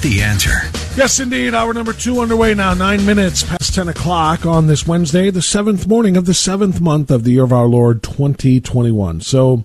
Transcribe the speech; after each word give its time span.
The 0.00 0.22
answer. 0.22 0.60
Yes, 0.96 1.18
indeed. 1.18 1.54
Hour 1.54 1.74
number 1.74 1.92
two 1.92 2.20
underway 2.20 2.54
now, 2.54 2.72
nine 2.72 3.04
minutes 3.04 3.42
past 3.42 3.74
10 3.74 3.88
o'clock 3.88 4.46
on 4.46 4.68
this 4.68 4.86
Wednesday, 4.86 5.30
the 5.30 5.42
seventh 5.42 5.88
morning 5.88 6.16
of 6.16 6.24
the 6.24 6.34
seventh 6.34 6.80
month 6.80 7.10
of 7.10 7.24
the 7.24 7.32
year 7.32 7.42
of 7.42 7.52
our 7.52 7.66
Lord 7.66 8.04
2021. 8.04 9.20
So, 9.22 9.64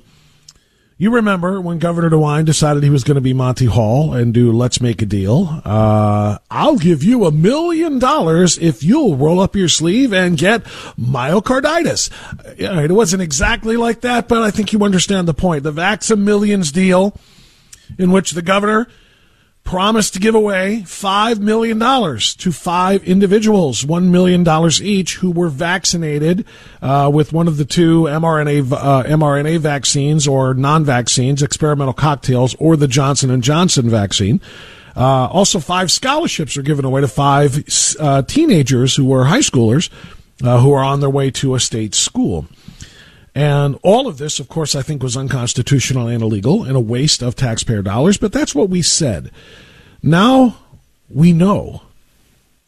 you 0.97 1.11
remember 1.11 1.61
when 1.61 1.77
Governor 1.77 2.09
DeWine 2.09 2.45
decided 2.45 2.81
he 2.81 2.89
was 2.89 3.03
going 3.03 3.15
to 3.15 3.21
be 3.21 3.33
Monty 3.33 3.67
Hall 3.67 4.13
and 4.13 4.33
do 4.33 4.51
Let's 4.51 4.81
Make 4.81 5.03
a 5.03 5.05
Deal? 5.05 5.61
Uh, 5.63 6.39
I'll 6.49 6.77
give 6.77 7.03
you 7.03 7.25
a 7.25 7.31
million 7.31 7.99
dollars 7.99 8.57
if 8.57 8.83
you'll 8.83 9.15
roll 9.15 9.39
up 9.39 9.55
your 9.55 9.69
sleeve 9.69 10.13
and 10.13 10.35
get 10.35 10.63
myocarditis. 10.99 12.09
It 12.57 12.91
wasn't 12.91 13.21
exactly 13.21 13.77
like 13.77 14.01
that, 14.01 14.27
but 14.27 14.41
I 14.41 14.49
think 14.49 14.73
you 14.73 14.83
understand 14.83 15.27
the 15.27 15.35
point. 15.35 15.61
The 15.61 15.71
Vax 15.71 16.17
Millions 16.17 16.71
deal, 16.71 17.15
in 17.99 18.11
which 18.11 18.31
the 18.31 18.41
governor 18.41 18.87
promised 19.63 20.13
to 20.13 20.19
give 20.19 20.35
away 20.35 20.83
$5 20.85 21.39
million 21.39 21.79
to 21.79 22.51
five 22.51 23.03
individuals, 23.03 23.83
$1 23.83 24.09
million 24.09 24.45
each, 24.81 25.15
who 25.15 25.31
were 25.31 25.49
vaccinated 25.49 26.45
uh, 26.81 27.09
with 27.13 27.33
one 27.33 27.47
of 27.47 27.57
the 27.57 27.65
two 27.65 28.03
mRNA, 28.03 28.71
uh, 28.71 29.03
mRNA 29.03 29.59
vaccines 29.59 30.27
or 30.27 30.53
non-vaccines, 30.53 31.41
experimental 31.41 31.93
cocktails, 31.93 32.55
or 32.59 32.75
the 32.75 32.87
Johnson 32.87 33.41
& 33.41 33.43
Johnson 33.43 33.89
vaccine. 33.89 34.41
Uh, 34.95 35.27
also, 35.27 35.59
five 35.59 35.91
scholarships 35.91 36.55
are 36.55 36.61
given 36.61 36.85
away 36.85 37.01
to 37.01 37.07
five 37.07 37.63
uh, 37.99 38.21
teenagers 38.23 38.95
who 38.95 39.05
were 39.05 39.25
high 39.25 39.39
schoolers 39.39 39.89
uh, 40.43 40.59
who 40.59 40.71
are 40.71 40.83
on 40.83 40.99
their 40.99 41.09
way 41.09 41.31
to 41.31 41.55
a 41.55 41.59
state 41.59 41.95
school. 41.95 42.45
And 43.35 43.79
all 43.81 44.07
of 44.07 44.17
this, 44.19 44.39
of 44.39 44.47
course, 44.47 44.75
I 44.75 44.83
think 44.83 45.01
was 45.01 45.17
unconstitutional 45.17 46.07
and 46.07 46.21
illegal 46.21 46.63
and 46.63 46.75
a 46.75 46.79
waste 46.79 47.23
of 47.23 47.35
taxpayer 47.35 47.81
dollars, 47.81 48.17
but 48.17 48.31
that's 48.31 48.53
what 48.53 48.69
we 48.69 48.81
said. 48.81 49.31
Now 50.03 50.57
we 51.09 51.33
know. 51.33 51.81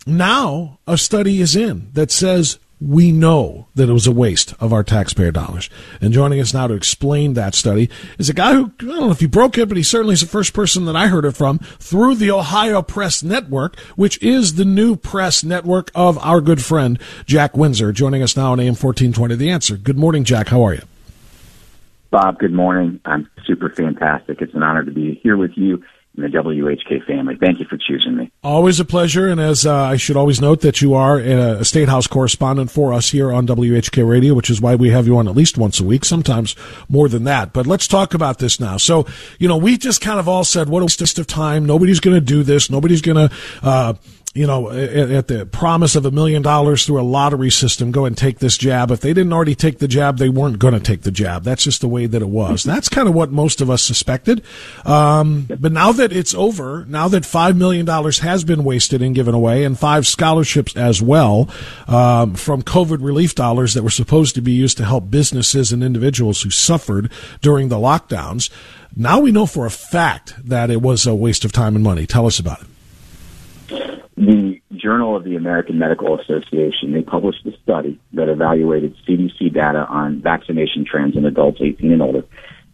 Now 0.07 0.79
a 0.87 0.97
study 0.97 1.41
is 1.41 1.55
in 1.55 1.89
that 1.93 2.11
says 2.11 2.57
we 2.81 3.11
know 3.11 3.67
that 3.75 3.89
it 3.89 3.93
was 3.93 4.07
a 4.07 4.11
waste 4.11 4.53
of 4.59 4.73
our 4.73 4.83
taxpayer 4.83 5.31
dollars. 5.31 5.69
And 6.01 6.13
joining 6.13 6.39
us 6.39 6.53
now 6.53 6.67
to 6.67 6.73
explain 6.73 7.33
that 7.33 7.55
study 7.55 7.89
is 8.17 8.29
a 8.29 8.33
guy 8.33 8.53
who, 8.53 8.71
I 8.79 8.85
don't 8.85 8.99
know 8.99 9.11
if 9.11 9.21
he 9.21 9.27
broke 9.27 9.57
it, 9.57 9.67
but 9.67 9.77
he 9.77 9.83
certainly 9.83 10.13
is 10.13 10.21
the 10.21 10.27
first 10.27 10.53
person 10.53 10.85
that 10.85 10.95
I 10.95 11.07
heard 11.07 11.25
it 11.25 11.31
from 11.31 11.59
through 11.59 12.15
the 12.15 12.31
Ohio 12.31 12.81
Press 12.81 13.23
Network, 13.23 13.79
which 13.95 14.21
is 14.21 14.55
the 14.55 14.65
new 14.65 14.95
press 14.95 15.43
network 15.43 15.89
of 15.95 16.17
our 16.19 16.41
good 16.41 16.61
friend, 16.61 16.99
Jack 17.25 17.55
Windsor, 17.55 17.91
joining 17.91 18.21
us 18.21 18.35
now 18.35 18.51
on 18.51 18.59
AM 18.59 18.75
1420 18.75 19.35
The 19.35 19.49
Answer. 19.49 19.77
Good 19.77 19.97
morning, 19.97 20.23
Jack. 20.23 20.49
How 20.49 20.63
are 20.63 20.73
you? 20.73 20.83
Bob, 22.11 22.39
good 22.39 22.53
morning. 22.53 22.99
I'm 23.05 23.29
super 23.45 23.69
fantastic. 23.69 24.41
It's 24.41 24.53
an 24.53 24.63
honor 24.63 24.83
to 24.83 24.91
be 24.91 25.19
here 25.21 25.37
with 25.37 25.57
you 25.57 25.83
and 26.17 26.33
the 26.33 26.37
WHK 26.37 27.05
family. 27.05 27.35
Thank 27.39 27.59
you 27.59 27.65
for 27.65 27.77
choosing 27.77 28.15
me. 28.15 28.31
Always 28.43 28.79
a 28.79 28.85
pleasure. 28.85 29.27
And 29.27 29.39
as 29.39 29.65
uh, 29.65 29.73
I 29.73 29.97
should 29.97 30.17
always 30.17 30.41
note 30.41 30.61
that 30.61 30.81
you 30.81 30.93
are 30.93 31.19
a 31.19 31.65
State 31.65 31.89
House 31.89 32.07
correspondent 32.07 32.71
for 32.71 32.93
us 32.93 33.09
here 33.09 33.31
on 33.31 33.47
WHK 33.47 34.07
Radio, 34.07 34.33
which 34.33 34.49
is 34.49 34.61
why 34.61 34.75
we 34.75 34.89
have 34.89 35.07
you 35.07 35.17
on 35.17 35.27
at 35.27 35.35
least 35.35 35.57
once 35.57 35.79
a 35.79 35.83
week, 35.83 36.05
sometimes 36.05 36.55
more 36.89 37.09
than 37.09 37.23
that. 37.25 37.53
But 37.53 37.67
let's 37.67 37.87
talk 37.87 38.13
about 38.13 38.39
this 38.39 38.59
now. 38.59 38.77
So, 38.77 39.05
you 39.39 39.47
know, 39.47 39.57
we 39.57 39.77
just 39.77 40.01
kind 40.01 40.19
of 40.19 40.27
all 40.27 40.43
said, 40.43 40.69
what 40.69 40.81
a 40.81 40.85
waste 40.85 41.19
of 41.19 41.27
time. 41.27 41.65
Nobody's 41.65 41.99
going 41.99 42.15
to 42.15 42.21
do 42.21 42.43
this. 42.43 42.69
Nobody's 42.69 43.01
going 43.01 43.29
to, 43.29 43.35
uh, 43.61 43.93
you 44.35 44.45
know, 44.45 44.69
at, 44.69 45.09
at, 45.11 45.27
the 45.29 45.45
promise 45.45 45.95
of 45.95 46.05
a 46.05 46.11
million 46.11 46.41
dollars 46.41 46.85
through 46.85 46.99
a 46.99 47.03
lottery 47.03 47.49
system, 47.49 47.93
go 47.93 48.03
and 48.03 48.17
take 48.17 48.39
this 48.39 48.57
jab. 48.57 48.91
If 48.91 48.99
they 48.99 49.13
didn't 49.13 49.31
already 49.31 49.55
take 49.55 49.79
the 49.79 49.87
jab, 49.87 50.17
they 50.17 50.27
weren't 50.27 50.59
going 50.59 50.73
to 50.73 50.79
take 50.81 51.03
the 51.03 51.11
jab. 51.11 51.43
That's 51.43 51.63
just 51.63 51.79
the 51.79 51.87
way 51.87 52.05
that 52.05 52.21
it 52.21 52.27
was. 52.27 52.61
That's 52.63 52.89
kind 52.89 53.07
of 53.07 53.15
what 53.15 53.31
most 53.31 53.61
of 53.61 53.69
us 53.69 53.81
suspected. 53.81 54.43
Um, 54.85 55.47
but 55.47 55.71
now 55.71 55.93
that 55.93 56.11
it's 56.11 56.35
over, 56.35 56.83
now 56.89 57.07
that 57.07 57.23
$5 57.23 57.55
million 57.55 57.87
has 57.87 58.43
been 58.43 58.65
wasted 58.65 59.01
and 59.01 59.15
given 59.15 59.33
away, 59.33 59.63
and 59.63 59.79
five 59.79 60.05
scholarships 60.05 60.75
as 60.75 61.01
well 61.01 61.49
um, 61.87 62.35
from 62.35 62.61
COVID 62.61 63.01
relief 63.01 63.35
dollars 63.35 63.73
that 63.73 63.83
were 63.83 63.89
supposed 63.89 64.35
to 64.35 64.41
be 64.41 64.51
used 64.51 64.75
to 64.77 64.85
help 64.85 65.09
businesses 65.09 65.71
and 65.71 65.81
individuals 65.81 66.41
who 66.41 66.49
suffered 66.49 67.09
during 67.39 67.69
the 67.69 67.77
lockdowns, 67.77 68.49
now 68.97 69.21
we 69.21 69.31
know 69.31 69.45
for 69.45 69.65
a 69.65 69.71
fact 69.71 70.33
that 70.43 70.69
it 70.69 70.81
was 70.81 71.07
a 71.07 71.15
waste 71.15 71.45
of 71.45 71.53
time 71.53 71.75
and 71.75 71.85
money. 71.85 72.05
Tell 72.05 72.25
us 72.25 72.37
about 72.37 72.61
it 72.61 72.67
the 74.17 74.61
Journal 74.73 75.15
of 75.15 75.25
the 75.25 75.35
American 75.35 75.77
Medical 75.77 76.17
Association, 76.19 76.93
they 76.93 77.01
published 77.01 77.45
a 77.45 77.51
study 77.63 77.99
that 78.13 78.29
evaluated 78.29 78.95
CDC 79.07 79.53
data 79.53 79.85
on 79.89 80.21
vaccination 80.21 80.85
trends 80.89 81.17
in 81.17 81.25
adults 81.25 81.59
18 81.61 81.91
and 81.91 82.01
older. 82.01 82.23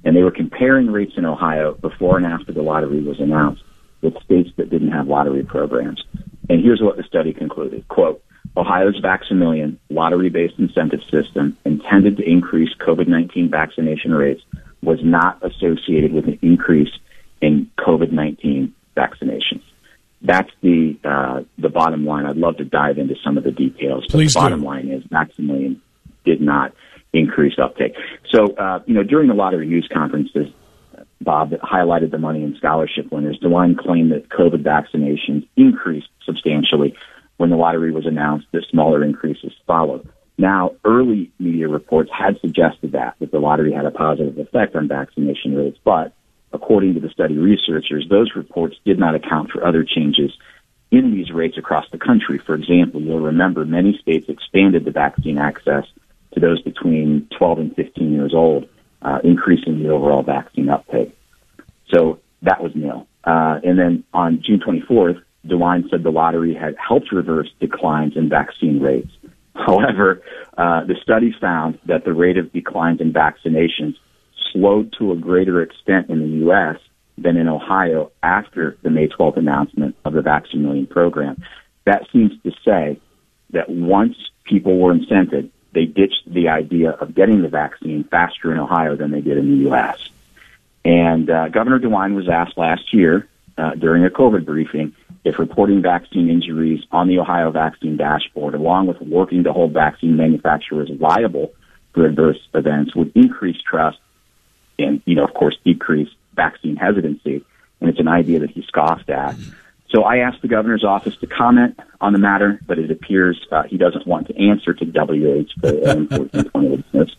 And 0.04 0.15
they 0.15 0.21
were 0.21 0.31
comparing 0.31 0.92
rates 0.92 1.13
in 1.18 1.25
Ohio 1.25 1.74
before 1.74 2.18
and 2.18 2.25
after 2.25 2.51
the 2.51 2.62
lottery 2.62 3.01
was 3.04 3.19
announced 3.19 3.63
with 4.01 4.21
states 4.24 4.50
that 4.57 4.69
didn't 4.69 4.92
have 4.92 5.07
lottery 5.07 5.44
programs. 5.44 6.04
And 6.50 6.63
here's 6.63 6.81
what 6.81 6.98
the 6.98 7.04
study 7.04 7.33
concluded. 7.33 7.88
Quote, 7.88 8.24
Ohio's 8.57 9.00
Vaxamillion 9.01 9.77
lottery-based 9.89 10.56
incentive 10.60 11.01
system 11.10 11.57
intended 11.65 12.18
to 12.18 12.30
increase 12.30 12.69
COVID-19 12.86 13.50
vaccination 13.50 14.13
rates 14.13 14.42
was 14.83 15.00
not 15.04 15.39
associated 15.44 16.12
with 16.12 16.25
an 16.25 16.38
increase 16.42 16.92
in 17.42 17.69
COVID-19 17.80 18.71
vaccinations 18.98 19.63
that's 20.21 20.51
the 20.62 20.97
uh, 21.03 21.44
the 21.57 21.69
bottom 21.69 22.06
line. 22.06 22.25
I'd 22.25 22.38
love 22.38 22.57
to 22.57 22.65
dive 22.65 22.97
into 22.97 23.15
some 23.23 23.38
of 23.38 23.44
the 23.44 23.51
details. 23.51 24.06
Please 24.09 24.33
the 24.33 24.39
bottom 24.39 24.62
do. 24.62 24.65
line 24.65 24.88
is 24.89 25.03
Vaxamillion 25.06 25.79
did 26.25 26.41
not 26.41 26.73
increase 27.13 27.53
uptake. 27.62 27.95
So, 28.29 28.53
uh, 28.56 28.81
you 28.85 28.94
know, 28.94 29.03
during 29.03 29.27
the 29.27 29.33
lottery 29.33 29.68
news 29.68 29.89
conferences, 29.91 30.47
Bob 31.19 31.51
that 31.51 31.62
highlighted 31.62 32.12
the 32.12 32.18
money 32.18 32.44
and 32.44 32.56
scholarship 32.57 33.12
winners, 33.12 33.39
DeWine 33.44 33.77
claimed 33.77 34.12
that 34.12 34.29
COVID 34.29 34.63
vaccinations 34.63 35.47
increased 35.56 36.09
substantially 36.25 36.95
when 37.38 37.50
the 37.50 37.56
lottery 37.56 37.91
was 37.91 38.06
announced. 38.06 38.47
The 38.51 38.63
smaller 38.69 39.03
increases 39.03 39.51
followed. 39.67 40.07
Now, 40.38 40.71
early 40.83 41.31
media 41.39 41.67
reports 41.67 42.09
had 42.12 42.39
suggested 42.39 42.94
that, 42.94 43.15
that 43.19 43.31
the 43.31 43.39
lottery 43.39 43.74
had 43.74 43.85
a 43.85 43.91
positive 43.91 44.38
effect 44.38 44.75
on 44.75 44.88
vaccination 44.88 45.56
rates, 45.56 45.77
but 45.83 46.13
according 46.53 46.94
to 46.95 47.00
the 47.00 47.09
study 47.09 47.38
researchers, 47.38 48.07
those 48.09 48.31
reports 48.36 48.75
did 48.86 49.00
not 49.00 49.15
account 49.15 49.51
for 49.51 49.65
other 49.65 49.83
changes 49.83 50.31
in 50.92 51.12
these 51.12 51.31
rates 51.31 51.57
across 51.57 51.86
the 51.92 51.98
country. 51.98 52.38
For 52.38 52.56
example, 52.56 53.01
you'll 53.01 53.21
remember 53.21 53.65
many 53.65 53.98
states 54.01 54.27
expanded 54.27 54.86
the 54.86 54.92
vaccine 54.92 55.38
access 55.38 55.86
to 56.33 56.39
those 56.39 56.62
between 56.62 57.27
12 57.38 57.59
and 57.59 57.75
15 57.75 58.13
years 58.13 58.33
old, 58.33 58.68
uh, 59.01 59.19
increasing 59.24 59.81
the 59.81 59.89
overall 59.89 60.24
vaccine 60.24 60.69
uptake. 60.69 61.18
So 61.94 62.19
that 62.42 62.62
was 62.62 62.74
nil. 62.75 63.07
Uh, 63.24 63.59
and 63.63 63.77
then 63.80 64.03
on 64.13 64.42
June 64.45 64.59
24th, 64.59 65.21
DeWine 65.45 65.89
said 65.89 66.03
the 66.03 66.12
lottery 66.12 66.53
had 66.53 66.75
helped 66.77 67.12
reverse 67.12 67.50
declines 67.59 68.13
in 68.15 68.30
vaccine 68.30 68.80
rates. 68.80 69.12
However, 69.56 70.21
uh, 70.57 70.86
the 70.86 70.95
study 71.01 71.33
found 71.39 71.80
that 71.86 72.06
the 72.06 72.13
rate 72.13 72.38
of 72.38 72.51
declines 72.51 73.01
in 73.01 73.12
vaccinations 73.12 73.95
slowed 74.51 74.94
to 75.00 75.12
a 75.12 75.15
greater 75.15 75.62
extent 75.62 76.09
in 76.09 76.19
the 76.19 76.38
U.S. 76.45 76.77
than 77.18 77.38
in 77.38 77.48
Ohio 77.48 78.12
after 78.24 78.77
the 78.81 78.89
May 78.89 79.07
12th 79.07 79.38
announcement 79.38 79.95
of 80.06 80.13
the 80.13 80.21
Vaccine 80.21 80.63
Million 80.63 80.88
program. 80.88 81.44
That 81.86 82.07
seems 82.12 82.31
to 82.44 82.51
say 82.63 83.00
that 83.51 83.69
once 83.69 84.15
people 84.44 84.77
were 84.77 84.94
incented, 84.94 85.50
they 85.74 85.86
ditched 85.86 86.24
the 86.27 86.50
idea 86.50 86.92
of 86.92 87.15
getting 87.15 87.42
the 87.42 87.50
vaccine 87.50 88.03
faster 88.03 88.51
in 88.51 88.59
Ohio 88.59 88.95
than 88.95 89.12
they 89.12 89.21
did 89.21 89.38
in 89.38 89.50
the 89.50 89.63
U.S. 89.69 89.98
And 90.83 91.30
uh, 91.30 91.50
Governor 91.50 91.80
DeWine 91.80 92.15
was 92.15 92.27
asked 92.27 92.57
last 92.57 92.94
year 92.94 93.27
uh, 93.57 93.75
during 93.75 94.06
a 94.06 94.09
COVID 94.09 94.45
briefing 94.45 94.94
if 95.24 95.38
reporting 95.38 95.81
vaccine 95.81 96.30
injuries 96.30 96.83
on 96.92 97.07
the 97.07 97.19
Ohio 97.19 97.51
vaccine 97.51 97.95
dashboard, 97.95 98.56
along 98.56 98.88
with 98.88 99.00
working 99.01 99.44
to 99.44 99.53
hold 99.53 99.71
vaccine 99.71 100.18
manufacturers 100.18 100.89
liable 101.00 101.53
for 101.94 102.06
adverse 102.06 102.39
events, 102.53 102.95
would 102.95 103.12
increase 103.15 103.62
trust 103.62 104.00
and, 104.83 105.01
you 105.06 105.16
know, 105.16 105.24
of 105.24 105.33
course, 105.33 105.57
decrease 105.63 106.10
vaccine 106.33 106.75
hesitancy. 106.75 107.44
And 107.80 107.89
it's 107.89 108.00
an 108.00 108.07
idea 108.07 108.39
that 108.39 108.51
he 108.51 108.62
scoffed 108.63 109.10
at. 109.10 109.36
So 109.89 110.04
I 110.04 110.18
asked 110.18 110.42
the 110.42 110.48
governor's 110.48 110.86
office 110.86 111.18
to 111.18 111.28
comment 111.28 111.80
on 112.00 112.13
the 112.13 112.19
matter, 112.19 112.60
but 112.66 112.80
it 112.80 112.92
appears 112.92 113.45
uh, 113.51 113.63
he 113.63 113.78
doesn't 113.78 114.07
want 114.07 114.28
to 114.28 114.38
answer 114.38 114.74
to 114.74 114.86
WH 114.86 115.60
for 115.60 115.89
an 115.89 115.98
important 115.98 116.54
point 116.54 116.74
of 116.74 116.92
business. 116.92 117.16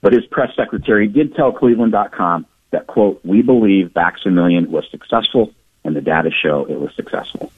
But 0.00 0.12
his 0.12 0.26
press 0.26 0.54
secretary 0.56 1.06
did 1.06 1.34
tell 1.34 1.52
Cleveland.com 1.52 2.46
that, 2.72 2.86
quote, 2.86 3.20
we 3.24 3.42
believe 3.42 3.92
Vaxamillion 3.94 4.68
was 4.68 4.84
successful 4.90 5.52
and 5.84 5.94
the 5.94 6.00
data 6.00 6.30
show 6.30 6.64
it 6.64 6.80
was 6.80 6.94
successful. 6.96 7.52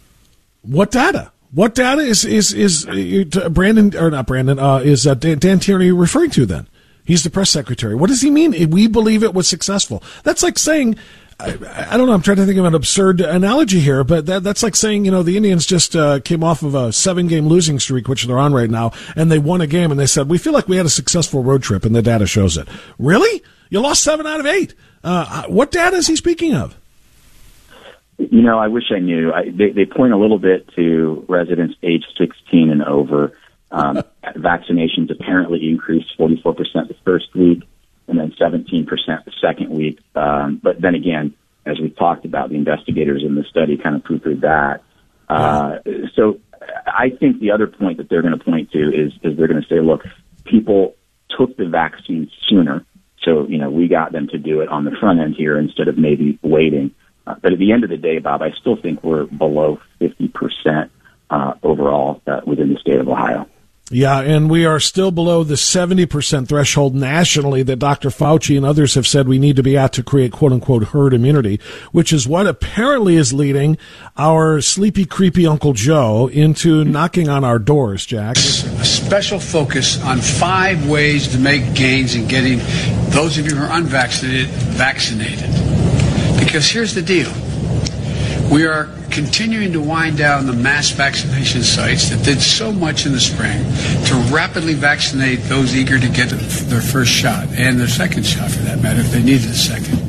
What 0.62 0.90
data? 0.90 1.32
What 1.52 1.75
data 1.75 2.02
is 2.02 2.25
is 2.25 2.52
is 2.52 2.87
uh, 2.87 3.49
Brandon 3.49 3.96
or 3.96 4.11
not 4.11 4.26
Brandon 4.26 4.58
uh, 4.58 4.79
is 4.79 5.06
uh, 5.06 5.14
Dan, 5.14 5.38
Dan 5.38 5.61
Tierney 5.61 5.93
referring 5.93 6.31
to? 6.31 6.44
Then 6.44 6.67
he's 7.06 7.23
the 7.23 7.31
press 7.31 7.50
secretary. 7.50 7.94
What 7.94 8.08
does 8.08 8.20
he 8.20 8.31
mean? 8.31 8.70
We 8.70 8.87
believe 8.87 9.23
it 9.23 9.35
was 9.35 9.49
successful. 9.49 10.03
That's 10.23 10.43
like 10.43 10.58
saying. 10.58 10.97
I, 11.38 11.49
I, 11.91 11.99
don't 11.99 12.06
know. 12.06 12.14
I'm 12.14 12.23
trying 12.23 12.38
to 12.38 12.47
think 12.47 12.58
of 12.58 12.64
an 12.64 12.75
absurd 12.75 13.20
analogy 13.20 13.81
here, 13.81 14.03
but 14.05 14.25
that, 14.25 14.43
that's 14.43 14.62
like 14.62 14.75
saying, 14.75 15.05
you 15.05 15.11
know, 15.11 15.23
the 15.23 15.37
Indians 15.37 15.67
just 15.67 15.94
uh, 15.94 16.19
came 16.20 16.43
off 16.43 16.62
of 16.62 16.75
a 16.75 16.94
seven 16.94 17.26
game 17.26 17.47
losing 17.47 17.79
streak, 17.79 18.08
which 18.08 18.25
they're 18.25 18.38
on 18.38 18.55
right 18.55 18.70
now, 18.70 18.93
and 19.17 19.31
they 19.31 19.38
won 19.38 19.61
a 19.61 19.67
game, 19.67 19.91
and 19.91 20.00
they 20.00 20.06
said, 20.06 20.31
we 20.31 20.38
feel 20.38 20.55
like 20.55 20.67
we 20.67 20.79
had 20.79 20.87
a 20.87 20.91
successful 20.91 21.43
road 21.43 21.62
trip, 21.62 21.85
and 21.85 21.94
the 21.94 22.00
data 22.00 22.26
shows 22.26 22.56
it. 22.56 22.67
Really? 22.99 23.43
You 23.69 23.81
lost 23.81 24.03
seven 24.03 24.26
out 24.26 24.41
of 24.41 24.47
eight. 24.47 24.75
Uh, 25.05 25.44
what 25.49 25.70
data 25.70 25.97
is 25.97 26.06
he 26.06 26.17
speaking 26.17 26.55
of? 26.55 26.75
You 28.19 28.41
know, 28.41 28.58
I 28.58 28.69
wish 28.69 28.85
I 28.91 28.99
knew. 28.99 29.32
I, 29.32 29.50
they, 29.50 29.70
they 29.70 29.85
point 29.85 30.12
a 30.14 30.17
little 30.17 30.38
bit 30.38 30.69
to 30.75 31.25
residents 31.29 31.75
age 31.82 32.05
16 32.17 32.70
and 32.70 32.82
over. 32.82 33.32
Um, 33.70 34.02
vaccinations 34.36 35.10
apparently 35.10 35.68
increased 35.68 36.16
44% 36.18 36.54
the 36.88 36.96
first 37.04 37.34
week 37.34 37.62
and 38.08 38.18
then 38.18 38.32
17% 38.40 38.86
the 38.86 39.32
second 39.40 39.70
week. 39.70 39.98
Um, 40.14 40.60
but 40.62 40.80
then 40.80 40.94
again, 40.94 41.34
as 41.64 41.80
we 41.80 41.90
talked 41.90 42.24
about, 42.24 42.50
the 42.50 42.56
investigators 42.56 43.22
in 43.24 43.34
the 43.34 43.44
study 43.44 43.76
kind 43.76 43.96
of 43.96 44.04
poo-pooed 44.04 44.42
that. 44.42 44.82
Uh, 45.28 45.78
so 46.14 46.38
I 46.86 47.10
think 47.10 47.40
the 47.40 47.50
other 47.50 47.66
point 47.66 47.98
that 47.98 48.08
they're 48.08 48.22
going 48.22 48.38
to 48.38 48.44
point 48.44 48.70
to 48.72 48.78
is, 48.78 49.12
is 49.22 49.36
they're 49.36 49.48
going 49.48 49.62
to 49.62 49.69
say, 49.69 49.80
look, 49.80 50.02
people 50.44 50.94
took 51.36 51.56
the 51.56 51.66
vaccine 51.66 52.30
sooner. 52.48 52.84
So, 53.22 53.46
you 53.48 53.58
know, 53.58 53.70
we 53.70 53.88
got 53.88 54.12
them 54.12 54.28
to 54.28 54.38
do 54.38 54.60
it 54.60 54.69
on 54.69 54.84
the 54.84 54.92
front 54.92 55.20
end 55.20 55.34
here 55.36 55.58
instead 55.58 55.88
of 55.88 55.98
maybe 55.98 56.38
waiting. 56.42 56.94
Uh, 57.26 57.34
but 57.42 57.52
at 57.52 57.58
the 57.58 57.72
end 57.72 57.82
of 57.82 57.90
the 57.90 57.96
day, 57.96 58.20
Bob, 58.20 58.42
I 58.42 58.52
still 58.52 58.76
think 58.76 59.02
we're 59.02 59.24
below 59.24 59.80
50% 60.00 60.90
uh, 61.30 61.54
overall 61.64 62.22
uh, 62.28 62.42
within 62.46 62.72
the 62.72 62.78
state 62.78 63.00
of 63.00 63.08
Ohio. 63.08 63.48
Yeah, 63.88 64.20
and 64.20 64.50
we 64.50 64.66
are 64.66 64.80
still 64.80 65.12
below 65.12 65.44
the 65.44 65.54
70% 65.54 66.48
threshold 66.48 66.96
nationally 66.96 67.62
that 67.62 67.78
Dr. 67.78 68.08
Fauci 68.08 68.56
and 68.56 68.66
others 68.66 68.94
have 68.94 69.06
said 69.06 69.28
we 69.28 69.38
need 69.38 69.54
to 69.54 69.62
be 69.62 69.76
at 69.76 69.92
to 69.92 70.02
create 70.02 70.32
quote 70.32 70.50
unquote 70.50 70.88
herd 70.88 71.14
immunity, 71.14 71.60
which 71.92 72.12
is 72.12 72.26
what 72.26 72.48
apparently 72.48 73.14
is 73.14 73.32
leading 73.32 73.78
our 74.16 74.60
sleepy, 74.60 75.04
creepy 75.04 75.46
Uncle 75.46 75.72
Joe 75.72 76.26
into 76.26 76.84
knocking 76.84 77.28
on 77.28 77.44
our 77.44 77.60
doors, 77.60 78.04
Jack. 78.04 78.36
A 78.38 78.84
special 78.84 79.38
focus 79.38 80.02
on 80.02 80.18
five 80.18 80.88
ways 80.88 81.28
to 81.28 81.38
make 81.38 81.74
gains 81.74 82.16
in 82.16 82.26
getting 82.26 82.58
those 83.10 83.38
of 83.38 83.46
you 83.46 83.54
who 83.54 83.62
are 83.62 83.78
unvaccinated 83.78 84.48
vaccinated. 84.74 85.48
Because 86.40 86.68
here's 86.68 86.92
the 86.92 87.02
deal. 87.02 87.32
We 88.50 88.64
are 88.64 88.88
continuing 89.10 89.72
to 89.72 89.81
wind 89.81 90.19
down 90.19 90.46
the 90.46 90.52
mass 90.52 90.90
vaccination 90.90 91.62
sites 91.62 92.10
that 92.10 92.25
did 92.25 92.40
so 92.40 92.72
much 92.72 93.04
in 93.04 93.12
the 93.12 93.20
spring 93.20 93.62
to 94.06 94.34
rapidly 94.34 94.75
vaccinate 94.75 95.40
those 95.44 95.75
eager 95.75 95.98
to 95.98 96.08
get 96.08 96.28
their 96.31 96.81
first 96.81 97.10
shot 97.10 97.48
and 97.48 97.78
their 97.78 97.88
second 97.88 98.25
shot 98.25 98.50
for 98.50 98.60
that 98.60 98.81
matter 98.82 99.00
if 99.00 99.10
they 99.10 99.22
needed 99.22 99.50
a 99.50 99.54
second. 99.54 100.00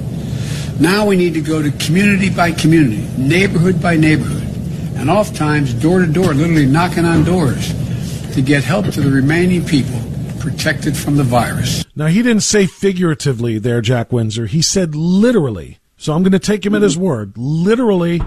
Now 0.80 1.07
we 1.07 1.16
need 1.16 1.34
to 1.34 1.42
go 1.42 1.62
to 1.62 1.72
community 1.72 2.30
by 2.30 2.51
community, 2.51 3.07
neighborhood 3.18 3.81
by 3.81 3.98
neighborhood, 3.98 4.44
and 4.98 5.10
oftentimes 5.10 5.74
door 5.74 6.00
to 6.00 6.07
door, 6.07 6.34
literally 6.34 6.68
knocking 6.68 7.06
on 7.06 7.24
doors 7.24 7.74
to 8.36 8.42
get 8.42 8.63
help 8.63 8.86
to 8.86 9.01
the 9.01 9.10
remaining 9.10 9.66
people 9.66 10.00
protected 10.39 10.95
from 10.95 11.18
the 11.18 11.24
virus. 11.24 11.84
Now, 11.95 12.06
he 12.06 12.22
didn't 12.22 12.44
say 12.44 12.68
figuratively 12.68 13.57
there, 13.57 13.81
Jack 13.81 14.12
Windsor. 14.13 14.45
He 14.45 14.62
said 14.62 14.95
literally 14.95 15.80
so 15.98 16.14
I'm 16.14 16.24
going 16.24 16.32
to 16.32 16.40
take 16.40 16.66
him 16.66 16.76
at 16.76 16.82
his 16.82 16.98
word. 16.98 17.38
Literally, 17.38 18.22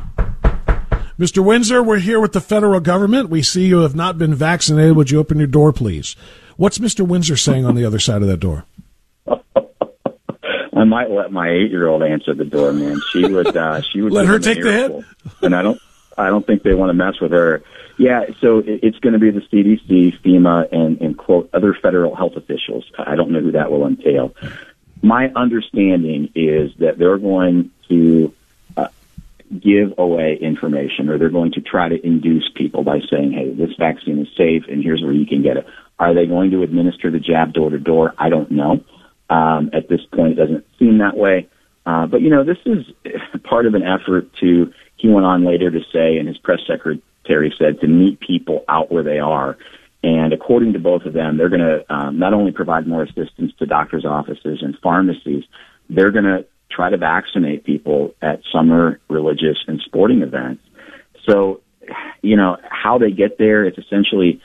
Mr. 1.18 1.44
Windsor, 1.44 1.82
we're 1.82 1.98
here 1.98 2.18
with 2.20 2.32
the 2.32 2.40
federal 2.40 2.80
government. 2.80 3.28
We 3.28 3.42
see 3.42 3.66
you 3.66 3.80
have 3.80 3.94
not 3.94 4.18
been 4.18 4.34
vaccinated. 4.34 4.96
Would 4.96 5.10
you 5.10 5.20
open 5.20 5.38
your 5.38 5.46
door, 5.46 5.72
please? 5.72 6.16
What's 6.56 6.78
Mr. 6.78 7.06
Windsor 7.06 7.36
saying 7.36 7.64
on 7.64 7.74
the 7.74 7.84
other 7.84 7.98
side 7.98 8.22
of 8.22 8.28
that 8.28 8.38
door? 8.38 8.64
I 9.26 10.84
might 10.84 11.10
let 11.10 11.30
my 11.30 11.50
eight-year-old 11.50 12.02
answer 12.02 12.34
the 12.34 12.44
door, 12.44 12.72
man. 12.72 13.00
She 13.12 13.24
would. 13.24 13.56
Uh, 13.56 13.82
she 13.82 14.00
would 14.00 14.12
let 14.14 14.26
her 14.26 14.38
take 14.38 14.62
the 14.62 14.72
hit, 14.72 15.04
and 15.42 15.54
I 15.54 15.62
don't. 15.62 15.80
I 16.16 16.28
don't 16.28 16.46
think 16.46 16.62
they 16.62 16.74
want 16.74 16.90
to 16.90 16.94
mess 16.94 17.20
with 17.20 17.32
her. 17.32 17.62
Yeah, 17.98 18.24
so 18.40 18.62
it's 18.64 18.98
going 18.98 19.12
to 19.12 19.18
be 19.18 19.30
the 19.30 19.40
CDC, 19.40 20.22
FEMA, 20.22 20.72
and, 20.72 21.00
and 21.02 21.18
quote 21.18 21.50
other 21.52 21.76
federal 21.82 22.16
health 22.16 22.32
officials. 22.34 22.90
I 22.98 23.14
don't 23.14 23.30
know 23.30 23.40
who 23.40 23.52
that 23.52 23.70
will 23.70 23.86
entail 23.86 24.34
my 25.02 25.28
understanding 25.34 26.30
is 26.34 26.72
that 26.78 26.98
they're 26.98 27.18
going 27.18 27.70
to 27.88 28.34
uh, 28.76 28.88
give 29.58 29.94
away 29.98 30.36
information 30.40 31.08
or 31.08 31.18
they're 31.18 31.30
going 31.30 31.52
to 31.52 31.60
try 31.60 31.88
to 31.88 32.06
induce 32.06 32.50
people 32.54 32.84
by 32.84 33.00
saying, 33.10 33.32
hey, 33.32 33.52
this 33.52 33.74
vaccine 33.78 34.18
is 34.18 34.28
safe 34.36 34.64
and 34.68 34.82
here's 34.82 35.02
where 35.02 35.12
you 35.12 35.26
can 35.26 35.42
get 35.42 35.56
it. 35.56 35.66
Are 35.98 36.14
they 36.14 36.26
going 36.26 36.50
to 36.52 36.62
administer 36.62 37.10
the 37.10 37.18
jab 37.18 37.52
door 37.52 37.70
to 37.70 37.78
door? 37.78 38.14
I 38.18 38.28
don't 38.28 38.50
know. 38.50 38.84
Um, 39.28 39.70
at 39.72 39.88
this 39.88 40.00
point, 40.12 40.32
it 40.32 40.36
doesn't 40.36 40.66
seem 40.78 40.98
that 40.98 41.16
way. 41.16 41.48
Uh, 41.86 42.06
but, 42.06 42.20
you 42.20 42.30
know, 42.30 42.44
this 42.44 42.58
is 42.66 42.84
part 43.44 43.66
of 43.66 43.74
an 43.74 43.82
effort 43.82 44.32
to, 44.34 44.72
he 44.96 45.08
went 45.08 45.26
on 45.26 45.44
later 45.44 45.70
to 45.70 45.80
say, 45.92 46.18
and 46.18 46.28
his 46.28 46.38
press 46.38 46.60
secretary 46.66 47.54
said, 47.58 47.80
to 47.80 47.86
meet 47.86 48.20
people 48.20 48.64
out 48.68 48.92
where 48.92 49.02
they 49.02 49.18
are 49.18 49.56
and 50.02 50.32
according 50.32 50.72
to 50.72 50.78
both 50.78 51.02
of 51.02 51.12
them, 51.12 51.36
they're 51.36 51.50
going 51.50 51.60
to 51.60 51.84
um, 51.92 52.18
not 52.18 52.32
only 52.32 52.52
provide 52.52 52.86
more 52.86 53.02
assistance 53.02 53.52
to 53.58 53.66
doctors' 53.66 54.06
offices 54.06 54.60
and 54.62 54.76
pharmacies, 54.82 55.44
they're 55.90 56.10
going 56.10 56.24
to 56.24 56.46
try 56.70 56.88
to 56.88 56.96
vaccinate 56.96 57.64
people 57.64 58.14
at 58.22 58.40
summer 58.50 59.00
religious 59.08 59.58
and 59.66 59.80
sporting 59.84 60.22
events. 60.22 60.62
So, 61.28 61.60
you 62.22 62.36
know, 62.36 62.56
how 62.62 62.96
they 62.98 63.10
get 63.10 63.36
there, 63.38 63.64
it's 63.64 63.76
essentially 63.76 64.40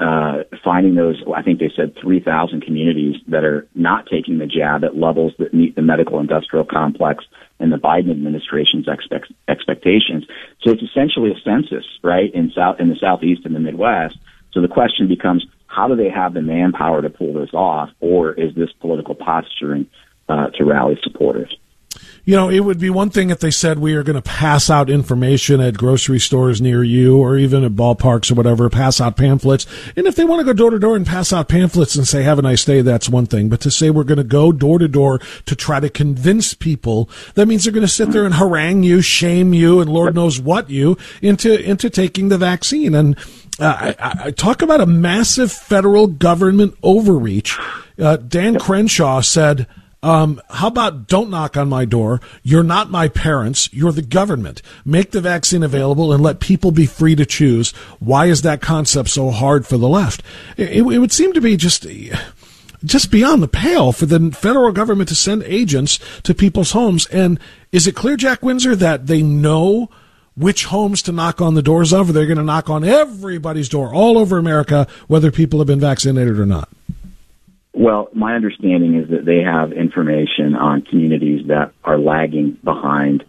uh, 0.00 0.42
finding 0.64 0.94
those, 0.94 1.22
I 1.34 1.42
think 1.42 1.60
they 1.60 1.70
said 1.74 1.94
3,000 2.00 2.62
communities 2.62 3.16
that 3.28 3.44
are 3.44 3.66
not 3.74 4.06
taking 4.06 4.38
the 4.38 4.46
jab 4.46 4.82
at 4.84 4.96
levels 4.96 5.34
that 5.38 5.54
meet 5.54 5.76
the 5.76 5.82
medical 5.82 6.18
industrial 6.18 6.64
complex 6.64 7.24
and 7.60 7.72
the 7.72 7.76
Biden 7.76 8.10
administration's 8.10 8.88
expect, 8.88 9.32
expectations. 9.48 10.26
So 10.62 10.72
it's 10.72 10.82
essentially 10.82 11.30
a 11.30 11.40
census, 11.44 11.86
right, 12.02 12.34
in 12.34 12.50
South, 12.54 12.80
in 12.80 12.88
the 12.88 12.96
Southeast 12.96 13.42
and 13.44 13.54
the 13.54 13.60
Midwest 13.60 14.18
so 14.56 14.62
the 14.62 14.68
question 14.68 15.06
becomes, 15.06 15.44
how 15.66 15.86
do 15.86 15.96
they 15.96 16.08
have 16.08 16.32
the 16.32 16.40
manpower 16.40 17.02
to 17.02 17.10
pull 17.10 17.34
this 17.34 17.52
off, 17.52 17.90
or 18.00 18.32
is 18.32 18.54
this 18.54 18.72
political 18.80 19.14
posturing 19.14 19.86
uh, 20.30 20.46
to 20.56 20.64
rally 20.64 20.98
supporters? 21.02 21.54
you 22.26 22.34
know, 22.34 22.50
it 22.50 22.60
would 22.60 22.80
be 22.80 22.90
one 22.90 23.08
thing 23.08 23.30
if 23.30 23.38
they 23.38 23.52
said 23.52 23.78
we 23.78 23.94
are 23.94 24.02
going 24.02 24.20
to 24.20 24.22
pass 24.22 24.68
out 24.68 24.90
information 24.90 25.60
at 25.60 25.78
grocery 25.78 26.18
stores 26.18 26.60
near 26.60 26.82
you 26.82 27.18
or 27.18 27.36
even 27.36 27.62
at 27.62 27.72
ballparks 27.72 28.32
or 28.32 28.34
whatever, 28.34 28.68
pass 28.68 29.00
out 29.00 29.16
pamphlets. 29.16 29.64
And 29.96 30.08
if 30.08 30.16
they 30.16 30.24
want 30.24 30.40
to 30.40 30.44
go 30.44 30.52
door 30.52 30.70
to 30.70 30.78
door 30.80 30.96
and 30.96 31.06
pass 31.06 31.32
out 31.32 31.48
pamphlets 31.48 31.94
and 31.94 32.06
say, 32.06 32.24
have 32.24 32.40
a 32.40 32.42
nice 32.42 32.64
day, 32.64 32.82
that's 32.82 33.08
one 33.08 33.26
thing. 33.26 33.48
But 33.48 33.60
to 33.60 33.70
say 33.70 33.90
we're 33.90 34.02
going 34.02 34.18
to 34.18 34.24
go 34.24 34.50
door 34.50 34.80
to 34.80 34.88
door 34.88 35.20
to 35.46 35.54
try 35.54 35.78
to 35.78 35.88
convince 35.88 36.52
people, 36.52 37.08
that 37.34 37.46
means 37.46 37.62
they're 37.62 37.72
going 37.72 37.86
to 37.86 37.88
sit 37.88 38.10
there 38.10 38.24
and 38.24 38.34
harangue 38.34 38.82
you, 38.82 39.02
shame 39.02 39.54
you, 39.54 39.80
and 39.80 39.88
Lord 39.88 40.16
knows 40.16 40.40
what 40.40 40.68
you 40.68 40.98
into, 41.22 41.62
into 41.62 41.88
taking 41.88 42.28
the 42.28 42.38
vaccine. 42.38 42.96
And, 42.96 43.16
uh, 43.58 43.94
I, 43.98 44.26
I, 44.26 44.30
talk 44.30 44.62
about 44.62 44.80
a 44.80 44.86
massive 44.86 45.52
federal 45.52 46.06
government 46.06 46.76
overreach. 46.82 47.58
Uh, 47.98 48.16
Dan 48.16 48.58
Crenshaw 48.58 49.20
said, 49.20 49.66
um, 50.02 50.40
how 50.50 50.68
about 50.68 51.08
don't 51.08 51.30
knock 51.30 51.56
on 51.56 51.68
my 51.68 51.84
door? 51.84 52.20
You're 52.42 52.62
not 52.62 52.90
my 52.90 53.08
parents. 53.08 53.72
You're 53.72 53.92
the 53.92 54.02
government. 54.02 54.62
Make 54.84 55.10
the 55.10 55.20
vaccine 55.20 55.62
available 55.62 56.12
and 56.12 56.22
let 56.22 56.38
people 56.38 56.70
be 56.70 56.86
free 56.86 57.16
to 57.16 57.26
choose. 57.26 57.72
Why 57.98 58.26
is 58.26 58.42
that 58.42 58.60
concept 58.60 59.08
so 59.08 59.30
hard 59.30 59.66
for 59.66 59.78
the 59.78 59.88
left? 59.88 60.22
It, 60.56 60.68
it, 60.70 60.82
it 60.82 60.98
would 60.98 61.12
seem 61.12 61.32
to 61.32 61.40
be 61.40 61.56
just 61.56 61.86
just 62.84 63.10
beyond 63.10 63.42
the 63.42 63.48
pale 63.48 63.90
for 63.90 64.06
the 64.06 64.30
federal 64.30 64.70
government 64.70 65.08
to 65.08 65.14
send 65.14 65.42
agents 65.44 65.98
to 66.22 66.34
people's 66.34 66.72
homes. 66.72 67.06
And 67.06 67.40
is 67.72 67.86
it 67.86 67.96
clear, 67.96 68.16
Jack 68.16 68.42
Windsor, 68.42 68.76
that 68.76 69.06
they 69.06 69.22
know 69.22 69.90
which 70.36 70.66
homes 70.66 71.02
to 71.02 71.12
knock 71.12 71.40
on 71.40 71.54
the 71.54 71.62
doors 71.62 71.92
of? 71.92 72.12
They're 72.12 72.26
going 72.26 72.38
to 72.38 72.44
knock 72.44 72.68
on 72.70 72.84
everybody's 72.84 73.68
door 73.68 73.94
all 73.94 74.18
over 74.18 74.38
America, 74.38 74.86
whether 75.08 75.30
people 75.30 75.58
have 75.60 75.66
been 75.66 75.80
vaccinated 75.80 76.38
or 76.38 76.46
not? 76.46 76.68
Well, 77.72 78.08
my 78.14 78.34
understanding 78.34 78.94
is 78.94 79.10
that 79.10 79.24
they 79.24 79.42
have 79.42 79.72
information 79.72 80.54
on 80.54 80.82
communities 80.82 81.48
that 81.48 81.72
are 81.84 81.98
lagging 81.98 82.58
behind 82.64 83.24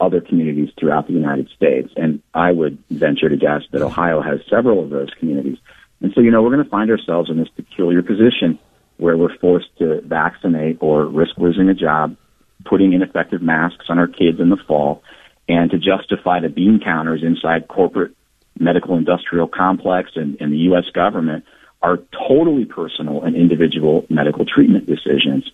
other 0.00 0.20
communities 0.20 0.70
throughout 0.78 1.06
the 1.06 1.12
United 1.12 1.48
States. 1.54 1.88
And 1.96 2.20
I 2.34 2.50
would 2.50 2.78
venture 2.90 3.28
to 3.28 3.36
guess 3.36 3.62
that 3.70 3.82
Ohio 3.82 4.20
has 4.20 4.40
several 4.50 4.82
of 4.82 4.90
those 4.90 5.10
communities. 5.18 5.58
And 6.00 6.12
so, 6.14 6.20
you 6.20 6.32
know, 6.32 6.42
we're 6.42 6.50
going 6.50 6.64
to 6.64 6.70
find 6.70 6.90
ourselves 6.90 7.30
in 7.30 7.38
this 7.38 7.48
peculiar 7.54 8.02
position 8.02 8.58
where 8.96 9.16
we're 9.16 9.36
forced 9.38 9.68
to 9.78 10.00
vaccinate 10.00 10.78
or 10.80 11.06
risk 11.06 11.38
losing 11.38 11.68
a 11.68 11.74
job, 11.74 12.16
putting 12.64 12.92
ineffective 12.92 13.40
masks 13.40 13.86
on 13.88 13.98
our 13.98 14.08
kids 14.08 14.40
in 14.40 14.48
the 14.48 14.56
fall, 14.56 15.02
and 15.48 15.70
to 15.70 15.78
justify 15.78 16.40
the 16.40 16.48
bean 16.48 16.80
counters 16.82 17.22
inside 17.22 17.68
corporate 17.68 18.14
medical 18.58 18.96
industrial 18.96 19.48
complex 19.48 20.12
and, 20.14 20.36
and 20.40 20.52
the 20.52 20.58
U.S. 20.58 20.84
government 20.94 21.44
are 21.80 21.98
totally 22.28 22.64
personal 22.64 23.22
and 23.22 23.34
individual 23.34 24.06
medical 24.08 24.44
treatment 24.44 24.86
decisions. 24.86 25.50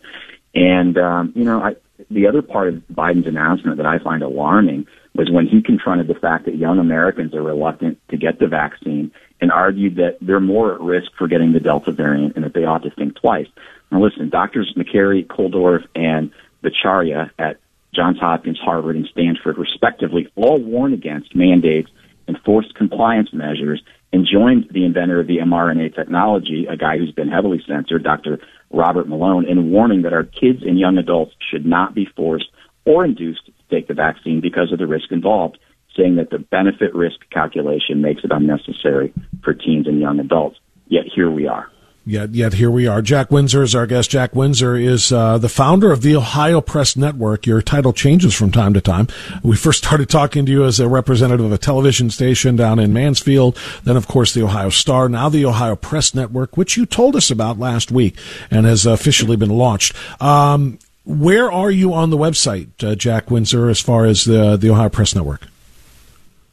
And, 0.54 0.98
um, 0.98 1.32
you 1.34 1.44
know, 1.44 1.60
I, 1.60 1.76
the 2.10 2.26
other 2.26 2.42
part 2.42 2.68
of 2.68 2.74
Biden's 2.92 3.26
announcement 3.26 3.78
that 3.78 3.86
I 3.86 3.98
find 3.98 4.22
alarming 4.22 4.86
was 5.14 5.30
when 5.30 5.46
he 5.46 5.62
confronted 5.62 6.06
the 6.06 6.14
fact 6.14 6.44
that 6.44 6.56
young 6.56 6.78
Americans 6.78 7.34
are 7.34 7.42
reluctant 7.42 7.98
to 8.10 8.16
get 8.16 8.38
the 8.38 8.46
vaccine 8.46 9.10
and 9.40 9.50
argued 9.50 9.96
that 9.96 10.18
they're 10.20 10.40
more 10.40 10.74
at 10.74 10.80
risk 10.80 11.10
for 11.16 11.28
getting 11.28 11.52
the 11.52 11.60
Delta 11.60 11.92
variant 11.92 12.36
and 12.36 12.44
that 12.44 12.54
they 12.54 12.64
ought 12.64 12.82
to 12.82 12.90
think 12.90 13.16
twice. 13.16 13.46
Now 13.90 14.02
listen, 14.02 14.28
doctors 14.28 14.72
Makary, 14.76 15.26
Kulldorff, 15.26 15.86
and 15.94 16.30
Bhattacharya 16.62 17.30
at 17.38 17.58
Johns 17.94 18.18
Hopkins, 18.18 18.58
Harvard, 18.62 18.96
and 18.96 19.08
Stanford 19.10 19.58
respectively 19.58 20.28
all 20.36 20.58
warn 20.58 20.92
against 20.92 21.34
mandates 21.34 21.90
and 22.26 22.38
forced 22.44 22.74
compliance 22.74 23.30
measures 23.32 23.82
and 24.12 24.26
joined 24.30 24.68
the 24.70 24.84
inventor 24.84 25.20
of 25.20 25.26
the 25.26 25.38
mRNA 25.38 25.94
technology, 25.94 26.66
a 26.68 26.76
guy 26.76 26.98
who's 26.98 27.12
been 27.12 27.28
heavily 27.28 27.62
censored, 27.66 28.04
Dr. 28.04 28.38
Robert 28.70 29.08
Malone, 29.08 29.46
in 29.48 29.70
warning 29.70 30.02
that 30.02 30.12
our 30.12 30.24
kids 30.24 30.62
and 30.62 30.78
young 30.78 30.98
adults 30.98 31.34
should 31.50 31.66
not 31.66 31.94
be 31.94 32.06
forced 32.16 32.48
or 32.84 33.04
induced 33.04 33.46
to 33.46 33.52
take 33.70 33.88
the 33.88 33.94
vaccine 33.94 34.40
because 34.40 34.72
of 34.72 34.78
the 34.78 34.86
risk 34.86 35.10
involved, 35.10 35.58
saying 35.96 36.16
that 36.16 36.30
the 36.30 36.38
benefit 36.38 36.94
risk 36.94 37.16
calculation 37.30 38.00
makes 38.00 38.24
it 38.24 38.30
unnecessary 38.30 39.12
for 39.42 39.52
teens 39.52 39.86
and 39.86 40.00
young 40.00 40.20
adults. 40.20 40.58
Yet 40.86 41.04
here 41.14 41.30
we 41.30 41.46
are. 41.46 41.70
Yet, 42.08 42.34
yet 42.34 42.54
here 42.54 42.70
we 42.70 42.86
are. 42.86 43.02
Jack 43.02 43.30
Windsor 43.30 43.62
is 43.62 43.74
our 43.74 43.86
guest. 43.86 44.10
Jack 44.10 44.34
Windsor 44.34 44.76
is 44.76 45.12
uh, 45.12 45.36
the 45.36 45.50
founder 45.50 45.92
of 45.92 46.00
the 46.00 46.16
Ohio 46.16 46.62
Press 46.62 46.96
Network. 46.96 47.44
Your 47.44 47.60
title 47.60 47.92
changes 47.92 48.34
from 48.34 48.50
time 48.50 48.72
to 48.72 48.80
time. 48.80 49.08
We 49.42 49.56
first 49.56 49.84
started 49.84 50.08
talking 50.08 50.46
to 50.46 50.50
you 50.50 50.64
as 50.64 50.80
a 50.80 50.88
representative 50.88 51.44
of 51.44 51.52
a 51.52 51.58
television 51.58 52.08
station 52.08 52.56
down 52.56 52.78
in 52.78 52.94
Mansfield, 52.94 53.58
then, 53.84 53.98
of 53.98 54.08
course, 54.08 54.32
the 54.32 54.42
Ohio 54.42 54.70
Star, 54.70 55.10
now 55.10 55.28
the 55.28 55.44
Ohio 55.44 55.76
Press 55.76 56.14
Network, 56.14 56.56
which 56.56 56.78
you 56.78 56.86
told 56.86 57.14
us 57.14 57.30
about 57.30 57.58
last 57.58 57.92
week 57.92 58.16
and 58.50 58.64
has 58.64 58.86
officially 58.86 59.36
been 59.36 59.50
launched. 59.50 59.94
Um, 60.18 60.78
where 61.04 61.52
are 61.52 61.70
you 61.70 61.92
on 61.92 62.08
the 62.08 62.16
website, 62.16 62.68
uh, 62.82 62.94
Jack 62.94 63.30
Windsor, 63.30 63.68
as 63.68 63.80
far 63.80 64.06
as 64.06 64.24
the 64.24 64.56
the 64.56 64.70
Ohio 64.70 64.88
Press 64.88 65.14
Network? 65.14 65.46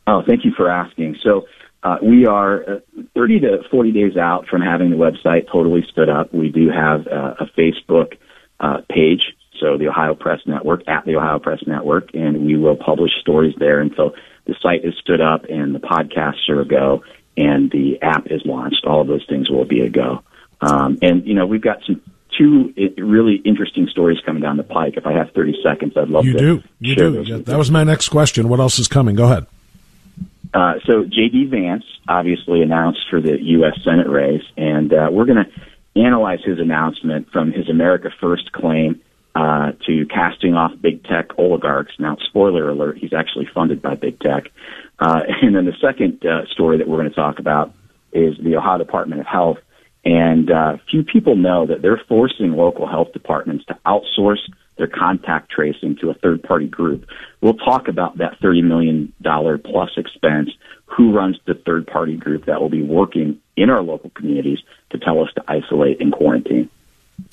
Oh, 0.05 0.21
thank 0.21 0.43
you 0.43 0.51
for 0.51 0.69
asking. 0.69 1.17
So 1.23 1.47
uh, 1.85 1.97
we 2.01 2.25
are 2.25 2.63
uh, 2.63 2.79
30 3.13 3.41
to 3.41 3.57
40 3.69 3.91
days 3.91 4.17
out 4.17 4.47
from 4.47 4.61
having 4.61 4.89
the 4.89 4.95
website 4.95 5.45
totally 5.51 5.85
stood 5.91 6.09
up. 6.09 6.33
We 6.33 6.49
do 6.49 6.67
have 6.69 7.05
uh, 7.05 7.35
a 7.39 7.45
Facebook 7.55 8.17
uh, 8.59 8.81
page, 8.89 9.21
so 9.59 9.77
the 9.77 9.89
Ohio 9.89 10.15
Press 10.15 10.39
Network, 10.47 10.81
at 10.87 11.05
the 11.05 11.15
Ohio 11.15 11.37
Press 11.37 11.59
Network, 11.67 12.15
and 12.15 12.43
we 12.43 12.57
will 12.57 12.75
publish 12.75 13.11
stories 13.21 13.53
there 13.59 13.81
until 13.81 14.13
the 14.45 14.55
site 14.63 14.83
is 14.83 14.95
stood 14.99 15.21
up 15.21 15.45
and 15.47 15.75
the 15.75 15.79
podcasts 15.79 16.49
are 16.49 16.59
a 16.59 16.65
go 16.65 17.03
and 17.37 17.69
the 17.69 17.99
app 18.01 18.25
is 18.31 18.41
launched. 18.45 18.83
All 18.87 19.01
of 19.01 19.07
those 19.07 19.25
things 19.29 19.47
will 19.51 19.65
be 19.65 19.81
a 19.81 19.89
go. 19.89 20.23
Um, 20.61 20.97
and, 21.03 21.27
you 21.27 21.35
know, 21.35 21.45
we've 21.45 21.61
got 21.61 21.83
some 21.85 22.01
two 22.35 22.73
really 22.97 23.35
interesting 23.45 23.87
stories 23.91 24.17
coming 24.25 24.41
down 24.41 24.57
the 24.57 24.63
pike. 24.63 24.93
If 24.97 25.05
I 25.05 25.13
have 25.13 25.29
30 25.35 25.57
seconds, 25.61 25.93
I'd 25.95 26.09
love 26.09 26.25
you 26.25 26.33
to. 26.33 26.39
Do. 26.39 26.63
You 26.79 26.95
do. 26.95 27.23
Yeah, 27.27 27.37
that 27.37 27.57
was 27.59 27.69
my 27.69 27.83
next 27.83 28.09
question. 28.09 28.49
What 28.49 28.59
else 28.59 28.79
is 28.79 28.87
coming? 28.87 29.15
Go 29.15 29.25
ahead. 29.25 29.45
Uh, 30.55 30.75
so 30.85 31.03
J.D. 31.03 31.47
Vance 31.51 31.83
obviously 32.07 32.61
announced 32.61 33.01
for 33.09 33.19
the 33.19 33.37
U.S. 33.41 33.73
Senate 33.83 34.07
race, 34.07 34.43
and 34.55 34.93
uh, 34.93 35.09
we're 35.11 35.25
going 35.25 35.43
to 35.43 36.01
analyze 36.01 36.39
his 36.45 36.59
announcement 36.59 37.29
from 37.31 37.51
his 37.51 37.69
America 37.69 38.09
First 38.21 38.53
claim 38.53 39.01
uh, 39.35 39.73
to 39.85 40.05
casting 40.05 40.53
off 40.53 40.71
big 40.81 41.03
tech 41.03 41.37
oligarchs. 41.37 41.91
Now, 41.99 42.15
spoiler 42.29 42.69
alert, 42.69 42.97
he's 42.97 43.11
actually 43.11 43.49
funded 43.53 43.81
by 43.81 43.95
big 43.95 44.17
tech. 44.21 44.45
Uh, 44.97 45.19
and 45.41 45.53
then 45.53 45.65
the 45.65 45.75
second 45.81 46.25
uh, 46.25 46.45
story 46.53 46.77
that 46.77 46.87
we're 46.87 46.99
going 46.99 47.09
to 47.09 47.15
talk 47.15 47.39
about 47.39 47.73
is 48.13 48.35
the 48.41 48.55
Ohio 48.55 48.77
Department 48.77 49.19
of 49.19 49.27
Health. 49.27 49.57
And 50.05 50.51
uh, 50.51 50.77
few 50.89 51.03
people 51.03 51.35
know 51.35 51.65
that 51.65 51.81
they're 51.81 52.01
forcing 52.07 52.51
local 52.51 52.87
health 52.87 53.11
departments 53.11 53.65
to 53.65 53.77
outsource 53.85 54.41
their 54.77 54.87
contact 54.87 55.51
tracing 55.51 55.97
to 56.01 56.11
a 56.11 56.13
third 56.13 56.43
party 56.43 56.67
group. 56.67 57.07
We'll 57.41 57.53
talk 57.53 57.87
about 57.87 58.17
that 58.19 58.39
$30 58.41 58.63
million 58.63 59.13
plus 59.23 59.89
expense, 59.97 60.49
who 60.85 61.13
runs 61.13 61.37
the 61.47 61.55
third 61.55 61.87
party 61.87 62.17
group 62.17 62.45
that 62.45 62.61
will 62.61 62.69
be 62.69 62.83
working 62.83 63.39
in 63.55 63.69
our 63.69 63.81
local 63.81 64.11
communities 64.11 64.59
to 64.91 64.99
tell 64.99 65.21
us 65.23 65.29
to 65.35 65.43
isolate 65.47 66.01
and 66.01 66.11
quarantine. 66.13 66.69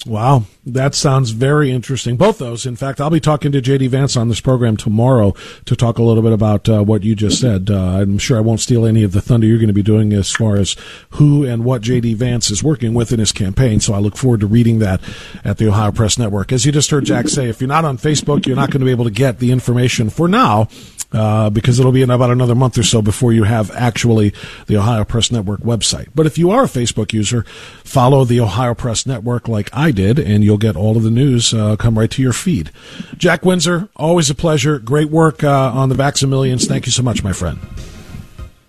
Wow, 0.06 0.44
that 0.64 0.94
sounds 0.94 1.30
very 1.30 1.70
interesting. 1.70 2.16
Both 2.16 2.38
those. 2.38 2.66
In 2.66 2.76
fact, 2.76 3.00
I'll 3.00 3.10
be 3.10 3.20
talking 3.20 3.50
to 3.52 3.60
JD 3.60 3.88
Vance 3.88 4.16
on 4.16 4.28
this 4.28 4.40
program 4.40 4.76
tomorrow 4.76 5.34
to 5.64 5.76
talk 5.76 5.98
a 5.98 6.02
little 6.02 6.22
bit 6.22 6.32
about 6.32 6.68
uh, 6.68 6.82
what 6.82 7.02
you 7.02 7.14
just 7.16 7.40
said. 7.40 7.70
Uh, 7.70 8.00
I'm 8.00 8.18
sure 8.18 8.36
I 8.36 8.40
won't 8.40 8.60
steal 8.60 8.86
any 8.86 9.02
of 9.02 9.12
the 9.12 9.20
thunder 9.20 9.46
you're 9.46 9.58
going 9.58 9.68
to 9.68 9.72
be 9.72 9.82
doing 9.82 10.12
as 10.12 10.30
far 10.30 10.56
as 10.56 10.76
who 11.10 11.44
and 11.44 11.64
what 11.64 11.82
JD 11.82 12.16
Vance 12.16 12.50
is 12.50 12.62
working 12.62 12.94
with 12.94 13.12
in 13.12 13.18
his 13.18 13.32
campaign. 13.32 13.80
So 13.80 13.92
I 13.92 13.98
look 13.98 14.16
forward 14.16 14.40
to 14.40 14.46
reading 14.46 14.78
that 14.80 15.00
at 15.44 15.58
the 15.58 15.68
Ohio 15.68 15.90
Press 15.92 16.16
Network. 16.16 16.52
As 16.52 16.64
you 16.64 16.72
just 16.72 16.90
heard 16.90 17.04
Jack 17.04 17.28
say, 17.28 17.48
if 17.48 17.60
you're 17.60 17.68
not 17.68 17.84
on 17.84 17.98
Facebook, 17.98 18.46
you're 18.46 18.56
not 18.56 18.70
going 18.70 18.80
to 18.80 18.86
be 18.86 18.92
able 18.92 19.04
to 19.04 19.10
get 19.10 19.38
the 19.38 19.50
information 19.50 20.10
for 20.10 20.28
now 20.28 20.68
uh, 21.12 21.50
because 21.50 21.78
it'll 21.78 21.92
be 21.92 22.02
in 22.02 22.11
about 22.11 22.31
another 22.31 22.54
month 22.54 22.78
or 22.78 22.83
so 22.83 23.02
before 23.02 23.33
you 23.33 23.45
have 23.45 23.71
actually 23.73 24.33
the 24.66 24.76
Ohio 24.76 25.04
Press 25.04 25.31
Network 25.31 25.61
website. 25.61 26.09
But 26.14 26.26
if 26.26 26.38
you 26.38 26.50
are 26.50 26.64
a 26.64 26.69
Facebook 26.69 27.12
user, 27.12 27.45
follow 27.85 28.25
the 28.25 28.40
Ohio 28.40 28.75
Press 28.75 29.07
Network 29.07 29.49
like 29.49 29.71
I 29.73 29.90
did, 29.90 30.19
and 30.19 30.42
you'll 30.45 30.59
get 30.59 30.76
all 30.76 30.97
of 30.97 31.02
the 31.02 31.11
news 31.11 31.52
uh, 31.52 31.76
come 31.76 31.99
right 31.99 32.11
to 32.11 32.23
your 32.23 32.33
feed. 32.33 32.71
Jack 33.16 33.45
Windsor, 33.45 33.88
always 33.97 34.31
a 34.31 34.35
pleasure. 34.35 34.78
Great 34.78 35.11
work 35.11 35.45
uh, 35.45 35.73
on 35.73 35.88
the 35.88 35.95
Vaxamillions. 35.95 36.66
Thank 36.66 36.87
you 36.87 36.92
so 36.92 37.02
much, 37.02 37.23
my 37.23 37.33
friend. 37.33 37.59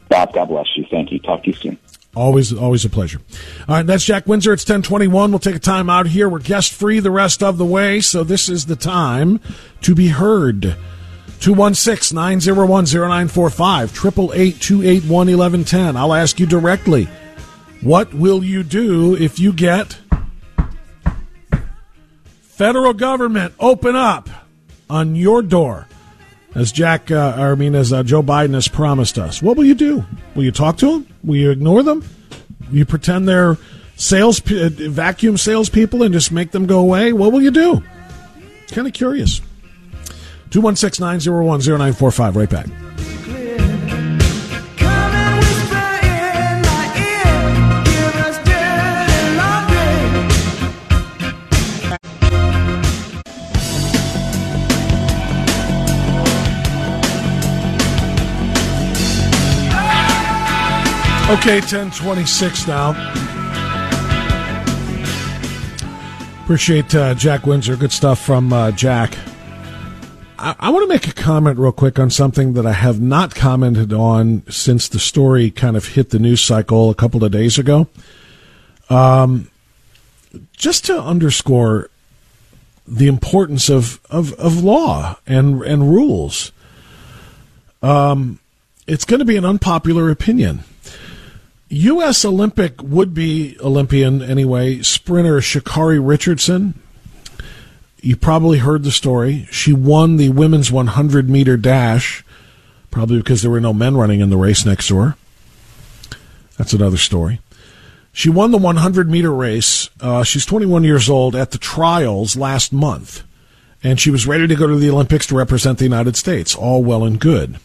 Bob, 0.09 0.33
God 0.33 0.45
bless 0.45 0.67
you. 0.75 0.85
Thank 0.91 1.11
you. 1.11 1.19
Talk 1.19 1.43
to 1.43 1.47
you 1.47 1.53
soon. 1.53 1.77
Always, 2.15 2.53
always 2.53 2.85
a 2.85 2.89
pleasure. 2.89 3.19
All 3.67 3.75
right, 3.75 3.85
that's 3.85 4.05
Jack 4.05 4.27
Windsor. 4.27 4.53
It's 4.53 4.63
1021. 4.63 5.31
We'll 5.31 5.39
take 5.39 5.55
a 5.55 5.59
time 5.59 5.89
out 5.89 6.05
here. 6.05 6.29
We're 6.29 6.37
guest 6.39 6.71
free 6.71 6.99
the 6.99 7.09
rest 7.09 7.41
of 7.41 7.57
the 7.57 7.65
way, 7.65 8.01
so 8.01 8.23
this 8.23 8.49
is 8.49 8.67
the 8.67 8.75
time 8.75 9.39
to 9.81 9.95
be 9.95 10.09
heard. 10.09 10.77
216 11.43 12.15
901 12.15 12.85
0945, 12.85 13.89
888 13.89 14.61
281 14.61 15.09
1110. 15.09 15.97
I'll 15.97 16.13
ask 16.13 16.39
you 16.39 16.45
directly 16.45 17.09
what 17.81 18.13
will 18.13 18.41
you 18.41 18.63
do 18.63 19.13
if 19.17 19.39
you 19.39 19.51
get 19.51 19.99
federal 22.39 22.93
government 22.93 23.53
open 23.59 23.93
up 23.93 24.29
on 24.89 25.15
your 25.15 25.41
door? 25.41 25.85
As 26.55 26.71
Jack, 26.71 27.11
uh, 27.11 27.35
I 27.37 27.55
mean, 27.55 27.75
as 27.75 27.91
uh, 27.91 28.03
Joe 28.03 28.23
Biden 28.23 28.53
has 28.53 28.69
promised 28.69 29.19
us. 29.19 29.41
What 29.41 29.57
will 29.57 29.65
you 29.65 29.75
do? 29.75 30.05
Will 30.35 30.45
you 30.45 30.51
talk 30.53 30.77
to 30.77 30.91
them? 30.93 31.07
Will 31.25 31.35
you 31.35 31.51
ignore 31.51 31.83
them? 31.83 32.05
Will 32.69 32.77
you 32.77 32.85
pretend 32.85 33.27
they're 33.27 33.57
sales 33.97 34.39
uh, 34.49 34.69
vacuum 34.71 35.35
salespeople 35.35 36.03
and 36.03 36.13
just 36.13 36.31
make 36.31 36.51
them 36.51 36.67
go 36.67 36.79
away? 36.79 37.11
What 37.11 37.33
will 37.33 37.41
you 37.41 37.51
do? 37.51 37.83
Kind 38.69 38.87
of 38.87 38.93
curious. 38.93 39.41
216 40.53 41.01
901 41.03 41.61
0945. 41.61 42.35
Right 42.35 42.49
back. 42.49 42.67
Okay, 61.39 61.61
1026 61.61 62.67
now. 62.67 62.91
Appreciate 66.43 66.93
uh, 66.93 67.15
Jack 67.15 67.47
Windsor. 67.47 67.75
Good 67.75 67.91
stuff 67.91 68.23
from 68.23 68.53
uh, 68.53 68.69
Jack. 68.69 69.17
I, 70.43 70.55
I 70.59 70.69
want 70.69 70.83
to 70.83 70.87
make 70.87 71.07
a 71.07 71.13
comment 71.13 71.57
real 71.57 71.71
quick 71.71 71.97
on 71.97 72.09
something 72.09 72.53
that 72.53 72.65
I 72.65 72.73
have 72.73 72.99
not 72.99 73.33
commented 73.33 73.93
on 73.93 74.43
since 74.49 74.87
the 74.89 74.99
story 74.99 75.49
kind 75.49 75.77
of 75.77 75.89
hit 75.89 76.09
the 76.09 76.19
news 76.19 76.41
cycle 76.41 76.89
a 76.89 76.95
couple 76.95 77.23
of 77.23 77.31
days 77.31 77.57
ago. 77.57 77.87
Um, 78.89 79.49
just 80.57 80.85
to 80.85 81.01
underscore 81.01 81.89
the 82.85 83.07
importance 83.07 83.69
of, 83.69 84.01
of, 84.09 84.33
of 84.33 84.61
law 84.61 85.17
and, 85.25 85.61
and 85.63 85.89
rules. 85.89 86.51
Um, 87.81 88.39
it's 88.85 89.05
going 89.05 89.19
to 89.19 89.25
be 89.25 89.37
an 89.37 89.45
unpopular 89.45 90.09
opinion 90.09 90.65
U.S. 91.73 92.23
Olympic 92.23 92.83
would 92.83 93.15
be 93.15 93.57
Olympian 93.59 94.21
anyway, 94.21 94.81
sprinter 94.83 95.39
Sha'Carri 95.39 95.99
Richardson. 96.05 96.79
You 98.03 98.17
probably 98.17 98.57
heard 98.57 98.83
the 98.83 98.91
story. 98.91 99.47
She 99.49 99.71
won 99.71 100.17
the 100.17 100.27
women's 100.27 100.69
100 100.69 101.29
meter 101.29 101.55
dash, 101.55 102.21
probably 102.91 103.19
because 103.19 103.41
there 103.41 103.49
were 103.49 103.61
no 103.61 103.73
men 103.73 103.95
running 103.95 104.19
in 104.19 104.29
the 104.29 104.35
race 104.35 104.65
next 104.65 104.89
to 104.89 104.97
her. 104.97 105.15
That's 106.57 106.73
another 106.73 106.97
story. 106.97 107.39
She 108.11 108.29
won 108.29 108.51
the 108.51 108.57
100 108.57 109.09
meter 109.09 109.31
race. 109.31 109.89
Uh, 110.01 110.25
she's 110.25 110.45
21 110.45 110.83
years 110.83 111.09
old 111.09 111.33
at 111.33 111.51
the 111.51 111.57
trials 111.57 112.35
last 112.35 112.73
month, 112.73 113.23
and 113.81 113.97
she 114.01 114.11
was 114.11 114.27
ready 114.27 114.47
to 114.47 114.55
go 114.55 114.67
to 114.67 114.75
the 114.75 114.89
Olympics 114.89 115.25
to 115.27 115.35
represent 115.35 115.77
the 115.77 115.85
United 115.85 116.17
States. 116.17 116.53
All 116.53 116.83
well 116.83 117.05
and 117.05 117.21
good. 117.21 117.55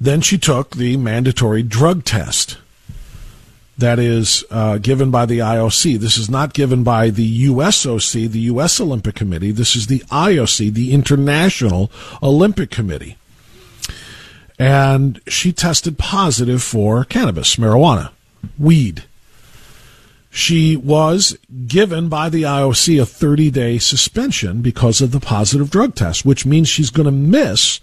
Then 0.00 0.20
she 0.20 0.36
took 0.36 0.74
the 0.74 0.96
mandatory 0.96 1.62
drug 1.62 2.04
test 2.04 2.58
that 3.78 4.00
is 4.00 4.44
uh, 4.50 4.78
given 4.78 5.10
by 5.10 5.24
the 5.24 5.38
IOC. 5.38 5.98
This 5.98 6.18
is 6.18 6.28
not 6.28 6.52
given 6.52 6.82
by 6.82 7.10
the 7.10 7.46
USOC, 7.46 8.28
the 8.30 8.40
U.S. 8.40 8.80
Olympic 8.80 9.14
Committee. 9.14 9.52
This 9.52 9.76
is 9.76 9.86
the 9.86 10.00
IOC, 10.10 10.74
the 10.74 10.92
International 10.92 11.90
Olympic 12.20 12.70
Committee. 12.70 13.16
And 14.58 15.20
she 15.28 15.52
tested 15.52 15.96
positive 15.96 16.60
for 16.60 17.04
cannabis, 17.04 17.54
marijuana, 17.54 18.10
weed. 18.58 19.04
She 20.30 20.76
was 20.76 21.38
given 21.66 22.08
by 22.08 22.28
the 22.28 22.42
IOC 22.42 23.00
a 23.00 23.06
30 23.06 23.50
day 23.52 23.78
suspension 23.78 24.60
because 24.60 25.00
of 25.00 25.12
the 25.12 25.20
positive 25.20 25.70
drug 25.70 25.94
test, 25.94 26.24
which 26.24 26.44
means 26.44 26.68
she's 26.68 26.90
going 26.90 27.06
to 27.06 27.12
miss 27.12 27.80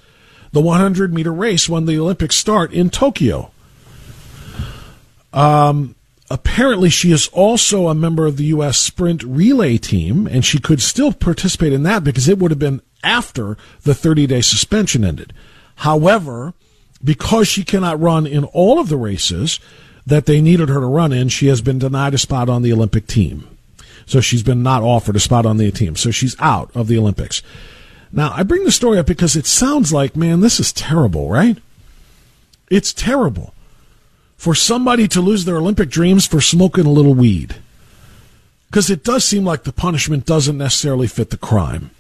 the 0.52 0.62
100 0.62 1.14
meter 1.14 1.34
race 1.34 1.70
when 1.70 1.86
the 1.86 1.98
Olympics 1.98 2.36
start 2.36 2.74
in 2.74 2.90
Tokyo. 2.90 3.52
Um, 5.36 5.96
apparently, 6.32 6.90
she 6.90 7.12
is 7.12 7.28
also 7.28 7.88
a 7.88 7.94
member 7.94 8.26
of 8.26 8.38
the 8.38 8.46
U.S. 8.46 8.78
sprint 8.80 9.22
relay 9.24 9.78
team, 9.78 10.26
and 10.26 10.44
she 10.44 10.60
could 10.60 10.82
still 10.82 11.12
participate 11.12 11.74
in 11.74 11.84
that 11.84 12.04
because 12.04 12.28
it 12.28 12.40
would 12.40 12.52
have 12.52 12.60
been 12.60 12.82
after 13.04 13.58
the 13.84 13.94
30 13.94 14.26
day 14.26 14.42
suspension 14.42 15.04
ended. 15.04 15.34
However, 15.76 16.54
because 17.04 17.48
she 17.48 17.64
cannot 17.64 18.00
run 18.00 18.26
in 18.26 18.46
all 18.46 18.80
of 18.80 18.90
the 18.90 18.98
races 18.98 19.60
that 20.08 20.26
they 20.26 20.40
needed 20.40 20.70
her 20.70 20.80
to 20.80 20.86
run 20.86 21.12
in, 21.12 21.28
she 21.28 21.48
has 21.48 21.62
been 21.62 21.80
denied 21.80 22.14
a 22.14 22.18
spot 22.18 22.48
on 22.48 22.62
the 22.62 22.72
Olympic 22.72 23.06
team. 23.06 23.48
So 24.06 24.22
she's 24.22 24.44
been 24.44 24.64
not 24.64 24.84
offered 24.84 25.16
a 25.16 25.20
spot 25.20 25.46
on 25.46 25.58
the 25.58 25.72
team. 25.72 25.96
So 25.96 26.12
she's 26.12 26.36
out 26.40 26.72
of 26.76 26.88
the 26.88 26.98
Olympics. 26.98 27.42
Now, 28.12 28.32
I 28.34 28.44
bring 28.44 28.64
the 28.64 28.72
story 28.72 28.98
up 28.98 29.08
because 29.08 29.36
it 29.36 29.48
sounds 29.48 29.92
like, 29.92 30.16
man, 30.16 30.40
this 30.40 30.60
is 30.60 30.72
terrible, 30.72 31.30
right? 31.30 31.58
It's 32.70 32.94
terrible 32.94 33.55
for 34.38 34.56
somebody 34.56 35.08
to 35.08 35.22
lose 35.22 35.46
their 35.46 35.58
Olympic 35.58 35.90
dreams 35.90 36.26
for 36.26 36.42
smoking 36.42 36.86
a 36.86 36.92
little 36.92 37.14
weed. 37.14 37.56
Because 38.68 38.90
it 38.90 39.04
does 39.04 39.24
seem 39.24 39.46
like 39.46 39.64
the 39.64 39.72
punishment 39.72 40.26
doesn't 40.26 40.58
necessarily 40.58 41.08
fit 41.08 41.30
the 41.30 41.38
crime. 41.38 41.92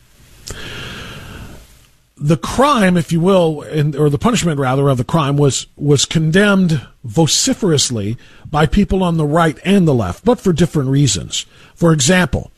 The 2.17 2.37
crime, 2.37 2.97
if 2.97 3.11
you 3.11 3.19
will, 3.19 3.65
or 3.97 4.09
the 4.09 4.17
punishment 4.17 4.59
rather 4.59 4.87
of 4.89 4.97
the 4.97 5.03
crime 5.03 5.35
was 5.37 5.67
was 5.75 6.05
condemned 6.05 6.85
vociferously 7.03 8.17
by 8.49 8.65
people 8.65 9.03
on 9.03 9.17
the 9.17 9.25
right 9.25 9.57
and 9.65 9.87
the 9.87 9.93
left, 9.93 10.23
but 10.23 10.39
for 10.39 10.53
different 10.53 10.89
reasons. 10.89 11.45
For 11.75 11.91
example, 11.91 12.51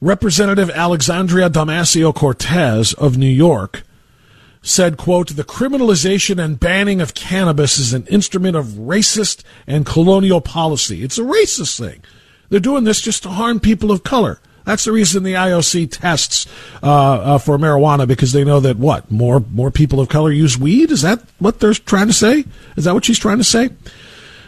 Representative 0.00 0.70
Alexandria 0.70 1.50
Damasio 1.50 2.14
Cortez 2.14 2.92
of 2.94 3.18
New 3.18 3.26
York 3.26 3.82
said, 4.68 4.96
quote, 4.96 5.30
the 5.30 5.44
criminalization 5.44 6.42
and 6.42 6.60
banning 6.60 7.00
of 7.00 7.14
cannabis 7.14 7.78
is 7.78 7.92
an 7.92 8.06
instrument 8.06 8.56
of 8.56 8.66
racist 8.66 9.42
and 9.66 9.86
colonial 9.86 10.40
policy. 10.40 11.02
It's 11.02 11.18
a 11.18 11.22
racist 11.22 11.78
thing. 11.78 12.02
They're 12.50 12.60
doing 12.60 12.84
this 12.84 13.00
just 13.00 13.22
to 13.24 13.30
harm 13.30 13.60
people 13.60 13.90
of 13.90 14.04
color. 14.04 14.40
That's 14.64 14.84
the 14.84 14.92
reason 14.92 15.22
the 15.22 15.32
IOC 15.32 15.90
tests 15.90 16.46
uh, 16.82 16.86
uh, 16.86 17.38
for 17.38 17.56
marijuana 17.56 18.06
because 18.06 18.32
they 18.32 18.44
know 18.44 18.60
that 18.60 18.76
what 18.76 19.10
more 19.10 19.40
more 19.40 19.70
people 19.70 19.98
of 19.98 20.10
color 20.10 20.30
use 20.30 20.58
weed. 20.58 20.90
Is 20.90 21.00
that 21.00 21.22
what 21.38 21.60
they're 21.60 21.72
trying 21.72 22.08
to 22.08 22.12
say? 22.12 22.44
Is 22.76 22.84
that 22.84 22.92
what 22.92 23.06
she's 23.06 23.18
trying 23.18 23.38
to 23.38 23.44
say? 23.44 23.70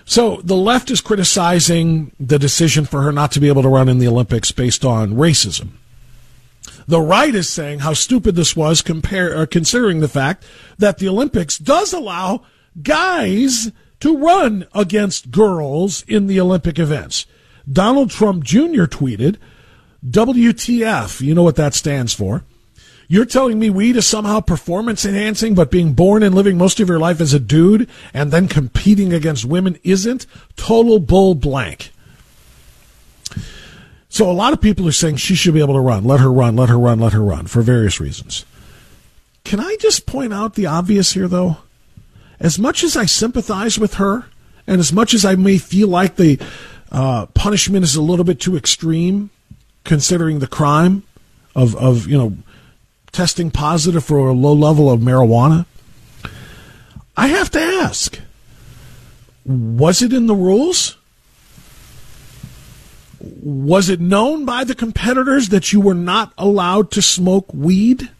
So 0.04 0.42
the 0.44 0.56
left 0.56 0.90
is 0.90 1.00
criticizing 1.00 2.12
the 2.20 2.38
decision 2.38 2.84
for 2.84 3.00
her 3.00 3.12
not 3.12 3.32
to 3.32 3.40
be 3.40 3.48
able 3.48 3.62
to 3.62 3.68
run 3.68 3.88
in 3.88 3.98
the 3.98 4.08
Olympics 4.08 4.52
based 4.52 4.84
on 4.84 5.14
racism. 5.14 5.70
The 6.86 7.00
right 7.00 7.34
is 7.34 7.48
saying 7.48 7.80
how 7.80 7.92
stupid 7.92 8.36
this 8.36 8.56
was, 8.56 8.82
compare, 8.82 9.36
uh, 9.36 9.46
considering 9.46 10.00
the 10.00 10.08
fact 10.08 10.44
that 10.78 10.98
the 10.98 11.08
Olympics 11.08 11.58
does 11.58 11.92
allow 11.92 12.42
guys 12.82 13.70
to 14.00 14.16
run 14.16 14.66
against 14.74 15.30
girls 15.30 16.04
in 16.08 16.26
the 16.26 16.40
Olympic 16.40 16.78
events. 16.78 17.26
Donald 17.70 18.10
Trump 18.10 18.44
Jr. 18.44 18.84
tweeted, 18.84 19.36
WTF, 20.04 21.20
you 21.20 21.34
know 21.34 21.42
what 21.42 21.56
that 21.56 21.74
stands 21.74 22.14
for. 22.14 22.44
You're 23.06 23.24
telling 23.24 23.58
me 23.58 23.70
weed 23.70 23.96
is 23.96 24.06
somehow 24.06 24.40
performance 24.40 25.04
enhancing, 25.04 25.54
but 25.54 25.70
being 25.70 25.94
born 25.94 26.22
and 26.22 26.32
living 26.32 26.56
most 26.56 26.78
of 26.78 26.88
your 26.88 27.00
life 27.00 27.20
as 27.20 27.34
a 27.34 27.40
dude 27.40 27.90
and 28.14 28.30
then 28.30 28.46
competing 28.46 29.12
against 29.12 29.44
women 29.44 29.78
isn't? 29.82 30.26
Total 30.54 31.00
bull 31.00 31.34
blank. 31.34 31.90
So 34.10 34.28
a 34.28 34.32
lot 34.32 34.52
of 34.52 34.60
people 34.60 34.88
are 34.88 34.92
saying 34.92 35.16
she 35.16 35.36
should 35.36 35.54
be 35.54 35.60
able 35.60 35.74
to 35.74 35.80
run. 35.80 36.04
Let 36.04 36.18
her 36.18 36.32
run, 36.32 36.56
let 36.56 36.68
her 36.68 36.78
run, 36.78 36.98
let 36.98 37.12
her 37.12 37.22
run 37.22 37.46
for 37.46 37.62
various 37.62 38.00
reasons. 38.00 38.44
Can 39.44 39.60
I 39.60 39.76
just 39.78 40.04
point 40.04 40.34
out 40.34 40.56
the 40.56 40.66
obvious 40.66 41.12
here, 41.12 41.28
though? 41.28 41.58
As 42.40 42.58
much 42.58 42.82
as 42.82 42.96
I 42.96 43.06
sympathize 43.06 43.78
with 43.78 43.94
her, 43.94 44.26
and 44.66 44.80
as 44.80 44.92
much 44.92 45.14
as 45.14 45.24
I 45.24 45.36
may 45.36 45.58
feel 45.58 45.86
like 45.86 46.16
the 46.16 46.40
uh, 46.90 47.26
punishment 47.26 47.84
is 47.84 47.94
a 47.94 48.02
little 48.02 48.24
bit 48.24 48.40
too 48.40 48.56
extreme, 48.56 49.30
considering 49.84 50.40
the 50.40 50.48
crime 50.48 51.04
of, 51.54 51.76
of 51.76 52.08
you 52.08 52.18
know 52.18 52.36
testing 53.12 53.50
positive 53.50 54.04
for 54.04 54.18
a 54.18 54.32
low 54.32 54.52
level 54.52 54.90
of 54.90 55.00
marijuana, 55.00 55.66
I 57.16 57.28
have 57.28 57.50
to 57.52 57.60
ask: 57.60 58.18
Was 59.44 60.02
it 60.02 60.12
in 60.12 60.26
the 60.26 60.34
rules? 60.34 60.96
Was 63.42 63.88
it 63.88 64.00
known 64.00 64.44
by 64.44 64.64
the 64.64 64.74
competitors 64.74 65.48
that 65.48 65.72
you 65.72 65.80
were 65.80 65.94
not 65.94 66.32
allowed 66.36 66.90
to 66.92 67.02
smoke 67.02 67.52
weed? 67.54 68.10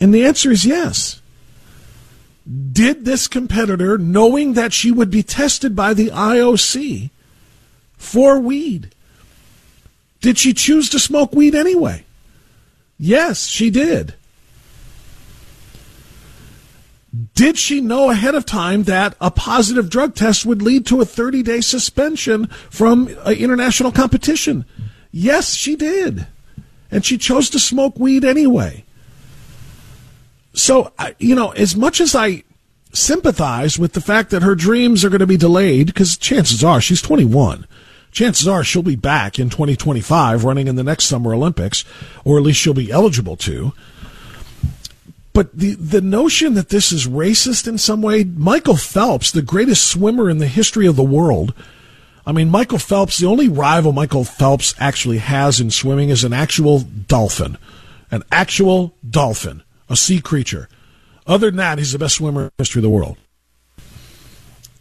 And 0.00 0.14
the 0.14 0.24
answer 0.24 0.50
is 0.50 0.64
yes. 0.64 1.20
Did 2.72 3.04
this 3.04 3.28
competitor, 3.28 3.98
knowing 3.98 4.54
that 4.54 4.72
she 4.72 4.90
would 4.90 5.10
be 5.10 5.22
tested 5.22 5.76
by 5.76 5.92
the 5.92 6.08
IOC 6.08 7.10
for 7.98 8.38
weed, 8.40 8.94
did 10.20 10.38
she 10.38 10.54
choose 10.54 10.88
to 10.90 10.98
smoke 10.98 11.34
weed 11.34 11.54
anyway? 11.54 12.04
Yes, 12.98 13.46
she 13.46 13.70
did. 13.70 14.14
Did 17.34 17.56
she 17.56 17.80
know 17.80 18.10
ahead 18.10 18.34
of 18.34 18.44
time 18.44 18.82
that 18.84 19.16
a 19.20 19.30
positive 19.30 19.88
drug 19.88 20.14
test 20.14 20.44
would 20.44 20.60
lead 20.60 20.86
to 20.86 21.00
a 21.00 21.06
30 21.06 21.42
day 21.42 21.60
suspension 21.60 22.46
from 22.70 23.16
uh, 23.24 23.30
international 23.30 23.92
competition? 23.92 24.66
Yes, 25.10 25.54
she 25.54 25.74
did. 25.74 26.26
And 26.90 27.04
she 27.04 27.16
chose 27.18 27.48
to 27.50 27.58
smoke 27.58 27.98
weed 27.98 28.24
anyway. 28.24 28.84
So, 30.52 30.92
you 31.18 31.34
know, 31.34 31.50
as 31.50 31.76
much 31.76 32.00
as 32.00 32.14
I 32.14 32.42
sympathize 32.92 33.78
with 33.78 33.92
the 33.92 34.00
fact 34.00 34.30
that 34.30 34.42
her 34.42 34.54
dreams 34.54 35.04
are 35.04 35.10
going 35.10 35.20
to 35.20 35.26
be 35.26 35.36
delayed, 35.36 35.86
because 35.86 36.16
chances 36.16 36.64
are 36.64 36.80
she's 36.80 37.02
21. 37.02 37.66
chances 38.10 38.48
are 38.48 38.64
she'll 38.64 38.82
be 38.82 38.96
back 38.96 39.38
in 39.38 39.50
2025 39.50 40.44
running 40.44 40.66
in 40.66 40.76
the 40.76 40.82
next 40.82 41.04
Summer 41.04 41.34
Olympics, 41.34 41.84
or 42.24 42.38
at 42.38 42.42
least 42.42 42.58
she'll 42.58 42.74
be 42.74 42.90
eligible 42.90 43.36
to. 43.36 43.72
But 45.38 45.56
the, 45.56 45.74
the 45.74 46.00
notion 46.00 46.54
that 46.54 46.70
this 46.70 46.90
is 46.90 47.06
racist 47.06 47.68
in 47.68 47.78
some 47.78 48.02
way, 48.02 48.24
Michael 48.24 48.76
Phelps, 48.76 49.30
the 49.30 49.40
greatest 49.40 49.86
swimmer 49.86 50.28
in 50.28 50.38
the 50.38 50.48
history 50.48 50.84
of 50.84 50.96
the 50.96 51.04
world, 51.04 51.54
I 52.26 52.32
mean, 52.32 52.50
Michael 52.50 52.80
Phelps, 52.80 53.18
the 53.18 53.28
only 53.28 53.48
rival 53.48 53.92
Michael 53.92 54.24
Phelps 54.24 54.74
actually 54.80 55.18
has 55.18 55.60
in 55.60 55.70
swimming 55.70 56.08
is 56.08 56.24
an 56.24 56.32
actual 56.32 56.80
dolphin. 56.80 57.56
An 58.10 58.24
actual 58.32 58.96
dolphin, 59.08 59.62
a 59.88 59.94
sea 59.94 60.20
creature. 60.20 60.68
Other 61.24 61.52
than 61.52 61.58
that, 61.58 61.78
he's 61.78 61.92
the 61.92 62.00
best 62.00 62.16
swimmer 62.16 62.46
in 62.46 62.50
the 62.56 62.62
history 62.62 62.80
of 62.80 62.82
the 62.82 62.90
world 62.90 63.16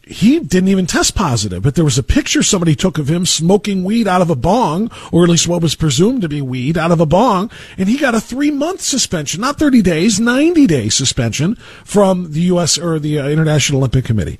he 0.10 0.40
didn't 0.40 0.70
even 0.70 0.86
test 0.86 1.16
positive, 1.16 1.64
but 1.64 1.76
there 1.76 1.86
was 1.86 1.98
a 1.98 2.04
picture 2.04 2.42
somebody 2.42 2.76
took 2.76 2.98
of 2.98 3.10
him 3.10 3.26
smoking 3.26 3.84
weed 3.84 4.08
out 4.08 4.22
of 4.22 4.30
a 4.30 4.36
bong, 4.36 4.90
or 5.12 5.24
at 5.24 5.30
least 5.30 5.48
what 5.48 5.62
was 5.62 5.76
presumed 5.76 6.22
to 6.22 6.30
be 6.30 6.42
weed 6.42 6.78
out 6.78 6.92
of 6.92 7.00
a 7.00 7.06
bong, 7.06 7.52
and 7.78 7.90
he 7.90 7.98
got 7.98 8.16
a 8.16 8.22
three 8.22 8.52
month 8.52 8.82
suspension, 8.82 9.42
not 9.42 9.60
30 9.60 9.82
days, 9.82 10.20
90 10.20 10.68
day 10.68 10.90
suspension 10.90 11.56
from 11.84 12.32
the 12.32 12.42
U.S. 12.42 12.78
or 12.78 13.00
the 13.00 13.20
uh, 13.20 13.28
International 13.28 13.80
Olympic 13.80 14.06
Committee. 14.06 14.40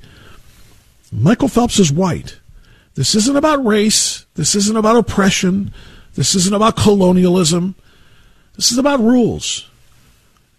Michael 1.12 1.48
Phelps 1.48 1.78
is 1.78 1.92
white. 1.92 2.38
This 2.94 3.14
isn't 3.14 3.36
about 3.36 3.64
race. 3.64 4.26
This 4.34 4.54
isn't 4.54 4.76
about 4.76 4.96
oppression. 4.96 5.72
This 6.14 6.34
isn't 6.34 6.54
about 6.54 6.76
colonialism. 6.76 7.76
This 8.56 8.72
is 8.72 8.78
about 8.78 9.00
rules. 9.00 9.68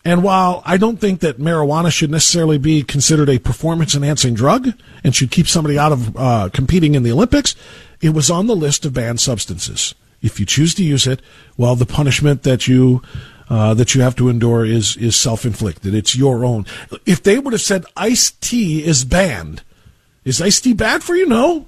And 0.10 0.24
while 0.24 0.64
I 0.66 0.78
don't 0.78 1.00
think 1.00 1.20
that 1.20 1.38
marijuana 1.38 1.92
should 1.92 2.10
necessarily 2.10 2.58
be 2.58 2.82
considered 2.82 3.30
a 3.30 3.38
performance 3.38 3.94
enhancing 3.94 4.34
drug 4.34 4.74
and 5.04 5.16
should 5.16 5.30
keep 5.30 5.48
somebody 5.48 5.78
out 5.78 5.92
of 5.92 6.18
uh, 6.18 6.50
competing 6.52 6.96
in 6.96 7.04
the 7.04 7.12
Olympics, 7.12 7.56
it 8.02 8.10
was 8.10 8.32
on 8.32 8.48
the 8.48 8.56
list 8.56 8.88
of 8.88 8.94
banned 8.94 9.20
substances. 9.20 9.94
If 10.24 10.40
you 10.40 10.48
choose 10.48 10.74
to 10.74 10.84
use 10.84 11.06
it, 11.06 11.22
well, 11.58 11.76
the 11.76 11.86
punishment 11.86 12.42
that 12.42 12.68
you 12.68 13.04
uh, 13.52 13.76
that 13.76 13.94
you 13.94 14.02
have 14.02 14.16
to 14.16 14.30
endure 14.30 14.66
is 14.66 14.98
is 14.98 15.16
self 15.16 15.46
inflicted. 15.46 15.94
It's 15.94 16.16
your 16.16 16.44
own. 16.44 16.66
If 17.06 17.22
they 17.22 17.38
would 17.38 17.54
have 17.54 17.62
said 17.62 17.86
iced 17.96 18.42
tea 18.42 18.84
is 18.84 19.06
banned, 19.06 19.62
is 20.26 20.42
iced 20.42 20.64
tea 20.64 20.74
bad 20.74 21.04
for 21.04 21.16
you? 21.16 21.28
No. 21.28 21.68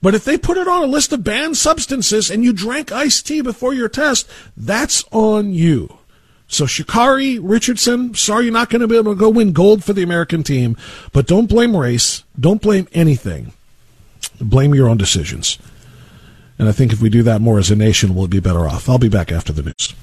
But 0.00 0.14
if 0.14 0.24
they 0.24 0.38
put 0.38 0.56
it 0.56 0.68
on 0.68 0.84
a 0.84 0.86
list 0.86 1.12
of 1.12 1.24
banned 1.24 1.56
substances 1.56 2.30
and 2.30 2.44
you 2.44 2.52
drank 2.52 2.92
iced 2.92 3.26
tea 3.26 3.40
before 3.40 3.74
your 3.74 3.88
test, 3.88 4.30
that's 4.56 5.04
on 5.10 5.52
you. 5.52 5.98
So 6.48 6.64
Sha'Carri 6.64 7.38
Richardson, 7.42 8.14
sorry 8.14 8.44
you're 8.44 8.52
not 8.52 8.70
going 8.70 8.80
to 8.80 8.88
be 8.88 8.96
able 8.96 9.14
to 9.14 9.18
go 9.18 9.28
win 9.28 9.52
gold 9.52 9.82
for 9.82 9.92
the 9.92 10.02
American 10.02 10.42
team, 10.42 10.76
but 11.12 11.26
don't 11.26 11.48
blame 11.48 11.76
race. 11.76 12.24
Don't 12.38 12.62
blame 12.62 12.86
anything. 12.92 13.52
Blame 14.40 14.74
your 14.74 14.88
own 14.88 14.96
decisions. 14.96 15.58
And 16.58 16.68
I 16.68 16.72
think 16.72 16.92
if 16.92 17.00
we 17.00 17.10
do 17.10 17.22
that 17.24 17.40
more 17.40 17.58
as 17.58 17.70
a 17.70 17.76
nation, 17.76 18.14
we'll 18.14 18.28
be 18.28 18.40
better 18.40 18.66
off. 18.66 18.88
I'll 18.88 18.98
be 18.98 19.08
back 19.08 19.32
after 19.32 19.52
the 19.52 19.62
news. 19.62 19.94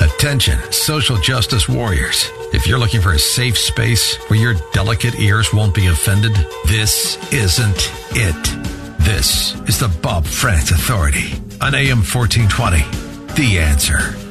Attention, 0.00 0.58
social 0.72 1.16
justice 1.18 1.68
warriors. 1.68 2.28
If 2.52 2.66
you're 2.66 2.78
looking 2.78 3.00
for 3.00 3.12
a 3.12 3.18
safe 3.18 3.58
space 3.58 4.16
where 4.28 4.38
your 4.38 4.54
delicate 4.72 5.18
ears 5.18 5.52
won't 5.52 5.74
be 5.74 5.86
offended, 5.86 6.34
this 6.66 7.16
isn't 7.32 7.92
it. 8.12 9.00
This 9.00 9.54
is 9.68 9.78
the 9.78 9.88
Bob 10.02 10.24
Frantz 10.24 10.70
Authority 10.70 11.32
on 11.60 11.74
AM 11.74 11.98
1420. 11.98 13.34
The 13.34 13.58
answer. 13.58 14.23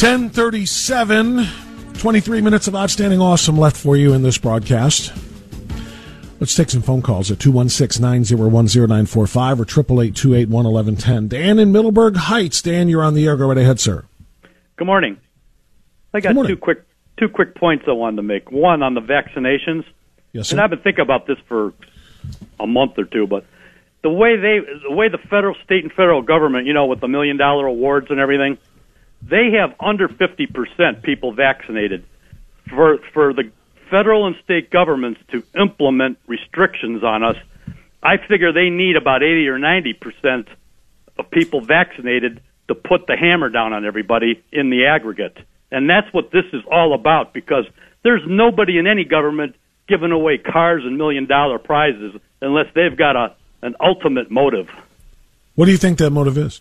1037, 0.00 1.44
23 1.94 2.40
minutes 2.40 2.68
of 2.68 2.76
outstanding 2.76 3.20
awesome 3.20 3.58
left 3.58 3.76
for 3.76 3.96
you 3.96 4.12
in 4.12 4.22
this 4.22 4.38
broadcast. 4.38 5.12
Let's 6.38 6.54
take 6.54 6.70
some 6.70 6.82
phone 6.82 7.02
calls 7.02 7.32
at 7.32 7.40
216 7.40 8.00
901 8.00 8.66
0945 8.66 9.58
or 9.58 9.64
888 9.64 10.14
281 10.14 11.26
Dan 11.26 11.58
in 11.58 11.72
Middleburg 11.72 12.14
Heights. 12.14 12.62
Dan, 12.62 12.88
you're 12.88 13.02
on 13.02 13.14
the 13.14 13.26
air. 13.26 13.36
Go 13.36 13.48
right 13.48 13.58
ahead, 13.58 13.80
sir. 13.80 14.04
Good 14.76 14.86
morning. 14.86 15.18
I 16.14 16.20
got 16.20 16.34
two 16.46 16.56
quick 16.56 16.84
two 17.16 17.28
quick 17.28 17.56
points 17.56 17.86
I 17.88 17.90
wanted 17.90 18.18
to 18.18 18.22
make. 18.22 18.52
One 18.52 18.84
on 18.84 18.94
the 18.94 19.00
vaccinations. 19.00 19.84
Yes, 20.32 20.50
sir. 20.50 20.54
And 20.54 20.60
I've 20.60 20.70
been 20.70 20.78
thinking 20.78 21.02
about 21.02 21.26
this 21.26 21.38
for 21.48 21.72
a 22.60 22.68
month 22.68 22.98
or 22.98 23.04
two, 23.04 23.26
but 23.26 23.44
the 24.02 24.10
way 24.10 24.36
they 24.36 24.60
the 24.88 24.94
way 24.94 25.08
the 25.08 25.18
federal, 25.18 25.56
state, 25.64 25.82
and 25.82 25.92
federal 25.92 26.22
government, 26.22 26.68
you 26.68 26.72
know, 26.72 26.86
with 26.86 27.00
the 27.00 27.08
million 27.08 27.36
dollar 27.36 27.66
awards 27.66 28.06
and 28.10 28.20
everything, 28.20 28.58
they 29.22 29.52
have 29.52 29.74
under 29.80 30.08
50% 30.08 31.02
people 31.02 31.32
vaccinated. 31.32 32.04
For, 32.68 32.98
for 33.12 33.32
the 33.32 33.50
federal 33.90 34.26
and 34.26 34.36
state 34.44 34.70
governments 34.70 35.20
to 35.32 35.42
implement 35.58 36.18
restrictions 36.26 37.02
on 37.02 37.22
us, 37.22 37.36
I 38.02 38.16
figure 38.18 38.52
they 38.52 38.70
need 38.70 38.96
about 38.96 39.22
80 39.22 39.48
or 39.48 39.58
90% 39.58 40.46
of 41.18 41.30
people 41.30 41.60
vaccinated 41.60 42.40
to 42.68 42.74
put 42.74 43.06
the 43.06 43.16
hammer 43.16 43.48
down 43.48 43.72
on 43.72 43.84
everybody 43.84 44.42
in 44.52 44.70
the 44.70 44.86
aggregate. 44.86 45.36
And 45.70 45.88
that's 45.88 46.12
what 46.12 46.30
this 46.30 46.44
is 46.52 46.62
all 46.70 46.94
about 46.94 47.32
because 47.32 47.64
there's 48.02 48.22
nobody 48.26 48.78
in 48.78 48.86
any 48.86 49.04
government 49.04 49.56
giving 49.88 50.12
away 50.12 50.38
cars 50.38 50.84
and 50.84 50.96
million 50.96 51.26
dollar 51.26 51.58
prizes 51.58 52.14
unless 52.40 52.66
they've 52.74 52.96
got 52.96 53.16
a 53.16 53.34
an 53.62 53.74
ultimate 53.80 54.30
motive. 54.30 54.70
What 55.56 55.64
do 55.66 55.72
you 55.72 55.78
think 55.78 55.98
that 55.98 56.10
motive 56.10 56.38
is? 56.38 56.60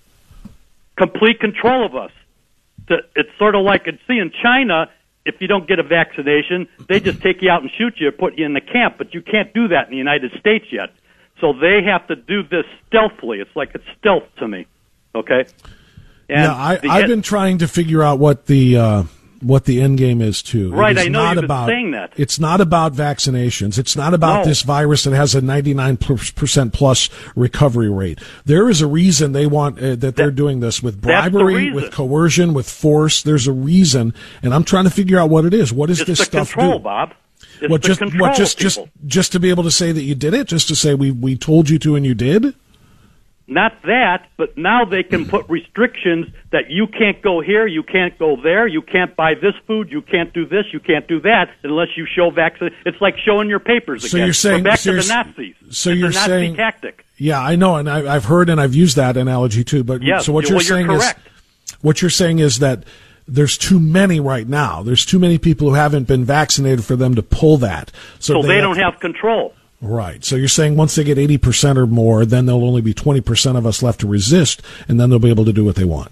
Complete 0.96 1.40
control 1.40 1.86
of 1.86 1.96
us 1.96 2.12
to, 2.88 2.98
it's 3.16 3.30
sort 3.38 3.56
of 3.56 3.64
like 3.64 3.86
see 4.08 4.18
in 4.18 4.32
China, 4.42 4.90
if 5.26 5.36
you 5.40 5.48
don't 5.48 5.68
get 5.68 5.80
a 5.80 5.84
vaccination, 5.84 6.68
they 6.88 7.00
just 7.00 7.22
take 7.22 7.42
you 7.42 7.50
out 7.50 7.62
and 7.62 7.72
shoot 7.78 7.96
you, 7.98 8.08
or 8.08 8.12
put 8.12 8.38
you 8.38 8.46
in 8.46 8.54
the 8.54 8.62
camp. 8.62 8.96
But 8.98 9.14
you 9.14 9.22
can't 9.22 9.54
do 9.54 9.68
that 9.70 9.86
in 9.86 9.92
the 9.92 9.98
United 9.98 10.32
States 10.40 10.66
yet. 10.72 10.94
So 11.42 11.54
they 11.54 11.84
have 11.84 12.08
to 12.08 12.16
do 12.16 12.44
this 12.44 12.66
stealthily. 12.88 13.40
It's 13.40 13.56
like 13.56 13.72
it's 13.76 13.84
stealth 14.00 14.24
to 14.40 14.48
me. 14.48 14.66
Okay. 15.14 15.46
And 16.30 16.44
yeah, 16.44 16.54
I, 16.54 16.80
I've 16.90 17.08
been 17.08 17.22
trying 17.22 17.60
to 17.60 17.68
figure 17.68 18.04
out 18.04 18.20
what 18.20 18.46
the 18.48 18.78
uh, 18.78 19.04
what 19.42 19.66
the 19.66 19.82
end 19.82 19.98
game 19.98 20.22
is 20.22 20.42
too. 20.42 20.72
Right, 20.72 20.98
I 20.98 21.08
know 21.08 21.24
not 21.24 21.36
you've 21.36 21.44
about, 21.46 21.68
been 21.68 21.76
saying 21.76 21.92
that. 21.92 22.14
It's 22.18 22.40
not 22.40 22.62
about 22.62 22.94
vaccinations. 22.94 23.78
It's 23.78 23.96
not 23.96 24.14
about 24.14 24.40
No. 24.44 24.50
this 24.50 24.62
virus 24.64 25.04
that 25.04 25.14
has 25.14 25.36
a 25.36 25.42
99% 25.42 26.74
plus 26.74 27.10
recovery 27.36 27.90
rate. 27.90 28.20
There 28.46 28.70
is 28.70 28.82
a 28.82 28.88
reason 28.88 29.32
they 29.32 29.48
want 29.48 29.80
uh, 29.80 29.96
that 29.96 30.16
they're 30.16 30.32
doing 30.32 30.60
this 30.60 30.82
with 30.82 31.02
bribery, 31.02 31.72
with 31.72 31.92
coercion, 31.92 32.54
with 32.54 32.70
force. 32.70 33.22
There's 33.22 33.48
a 33.48 33.52
reason, 33.54 34.14
and 34.42 34.54
I'm 34.54 34.64
trying 34.64 34.86
to 34.86 34.90
figure 34.92 35.20
out 35.20 35.30
what 35.30 35.46
it 35.46 35.54
is. 35.54 35.72
What 35.74 35.88
does 35.88 36.02
It's 36.02 36.08
this 36.08 36.20
stuff 36.20 36.52
control, 36.52 36.80
do? 36.80 36.84
Bob. 36.84 37.14
It's 37.62 37.70
what 37.72 37.82
just 37.82 38.02
what 38.02 38.36
just 38.36 38.58
just 38.58 38.80
just 39.06 39.32
to 39.32 39.40
be 39.40 39.50
able 39.50 39.64
to 39.64 39.72
say 39.72 39.92
that 39.92 40.02
you 40.04 40.16
did 40.16 40.34
it, 40.34 40.48
just 40.48 40.68
to 40.68 40.76
say 40.76 40.94
we 40.94 41.12
we 41.12 41.36
told 41.36 41.70
you 41.70 41.80
to 41.80 41.96
and 41.96 42.06
you 42.06 42.14
did. 42.14 42.54
Not 43.50 43.82
that, 43.84 44.28
but 44.36 44.58
now 44.58 44.84
they 44.84 45.04
can 45.04 45.26
put 45.26 45.48
restrictions 45.50 46.28
that 46.52 46.70
you 46.70 46.86
can't 46.88 47.22
go 47.22 47.40
here, 47.40 47.66
you 47.66 47.82
can't 47.82 48.18
go 48.20 48.36
there, 48.42 48.68
you 48.68 48.82
can't 48.82 49.16
buy 49.16 49.36
this 49.36 49.54
food, 49.66 49.90
you 49.90 50.02
can't 50.02 50.34
do 50.34 50.46
this, 50.46 50.66
you 50.74 50.82
can't 50.82 51.08
do 51.08 51.22
that 51.22 51.50
unless 51.64 51.88
you 51.96 52.06
show 52.06 52.30
vaccine. 52.30 52.72
It's 52.86 53.00
like 53.00 53.16
showing 53.18 53.48
your 53.48 53.60
papers 53.60 54.10
So 54.10 54.18
again. 54.18 54.28
you're 54.28 54.34
saying- 54.34 54.64
We're 54.66 54.72
back 54.72 54.80
so 54.80 54.92
to 54.92 54.98
the 55.02 55.04
you're- 55.08 55.24
Nazis. 55.24 55.56
so 55.70 55.90
it's 55.92 56.00
you're 56.00 56.10
a 56.10 56.14
Nazi 56.14 56.28
saying- 56.28 56.56
tactic. 56.58 57.06
Yeah, 57.16 57.40
I 57.42 57.56
know, 57.56 57.78
and 57.78 57.90
I, 57.90 58.14
I've 58.16 58.26
heard 58.26 58.50
and 58.50 58.60
I've 58.60 58.76
used 58.76 58.98
that 58.98 59.16
analogy 59.16 59.64
too. 59.64 59.84
But 59.84 60.04
Yes, 60.04 60.26
so 60.26 60.34
what 60.34 60.44
you're 60.50 60.56
you're 60.56 60.62
saying 60.62 60.88
correct. 60.88 61.20
is 61.70 61.78
what 61.82 62.02
you're 62.02 62.12
saying 62.12 62.40
is 62.40 62.60
that 62.60 62.84
there's 63.30 63.58
too 63.58 63.80
many 63.80 64.20
right 64.20 64.48
now. 64.48 64.84
There's 64.84 65.06
too 65.06 65.20
many 65.20 65.38
people 65.38 65.70
who 65.70 65.76
haven't 65.76 66.08
been 66.08 66.24
vaccinated 66.26 66.84
for 66.86 66.96
them 66.96 67.16
to 67.16 67.24
pull 67.24 67.58
that. 67.58 67.92
So 68.20 68.42
they, 68.42 68.56
have 68.56 68.62
don't 68.64 68.76
to- 68.76 68.84
have 68.84 69.00
control. 69.00 69.54
Right. 69.82 70.26
So 70.26 70.36
you're 70.36 70.48
saying 70.48 70.76
once 70.76 70.96
they 70.96 71.04
get 71.04 71.18
80% 71.18 71.78
or 71.78 71.86
more, 71.86 72.26
then 72.26 72.46
there'll 72.46 72.66
only 72.66 72.82
be 72.82 72.94
20% 72.94 73.58
of 73.58 73.66
us 73.66 73.84
left 73.84 74.00
to 74.02 74.08
resist, 74.08 74.62
and 74.88 75.00
then 75.00 75.10
they'll 75.10 75.20
be 75.20 75.30
able 75.30 75.46
to 75.46 75.54
do 75.54 75.64
what 75.64 75.76
they 75.76 75.86
want. 75.86 76.12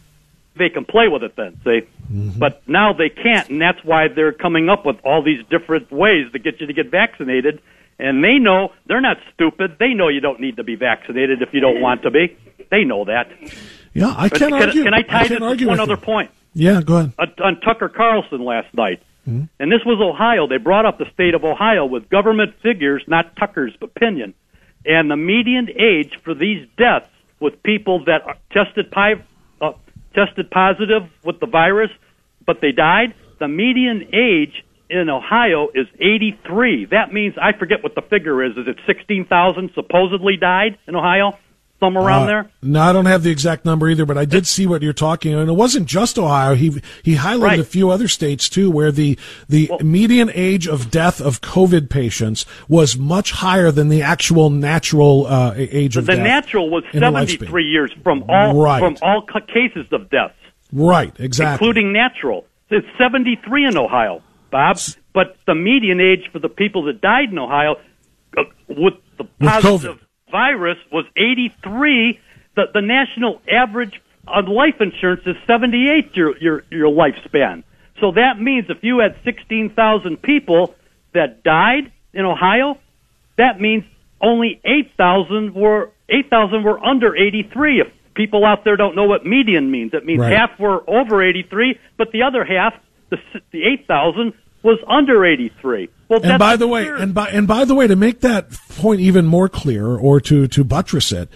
They 0.58 0.70
can 0.70 0.86
play 0.86 1.08
with 1.08 1.24
it 1.24 1.36
then, 1.36 1.60
see? 1.64 1.82
Mm-hmm. 2.12 2.40
But 2.40 2.62
now 2.68 2.94
they 2.94 3.10
can't, 3.10 3.50
and 3.50 3.62
that's 3.62 3.84
why 3.84 4.08
they're 4.08 4.32
coming 4.32 4.70
up 4.70 4.86
with 4.86 4.98
all 5.04 5.22
these 5.22 5.44
different 5.50 5.92
ways 5.92 6.32
to 6.32 6.40
get 6.40 6.62
you 6.62 6.68
to 6.68 6.74
get 6.74 6.90
vaccinated. 6.90 7.62
And 7.98 8.24
they 8.24 8.38
know 8.38 8.72
they're 8.86 9.02
not 9.02 9.18
stupid. 9.34 9.78
They 9.80 9.94
know 9.94 10.10
you 10.10 10.20
don't 10.22 10.40
need 10.40 10.58
to 10.58 10.64
be 10.64 10.76
vaccinated 10.76 11.42
if 11.42 11.54
you 11.54 11.60
don't 11.60 11.82
want 11.82 12.04
to 12.04 12.12
be. 12.12 12.38
They 12.70 12.84
know 12.84 13.06
that. 13.06 13.30
Yeah, 13.94 14.14
I 14.16 14.30
can't 14.30 14.54
can, 14.54 14.54
argue. 14.54 14.84
can 14.84 14.94
I 14.94 15.02
tie 15.02 15.28
can't 15.28 15.30
this 15.30 15.42
argue 15.42 15.66
to 15.66 15.70
one 15.70 15.80
other 15.80 15.94
you. 15.94 15.98
point? 15.98 16.32
Yeah, 16.54 16.82
go 16.82 16.98
ahead. 16.98 17.14
on 17.42 17.60
Tucker 17.62 17.90
Carlson 17.90 18.44
last 18.44 18.74
night. 18.74 19.02
Mm-hmm. 19.28 19.46
And 19.60 19.72
this 19.72 19.82
was 19.86 20.00
Ohio. 20.02 20.48
They 20.48 20.58
brought 20.58 20.86
up 20.86 20.98
the 20.98 21.06
state 21.14 21.34
of 21.34 21.44
Ohio 21.44 21.86
with 21.86 22.10
government 22.10 22.56
figures, 22.62 23.04
not 23.08 23.36
Tucker's 23.36 23.74
opinion. 23.82 24.34
And 24.86 25.10
the 25.10 25.16
median 25.16 25.70
age 25.70 26.12
for 26.24 26.36
these 26.36 26.68
deaths 26.78 27.10
with 27.40 27.62
people 27.64 28.06
that 28.06 28.22
tested, 28.52 28.92
pi- 28.92 29.24
uh, 29.62 29.72
tested 30.14 30.52
positive 30.52 31.04
with 31.24 31.40
the 31.40 31.48
virus, 31.48 31.90
but 32.46 32.62
they 32.62 32.72
died, 32.72 33.16
the 33.40 33.48
median 33.48 34.10
age 34.14 34.64
in 34.90 35.10
Ohio 35.10 35.70
is 35.74 35.88
83. 35.96 36.86
That 36.86 37.12
means, 37.12 37.36
I 37.42 37.58
forget 37.58 37.82
what 37.84 37.96
the 37.96 38.04
figure 38.04 38.44
is. 38.46 38.52
Is 38.52 38.68
it 38.68 38.78
16,000 38.86 39.72
supposedly 39.74 40.38
died 40.38 40.78
in 40.88 40.96
Ohio? 40.96 41.38
Somewhere 41.80 42.06
around 42.06 42.24
Uh, 42.24 42.28
there? 42.28 42.50
No, 42.64 42.82
I 42.82 42.94
don't 42.94 43.06
have 43.06 43.24
the 43.24 43.32
exact 43.32 43.66
number 43.66 43.90
either, 43.90 44.06
but 44.06 44.18
I 44.18 44.26
did 44.26 44.48
see 44.48 44.66
what 44.66 44.82
you're 44.82 44.94
talking, 44.94 45.34
and 45.34 45.50
it 45.50 45.54
wasn't 45.54 45.88
just 45.88 46.18
Ohio. 46.18 46.56
He 46.56 46.82
he 47.04 47.16
highlighted 47.16 47.42
Right. 47.42 47.60
a 47.60 47.64
few 47.66 47.90
other 47.90 48.08
states 48.08 48.48
too, 48.50 48.72
where 48.72 48.92
the 48.92 49.18
the 49.50 49.70
median 49.84 50.32
age 50.34 50.68
of 50.68 50.90
death 50.90 51.20
of 51.22 51.42
COVID 51.42 51.90
patients 51.90 52.46
was 52.70 52.98
much 52.98 53.32
higher 53.32 53.72
than 53.72 53.90
the 53.90 54.02
actual 54.02 54.50
natural 54.50 55.28
uh, 55.28 55.54
age 55.56 55.98
of 55.98 56.06
The 56.06 56.14
death. 56.14 56.24
The 56.24 56.28
natural 56.28 56.70
was 56.70 56.84
73 56.94 57.66
years 57.66 57.92
from 58.04 58.24
all 58.30 58.54
Right. 58.56 58.80
from 58.80 58.98
all 59.02 59.22
cases 59.48 59.86
of 59.92 60.10
deaths, 60.10 60.34
Right, 60.72 61.14
exactly. 61.20 61.54
including 61.68 61.92
natural. 61.94 62.46
It's 62.70 62.88
73 62.98 63.66
in 63.66 63.78
Ohio, 63.78 64.22
Bob. 64.52 64.78
But 65.14 65.38
the 65.46 65.56
median 65.56 66.02
age 66.02 66.30
for 66.32 66.40
the 66.40 66.50
people 66.50 66.84
that 66.86 67.00
died 67.00 67.32
in 67.32 67.38
Ohio 67.40 67.76
uh, 68.38 68.44
with 68.68 68.96
the 69.18 69.24
positive 69.40 70.00
virus 70.36 70.78
was 70.92 71.06
83. 71.16 72.20
The 72.56 72.64
the 72.74 72.82
national 72.82 73.42
average 73.52 74.02
on 74.28 74.46
life 74.48 74.80
insurance 74.80 75.22
is 75.26 75.36
78 75.46 76.16
your 76.16 76.38
your 76.38 76.64
your 76.72 76.90
lifespan. 76.90 77.64
So 78.00 78.12
that 78.12 78.42
means 78.42 78.66
if 78.70 78.84
you 78.84 79.00
had 79.00 79.16
16,000 79.24 80.22
people 80.22 80.76
that 81.14 81.44
died 81.44 81.92
in 82.14 82.26
Ohio, 82.26 82.78
that 83.38 83.62
means 83.62 83.86
only 84.20 84.60
8,000 84.66 85.54
were 85.54 85.92
8,000 86.10 86.64
were 86.64 86.84
under 86.84 87.16
83. 87.16 87.82
If 87.82 87.88
people 88.14 88.44
out 88.44 88.66
there 88.66 88.76
don't 88.76 88.96
know 88.98 89.06
what 89.06 89.26
median 89.26 89.72
means, 89.72 89.94
it 89.94 90.06
means 90.06 90.20
Right. 90.22 90.34
half 90.36 90.60
were 90.60 90.84
over 90.90 91.24
83, 91.24 91.80
but 91.98 92.12
the 92.12 92.24
other 92.24 92.44
half, 92.44 92.74
the 93.10 93.18
the 93.52 93.64
8,000 93.64 94.34
was 94.64 94.80
under 94.88 95.24
83. 95.26 95.88
Well, 96.08 96.22
and 96.24 96.38
by 96.38 96.56
the 96.56 96.68
way, 96.68 96.88
and 96.88 97.14
by 97.14 97.30
and 97.30 97.48
by 97.48 97.66
the 97.66 97.74
way, 97.74 97.88
to 97.88 97.96
make 97.96 98.22
that 98.22 98.52
point 98.52 99.00
even 99.00 99.26
more 99.26 99.50
clear, 99.50 99.88
or 99.88 100.22
to 100.22 100.48
to 100.48 100.64
buttress 100.64 101.12
it, 101.12 101.30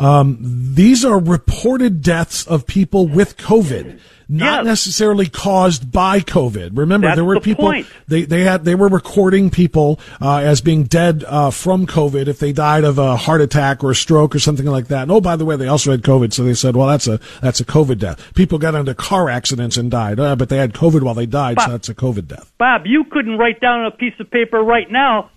um, 0.00 0.38
these 0.40 1.04
are 1.04 1.18
reported 1.18 2.02
deaths 2.02 2.46
of 2.46 2.66
people 2.66 3.06
with 3.06 3.36
COVID, 3.36 3.98
not 4.28 4.60
Yes. 4.60 4.64
necessarily 4.64 5.26
caused 5.28 5.90
by 5.90 6.20
COVID. 6.20 6.70
Remember, 6.78 7.08
That's 7.08 7.16
there 7.16 7.24
were 7.24 7.34
the 7.34 7.40
people 7.40 7.64
point. 7.64 7.86
they 8.06 8.22
they 8.22 8.42
had 8.44 8.64
they 8.64 8.76
were 8.76 8.88
recording 8.88 9.50
people 9.50 9.98
uh, 10.20 10.36
as 10.38 10.60
being 10.60 10.84
dead 10.84 11.24
uh, 11.26 11.50
from 11.50 11.84
COVID 11.86 12.28
if 12.28 12.38
they 12.38 12.52
died 12.52 12.84
of 12.84 12.96
a 12.98 13.16
heart 13.16 13.40
attack 13.40 13.82
or 13.82 13.90
a 13.90 13.94
stroke 13.94 14.34
or 14.34 14.38
something 14.38 14.66
like 14.66 14.86
that. 14.86 15.02
And 15.02 15.10
oh, 15.12 15.20
by 15.20 15.34
the 15.36 15.44
way, 15.44 15.56
they 15.56 15.66
also 15.66 15.90
had 15.90 16.02
COVID, 16.02 16.32
so 16.32 16.44
they 16.44 16.54
said, 16.54 16.76
well, 16.76 16.86
that's 16.86 17.08
a 17.08 17.18
that's 17.42 17.58
a 17.60 17.64
COVID 17.64 17.98
death. 17.98 18.32
People 18.34 18.58
got 18.58 18.74
into 18.76 18.94
car 18.94 19.28
accidents 19.28 19.76
and 19.76 19.90
died, 19.90 20.20
uh, 20.20 20.36
but 20.36 20.48
they 20.48 20.58
had 20.58 20.72
COVID 20.74 21.02
while 21.02 21.14
they 21.14 21.26
died, 21.26 21.60
so 21.60 21.70
that's 21.72 21.88
a 21.88 21.94
COVID 21.94 22.28
death. 22.28 22.52
Bob, 22.56 22.82
you 22.86 23.04
couldn't 23.04 23.36
write 23.36 23.60
down 23.60 23.80
on 23.80 23.86
a 23.86 23.90
piece 23.96 24.14
of 24.20 24.30
paper 24.30 24.62
right 24.62 24.90
now 24.90 25.30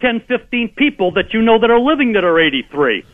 10, 0.00 0.20
15 0.26 0.70
people 0.76 1.12
that 1.12 1.34
you 1.34 1.42
know 1.42 1.58
that 1.60 1.70
are 1.70 1.78
living 1.78 2.14
that 2.14 2.24
are 2.24 2.40
83. 2.40 3.04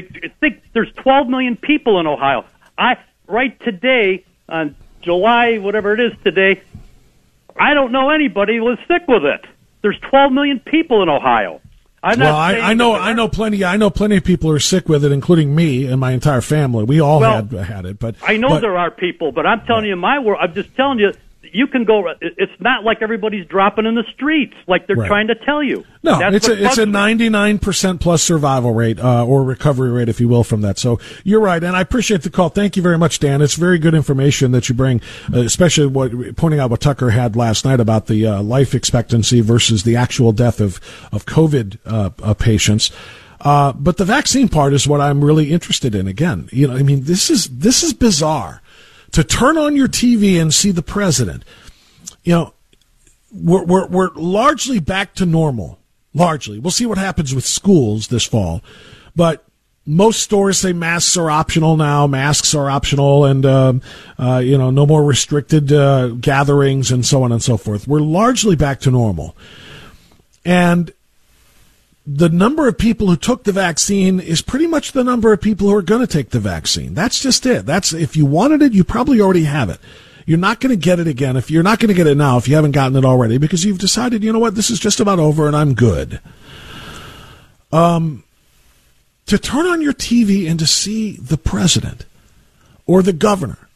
Big, 0.00 0.32
think 0.40 0.62
there's 0.74 0.92
12 0.96 1.28
million 1.28 1.56
people 1.56 1.98
in 2.00 2.06
Ohio. 2.06 2.44
I 2.76 2.98
right 3.26 3.58
today 3.60 4.24
on 4.48 4.76
July 5.00 5.56
whatever 5.58 5.94
it 5.94 6.00
is 6.00 6.12
today. 6.22 6.60
I 7.58 7.72
don't 7.72 7.92
know 7.92 8.10
anybody 8.10 8.56
who 8.56 8.64
was 8.64 8.78
sick 8.86 9.08
with 9.08 9.24
it. 9.24 9.44
There's 9.80 9.98
12 10.10 10.32
million 10.32 10.60
people 10.60 11.02
in 11.02 11.08
Ohio. 11.08 11.60
I'm 12.02 12.18
well, 12.20 12.36
I, 12.36 12.56
I 12.58 12.74
know, 12.74 12.94
I 12.94 13.14
know 13.14 13.26
plenty. 13.28 13.64
I 13.64 13.78
know 13.78 13.88
plenty 13.88 14.18
of 14.18 14.24
people 14.24 14.50
who 14.50 14.56
are 14.56 14.60
sick 14.60 14.86
with 14.88 15.02
it, 15.04 15.12
including 15.12 15.54
me 15.54 15.86
and 15.86 15.98
my 15.98 16.12
entire 16.12 16.42
family. 16.42 16.84
We 16.84 17.00
all 17.00 17.20
Well, 17.20 17.42
had 17.42 17.52
had 17.52 17.86
it, 17.86 17.98
but 17.98 18.16
I 18.22 18.36
know 18.36 18.48
but- 18.50 18.60
there 18.60 18.76
are 18.76 18.90
people, 18.90 19.32
but 19.32 19.46
I'm 19.46 19.62
telling 19.62 19.86
you, 19.86 19.96
my 19.96 20.18
world, 20.18 20.38
I'm 20.42 20.52
just 20.54 20.76
telling 20.76 20.98
you, 20.98 21.12
you 21.56 21.66
can 21.66 21.84
go. 21.84 22.06
It's 22.20 22.52
not 22.60 22.84
like 22.84 22.98
everybody's 23.00 23.46
dropping 23.46 23.86
in 23.86 23.94
the 23.94 24.04
streets 24.14 24.54
like 24.66 24.86
they're 24.86 24.96
Right. 24.96 25.08
trying 25.08 25.28
to 25.28 25.34
tell 25.34 25.62
you. 25.62 25.84
No, 26.02 26.18
That's 26.18 26.36
it's 26.36 26.48
a 26.48 26.64
it's 26.64 26.78
a 26.78 26.84
ninety 26.86 27.28
nine 27.30 27.58
percent 27.58 28.00
plus 28.00 28.22
survival 28.22 28.74
rate 28.74 29.00
uh, 29.00 29.24
or 29.24 29.42
recovery 29.42 29.90
rate, 29.90 30.08
if 30.08 30.20
you 30.20 30.28
will, 30.28 30.44
from 30.44 30.60
that. 30.60 30.78
So 30.78 31.00
you're 31.24 31.40
right, 31.40 31.62
and 31.64 31.74
I 31.74 31.80
appreciate 31.80 32.22
the 32.22 32.30
call. 32.30 32.50
Thank 32.50 32.76
you 32.76 32.82
very 32.82 32.98
much, 32.98 33.18
Dan. 33.18 33.40
It's 33.40 33.54
very 33.54 33.78
good 33.78 33.94
information 33.94 34.52
that 34.52 34.68
you 34.68 34.74
bring, 34.74 35.00
uh, 35.32 35.40
especially 35.40 35.86
what 35.86 36.36
pointing 36.36 36.60
out 36.60 36.70
what 36.70 36.80
Tucker 36.80 37.10
had 37.10 37.36
last 37.36 37.64
night 37.64 37.80
about 37.80 38.06
the 38.06 38.26
uh, 38.26 38.42
life 38.42 38.74
expectancy 38.74 39.40
versus 39.40 39.82
the 39.84 39.96
actual 39.96 40.32
death 40.32 40.60
of 40.60 40.78
of 41.10 41.24
COVID 41.24 41.78
uh, 41.86 42.10
uh, 42.22 42.34
patients. 42.34 42.90
Uh, 43.40 43.72
but 43.72 43.96
the 43.96 44.04
vaccine 44.04 44.48
part 44.48 44.72
is 44.72 44.86
what 44.88 45.00
I'm 45.00 45.24
really 45.24 45.52
interested 45.52 45.94
in. 45.94 46.06
Again, 46.06 46.48
you 46.52 46.68
know, 46.68 46.74
I 46.76 46.82
mean, 46.82 47.04
this 47.04 47.30
is 47.30 47.48
this 47.48 47.82
is 47.82 47.92
bizarre 47.92 48.62
to 49.16 49.24
turn 49.24 49.56
on 49.56 49.74
your 49.74 49.88
TV 49.88 50.38
and 50.38 50.52
see 50.52 50.70
the 50.70 50.82
president. 50.82 51.42
You 52.22 52.32
know, 52.34 52.54
we're, 53.32 53.64
we're, 53.64 53.86
we're 53.86 54.10
largely 54.10 54.78
back 54.78 55.14
to 55.14 55.24
normal. 55.24 55.78
Largely. 56.12 56.58
We'll 56.58 56.70
see 56.70 56.84
what 56.84 56.98
happens 56.98 57.34
with 57.34 57.46
schools 57.46 58.08
this 58.08 58.24
fall. 58.24 58.62
But 59.14 59.42
most 59.86 60.22
stores 60.22 60.58
say 60.58 60.74
masks 60.74 61.16
are 61.16 61.30
optional 61.30 61.78
now. 61.78 62.06
Masks 62.06 62.54
are 62.54 62.68
optional 62.68 63.24
and, 63.24 63.46
um, 63.46 63.80
uh, 64.18 64.42
you 64.44 64.58
know, 64.58 64.68
no 64.68 64.84
more 64.84 65.02
restricted 65.02 65.72
uh, 65.72 66.08
gatherings 66.08 66.90
and 66.90 67.06
so 67.06 67.22
on 67.22 67.32
and 67.32 67.42
so 67.42 67.56
forth. 67.56 67.88
We're 67.88 68.00
largely 68.00 68.54
back 68.54 68.80
to 68.80 68.90
normal. 68.90 69.34
And 70.44 70.92
the 72.06 72.28
number 72.28 72.68
of 72.68 72.78
people 72.78 73.08
who 73.08 73.16
took 73.16 73.42
the 73.42 73.52
vaccine 73.52 74.20
is 74.20 74.40
pretty 74.40 74.66
much 74.66 74.92
the 74.92 75.02
number 75.02 75.32
of 75.32 75.40
people 75.40 75.66
who 75.66 75.74
are 75.74 75.82
going 75.82 76.00
to 76.00 76.06
take 76.06 76.30
the 76.30 76.38
vaccine. 76.38 76.94
That's 76.94 77.18
just 77.18 77.44
it. 77.46 77.66
That's 77.66 77.92
if 77.92 78.16
you 78.16 78.24
wanted 78.24 78.62
it, 78.62 78.72
you 78.72 78.84
probably 78.84 79.20
already 79.20 79.44
have 79.44 79.70
it. 79.70 79.80
You're 80.24 80.38
not 80.38 80.60
going 80.60 80.70
to 80.70 80.76
get 80.76 81.00
it 81.00 81.08
again 81.08 81.36
if 81.36 81.50
you're 81.50 81.62
not 81.64 81.80
going 81.80 81.88
to 81.88 81.94
get 81.94 82.06
it 82.06 82.16
now 82.16 82.36
if 82.36 82.48
you 82.48 82.54
haven't 82.54 82.72
gotten 82.72 82.96
it 82.96 83.04
already 83.04 83.38
because 83.38 83.64
you've 83.64 83.78
decided, 83.78 84.22
you 84.22 84.32
know 84.32 84.38
what, 84.38 84.54
this 84.54 84.70
is 84.70 84.78
just 84.78 85.00
about 85.00 85.18
over 85.18 85.46
and 85.46 85.56
I'm 85.56 85.74
good. 85.74 86.20
Um, 87.72 88.22
to 89.26 89.38
turn 89.38 89.66
on 89.66 89.82
your 89.82 89.92
TV 89.92 90.48
and 90.48 90.58
to 90.60 90.66
see 90.66 91.16
the 91.16 91.36
president 91.36 92.06
or 92.86 93.02
the 93.02 93.12
governor 93.12 93.68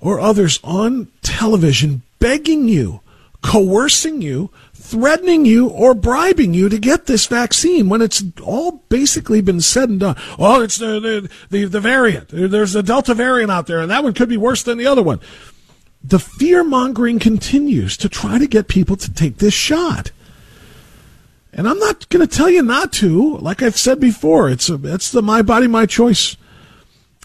or 0.00 0.20
others 0.20 0.60
on 0.62 1.08
television 1.22 2.02
begging 2.18 2.68
you, 2.68 3.00
coercing 3.42 4.20
you, 4.20 4.50
threatening 4.84 5.46
you, 5.46 5.68
or 5.68 5.94
bribing 5.94 6.52
you 6.52 6.68
to 6.68 6.78
get 6.78 7.06
this 7.06 7.26
vaccine 7.26 7.88
when 7.88 8.02
it's 8.02 8.22
all 8.42 8.84
basically 8.90 9.40
been 9.40 9.62
said 9.62 9.88
and 9.88 10.00
done. 10.00 10.16
Oh, 10.38 10.60
it's 10.60 10.76
the 10.76 11.00
the 11.00 11.30
the, 11.50 11.64
the 11.64 11.80
variant. 11.80 12.28
There's 12.28 12.74
a 12.74 12.82
Delta 12.82 13.14
variant 13.14 13.50
out 13.50 13.66
there, 13.66 13.80
and 13.80 13.90
that 13.90 14.04
one 14.04 14.12
could 14.12 14.28
be 14.28 14.36
worse 14.36 14.62
than 14.62 14.76
the 14.76 14.86
other 14.86 15.02
one. 15.02 15.20
The 16.02 16.18
fear 16.18 16.62
mongering 16.62 17.18
continues 17.18 17.96
to 17.96 18.10
try 18.10 18.38
to 18.38 18.46
get 18.46 18.68
people 18.68 18.94
to 18.96 19.12
take 19.12 19.38
this 19.38 19.54
shot. 19.54 20.10
And 21.50 21.66
I'm 21.66 21.78
not 21.78 22.06
going 22.10 22.26
to 22.26 22.36
tell 22.36 22.50
you 22.50 22.62
not 22.62 22.92
to. 22.94 23.38
Like 23.38 23.62
I've 23.62 23.78
said 23.78 24.00
before, 24.00 24.50
it's 24.50 24.68
a, 24.68 24.78
it's 24.84 25.10
the 25.10 25.22
my 25.22 25.40
body, 25.40 25.66
my 25.66 25.86
choice. 25.86 26.36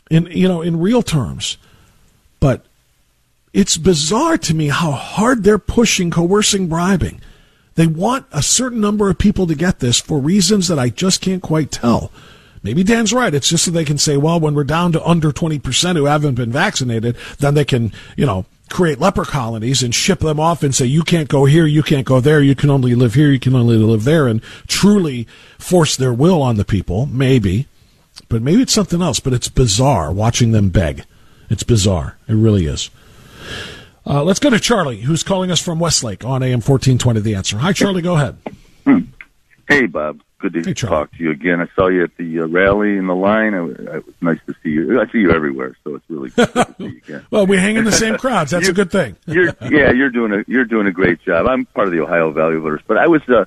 In 0.10 0.28
you 0.32 0.48
know, 0.48 0.62
in 0.62 0.80
real 0.80 1.04
terms, 1.04 1.58
but 2.40 2.66
it's 3.54 3.78
bizarre 3.78 4.38
to 4.38 4.54
me 4.56 4.70
how 4.70 4.92
hard 4.92 5.44
they're 5.44 5.60
pushing, 5.60 6.10
coercing, 6.10 6.68
bribing. 6.68 7.20
They 7.80 7.88
want 7.88 8.26
a 8.34 8.44
certain 8.44 8.82
number 8.82 9.10
of 9.10 9.18
people 9.18 9.48
to 9.48 9.56
get 9.56 9.80
this 9.80 10.02
for 10.02 10.20
reasons 10.20 10.68
that 10.68 10.78
I 10.78 10.90
just 10.90 11.22
can't 11.22 11.42
quite 11.42 11.72
tell. 11.72 12.12
Maybe 12.62 12.84
Dan's 12.84 13.14
right. 13.14 13.34
It's 13.34 13.48
just 13.48 13.64
so 13.64 13.72
they 13.72 13.86
can 13.86 13.98
say, 13.98 14.18
well, 14.18 14.38
when 14.38 14.54
we're 14.54 14.66
down 14.66 14.92
to 14.92 15.08
under 15.08 15.32
20% 15.32 15.96
who 15.96 16.04
haven't 16.04 16.36
been 16.36 16.52
vaccinated, 16.52 17.16
then 17.38 17.54
they 17.54 17.64
can, 17.64 17.94
you 18.18 18.26
know, 18.26 18.44
create 18.70 19.00
leper 19.00 19.24
colonies 19.24 19.82
and 19.82 19.96
ship 19.96 20.20
them 20.20 20.42
off 20.42 20.62
and 20.62 20.76
say, 20.76 20.88
you 20.88 21.04
can't 21.04 21.30
go 21.30 21.46
here, 21.46 21.66
you 21.66 21.82
can't 21.82 22.06
go 22.06 22.20
there, 22.20 22.42
you 22.42 22.54
can 22.54 22.70
only 22.70 22.96
live 22.96 23.14
here, 23.14 23.32
you 23.32 23.40
can 23.40 23.56
only 23.56 23.78
live 23.78 24.04
there, 24.04 24.28
and 24.28 24.42
truly 24.68 25.26
force 25.58 25.96
their 25.96 26.14
will 26.14 26.42
on 26.42 26.58
the 26.58 26.66
people. 26.66 27.06
Maybe. 27.06 27.70
But 28.28 28.42
maybe 28.42 28.62
it's 28.62 28.74
something 28.74 29.02
else. 29.02 29.22
But 29.22 29.32
it's 29.32 29.48
bizarre 29.48 30.12
watching 30.12 30.52
them 30.52 30.68
beg. 30.68 31.06
It's 31.50 31.64
bizarre. 31.64 32.18
It 32.28 32.34
really 32.34 32.66
is. 32.66 32.90
Uh, 34.06 34.24
let's 34.24 34.40
go 34.40 34.50
to 34.50 34.60
Charlie, 34.60 35.02
who's 35.02 35.24
calling 35.24 35.52
us 35.52 35.62
from 35.62 35.80
Westlake 35.80 36.24
on 36.26 36.42
AM 36.42 36.62
1420 36.62 37.20
The 37.20 37.36
Answer. 37.36 37.58
Hi, 37.58 37.74
Charlie. 37.74 38.02
Go 38.02 38.16
ahead. 38.16 38.38
Hey, 39.68 39.86
Bob. 39.86 40.22
Good 40.40 40.54
to 40.54 40.62
Hey, 40.64 40.74
talk 40.74 41.12
to 41.12 41.18
you 41.24 41.32
again. 41.32 41.60
I 41.60 41.68
saw 41.76 41.90
you 41.90 42.04
at 42.06 42.16
the 42.16 42.40
uh, 42.40 42.48
rally 42.48 42.96
in 42.96 43.08
the 43.08 43.14
line. 43.16 43.54
It 43.54 43.60
was, 43.60 43.76
it 43.78 44.06
was 44.06 44.16
nice 44.22 44.40
to 44.48 44.56
see 44.64 44.70
you. 44.70 45.00
I 45.02 45.06
see 45.12 45.18
you 45.20 45.32
everywhere, 45.32 45.76
so 45.84 45.96
it's 45.96 46.06
really 46.10 46.30
good 46.30 46.54
to 46.54 46.76
see 46.78 46.84
you 46.86 46.98
again. 47.06 47.26
Well, 47.30 47.46
we 47.46 47.58
hang 47.58 47.76
in 47.76 47.84
the 47.84 47.92
same 47.92 48.18
crowds. 48.18 48.52
That's 48.52 48.70
a 48.70 48.74
good 48.74 48.90
thing. 48.90 49.18
You're, 49.28 49.54
yeah, 49.70 49.92
you're 49.92 50.10
doing 50.12 50.32
a 50.34 50.44
you're 50.48 50.64
doing 50.64 50.88
a 50.88 50.94
great 50.94 51.22
job. 51.24 51.46
I'm 51.46 51.66
part 51.66 51.88
of 51.88 51.94
the 51.94 52.00
Ohio 52.00 52.32
Value 52.32 52.62
Voters, 52.62 52.80
but 52.88 52.98
I 52.98 53.08
was 53.08 53.22
uh, 53.28 53.44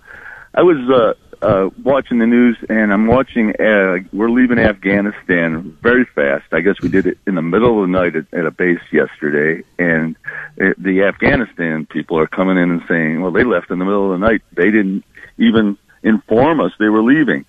I 0.54 0.60
was 0.62 0.76
uh, 0.90 1.14
uh, 1.42 1.70
watching 1.82 2.18
the 2.18 2.26
news, 2.26 2.56
and 2.68 2.92
I'm 2.92 3.06
watching. 3.06 3.50
Uh, 3.50 3.98
we're 4.12 4.30
leaving 4.30 4.58
Afghanistan 4.58 5.76
very 5.82 6.04
fast. 6.04 6.44
I 6.52 6.60
guess 6.60 6.80
we 6.80 6.88
did 6.88 7.06
it 7.06 7.18
in 7.26 7.34
the 7.34 7.42
middle 7.42 7.82
of 7.82 7.88
the 7.88 7.92
night 7.92 8.14
at, 8.14 8.32
at 8.32 8.46
a 8.46 8.50
base 8.50 8.80
yesterday, 8.92 9.64
and 9.78 10.16
uh, 10.60 10.72
the 10.78 11.02
Afghanistan 11.02 11.84
people 11.86 12.18
are 12.18 12.28
coming 12.28 12.58
in 12.58 12.70
and 12.70 12.82
saying, 12.88 13.20
"Well, 13.20 13.32
they 13.32 13.44
left 13.44 13.70
in 13.70 13.80
the 13.80 13.84
middle 13.84 14.12
of 14.12 14.20
the 14.20 14.26
night. 14.26 14.42
They 14.52 14.70
didn't 14.70 15.04
even 15.36 15.76
inform 16.02 16.60
us 16.60 16.72
they 16.78 16.88
were 16.88 17.02
leaving." 17.02 17.44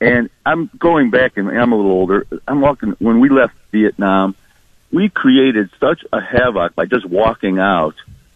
And 0.00 0.30
I'm 0.44 0.70
going 0.78 1.10
back, 1.10 1.36
and 1.36 1.48
I'm 1.48 1.72
a 1.72 1.76
little 1.76 1.92
older. 1.92 2.26
I'm 2.46 2.60
walking 2.60 2.96
when 2.98 3.20
we 3.20 3.28
left 3.28 3.54
Vietnam. 3.70 4.34
We 4.92 5.10
created 5.10 5.70
such 5.78 6.04
a 6.12 6.20
havoc 6.20 6.74
by 6.74 6.86
just 6.86 7.04
walking 7.06 7.58
out. 7.58 7.94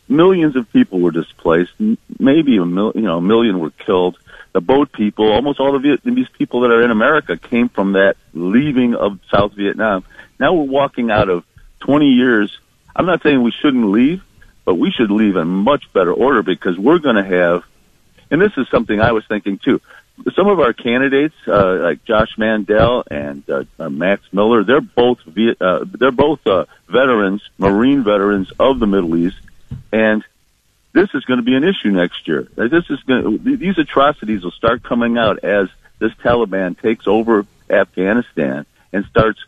Millions 0.08 0.54
of 0.54 0.70
people 0.72 1.00
were 1.00 1.10
displaced. 1.10 1.72
Maybe 2.18 2.56
a 2.58 2.66
mil, 2.66 2.92
you 2.94 3.02
know, 3.02 3.18
a 3.18 3.22
million 3.22 3.58
were 3.58 3.70
killed. 3.70 4.18
The 4.52 4.60
boat 4.60 4.92
people, 4.92 5.32
almost 5.32 5.60
all 5.60 5.78
the 5.78 5.78
Vietnamese 5.78 6.30
people 6.32 6.60
that 6.60 6.70
are 6.70 6.82
in 6.82 6.90
America 6.90 7.36
came 7.36 7.68
from 7.68 7.92
that 7.92 8.16
leaving 8.34 8.94
of 8.94 9.18
South 9.30 9.52
Vietnam. 9.54 10.04
Now 10.38 10.52
we're 10.52 10.64
walking 10.64 11.10
out 11.10 11.28
of 11.28 11.44
20 11.80 12.06
years. 12.06 12.56
I'm 12.94 13.06
not 13.06 13.22
saying 13.22 13.42
we 13.42 13.52
shouldn't 13.52 13.86
leave, 13.86 14.22
but 14.64 14.74
we 14.74 14.90
should 14.90 15.10
leave 15.10 15.36
in 15.36 15.48
much 15.48 15.92
better 15.92 16.12
order 16.12 16.42
because 16.42 16.78
we're 16.78 16.98
going 16.98 17.16
to 17.16 17.24
have, 17.24 17.64
and 18.30 18.40
this 18.40 18.52
is 18.56 18.68
something 18.68 19.00
I 19.00 19.12
was 19.12 19.24
thinking 19.26 19.58
too. 19.58 19.80
Some 20.36 20.46
of 20.46 20.60
our 20.60 20.74
candidates, 20.74 21.34
uh, 21.48 21.74
like 21.76 22.04
Josh 22.04 22.36
Mandel 22.36 23.02
and 23.10 23.48
uh, 23.48 23.64
uh, 23.78 23.88
Max 23.88 24.22
Miller, 24.30 24.62
they're 24.62 24.82
both 24.82 25.20
Viet, 25.22 25.60
uh, 25.60 25.86
they're 25.86 26.10
both 26.10 26.46
uh, 26.46 26.66
veterans, 26.86 27.42
Marine 27.56 28.04
veterans 28.04 28.52
of 28.60 28.78
the 28.78 28.86
Middle 28.86 29.16
East, 29.16 29.40
and 29.90 30.22
this 30.92 31.08
is 31.14 31.24
going 31.24 31.38
to 31.38 31.44
be 31.44 31.54
an 31.54 31.64
issue 31.64 31.90
next 31.90 32.28
year. 32.28 32.48
This 32.54 32.84
is 32.90 33.00
going 33.04 33.38
to, 33.38 33.56
these 33.56 33.78
atrocities 33.78 34.44
will 34.44 34.50
start 34.52 34.82
coming 34.82 35.16
out 35.16 35.42
as 35.44 35.68
this 35.98 36.12
Taliban 36.14 36.78
takes 36.80 37.06
over 37.06 37.46
Afghanistan 37.70 38.66
and 38.92 39.04
starts 39.06 39.40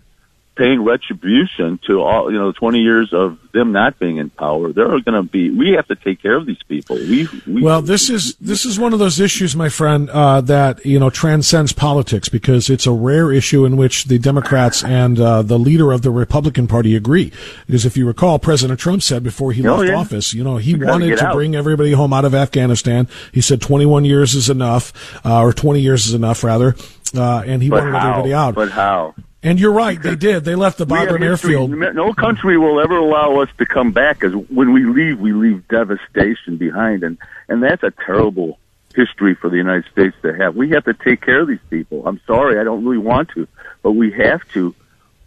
paying 0.57 0.85
retribution 0.85 1.79
to 1.87 2.01
all 2.01 2.31
you 2.33 2.39
know 2.39 2.53
20 2.53 2.79
years 2.81 3.13
of 3.13 3.39
them 3.53 3.73
not 3.73 3.99
being 3.99 4.19
in 4.19 4.31
power 4.31 4.73
there 4.73 4.87
are 4.87 5.01
going 5.01 5.15
to 5.15 5.23
be 5.23 5.51
we 5.51 5.73
have 5.73 5.87
to 5.87 5.97
take 5.97 6.21
care 6.23 6.37
of 6.37 6.47
these 6.47 6.63
people 6.69 6.97
we, 6.97 7.29
we 7.47 7.63
well 7.63 7.83
this 7.83 8.09
is 8.11 8.35
this 8.37 8.65
is 8.65 8.79
one 8.79 8.93
of 8.93 8.99
those 8.99 9.19
issues 9.21 9.57
my 9.57 9.69
friend 9.69 10.09
uh, 10.11 10.41
that 10.41 10.85
you 10.87 10.99
know 10.99 11.11
transcends 11.11 11.73
politics 11.73 12.29
because 12.29 12.71
it's 12.71 12.87
a 12.87 12.93
rare 12.93 13.33
issue 13.33 13.65
in 13.65 13.77
which 13.77 14.05
the 14.05 14.19
democrats 14.19 14.85
and 14.85 15.19
uh, 15.21 15.43
the 15.43 15.59
leader 15.59 15.91
of 15.93 16.03
the 16.03 16.11
republican 16.11 16.67
party 16.67 16.95
agree 16.95 17.33
because 17.67 17.85
if 17.85 17.97
you 17.97 18.07
recall 18.07 18.39
president 18.39 18.79
trump 18.79 19.03
said 19.03 19.23
before 19.23 19.53
he 19.53 19.67
Oh, 19.67 19.77
left 19.77 19.89
yeah. 19.89 19.97
office 19.97 20.35
you 20.35 20.45
know 20.45 20.57
he 20.59 20.75
wanted 20.75 21.17
to 21.19 21.27
out. 21.27 21.35
bring 21.35 21.55
everybody 21.57 21.93
home 21.93 22.13
out 22.13 22.25
of 22.25 22.35
afghanistan 22.35 23.09
he 23.33 23.41
said 23.41 23.61
21 23.61 24.05
years 24.05 24.35
is 24.35 24.49
enough 24.51 24.93
uh, 25.27 25.41
or 25.41 25.53
20 25.53 25.81
years 25.81 26.07
is 26.07 26.15
enough 26.15 26.45
rather 26.45 26.77
uh, 27.17 27.43
and 27.47 27.63
he 27.63 27.69
but 27.71 27.83
wanted 27.83 27.99
how? 27.99 28.11
everybody 28.11 28.35
out 28.35 28.55
but 28.55 28.71
how 28.71 29.15
and 29.45 29.61
you're 29.61 29.73
right 29.73 30.03
they 30.03 30.17
did 30.17 30.45
they 30.45 30.57
left 30.57 30.79
the 30.79 30.87
Bagram 30.87 31.23
airfield 31.23 31.71
No 31.71 32.13
country 32.13 32.59
will 32.59 32.81
ever 32.81 32.97
allow 32.97 33.41
us 33.43 33.49
to 33.59 33.67
come 33.67 33.93
back. 33.93 34.19
Because 34.19 34.35
when 34.49 34.73
we 34.73 34.85
leave, 34.85 35.21
we 35.21 35.33
leave 35.33 35.69
devastation 35.69 36.57
behind, 36.57 37.05
and 37.05 37.19
and 37.49 37.63
that's 37.63 37.83
a 37.85 37.93
terrible 38.05 38.59
history 38.97 39.35
for 39.35 39.49
the 39.51 39.57
United 39.57 39.85
States 39.93 40.17
to 40.23 40.33
have. 40.35 40.57
We 40.57 40.71
have 40.71 40.85
to 40.85 40.95
take 40.95 41.21
care 41.21 41.41
of 41.43 41.49
these 41.49 41.59
people. 41.71 42.07
I'm 42.07 42.21
sorry, 42.27 42.59
I 42.59 42.65
don't 42.65 42.85
really 42.85 42.99
want 42.99 43.29
to, 43.31 43.47
but 43.83 43.93
we 43.93 44.11
have 44.13 44.41
to. 44.55 44.75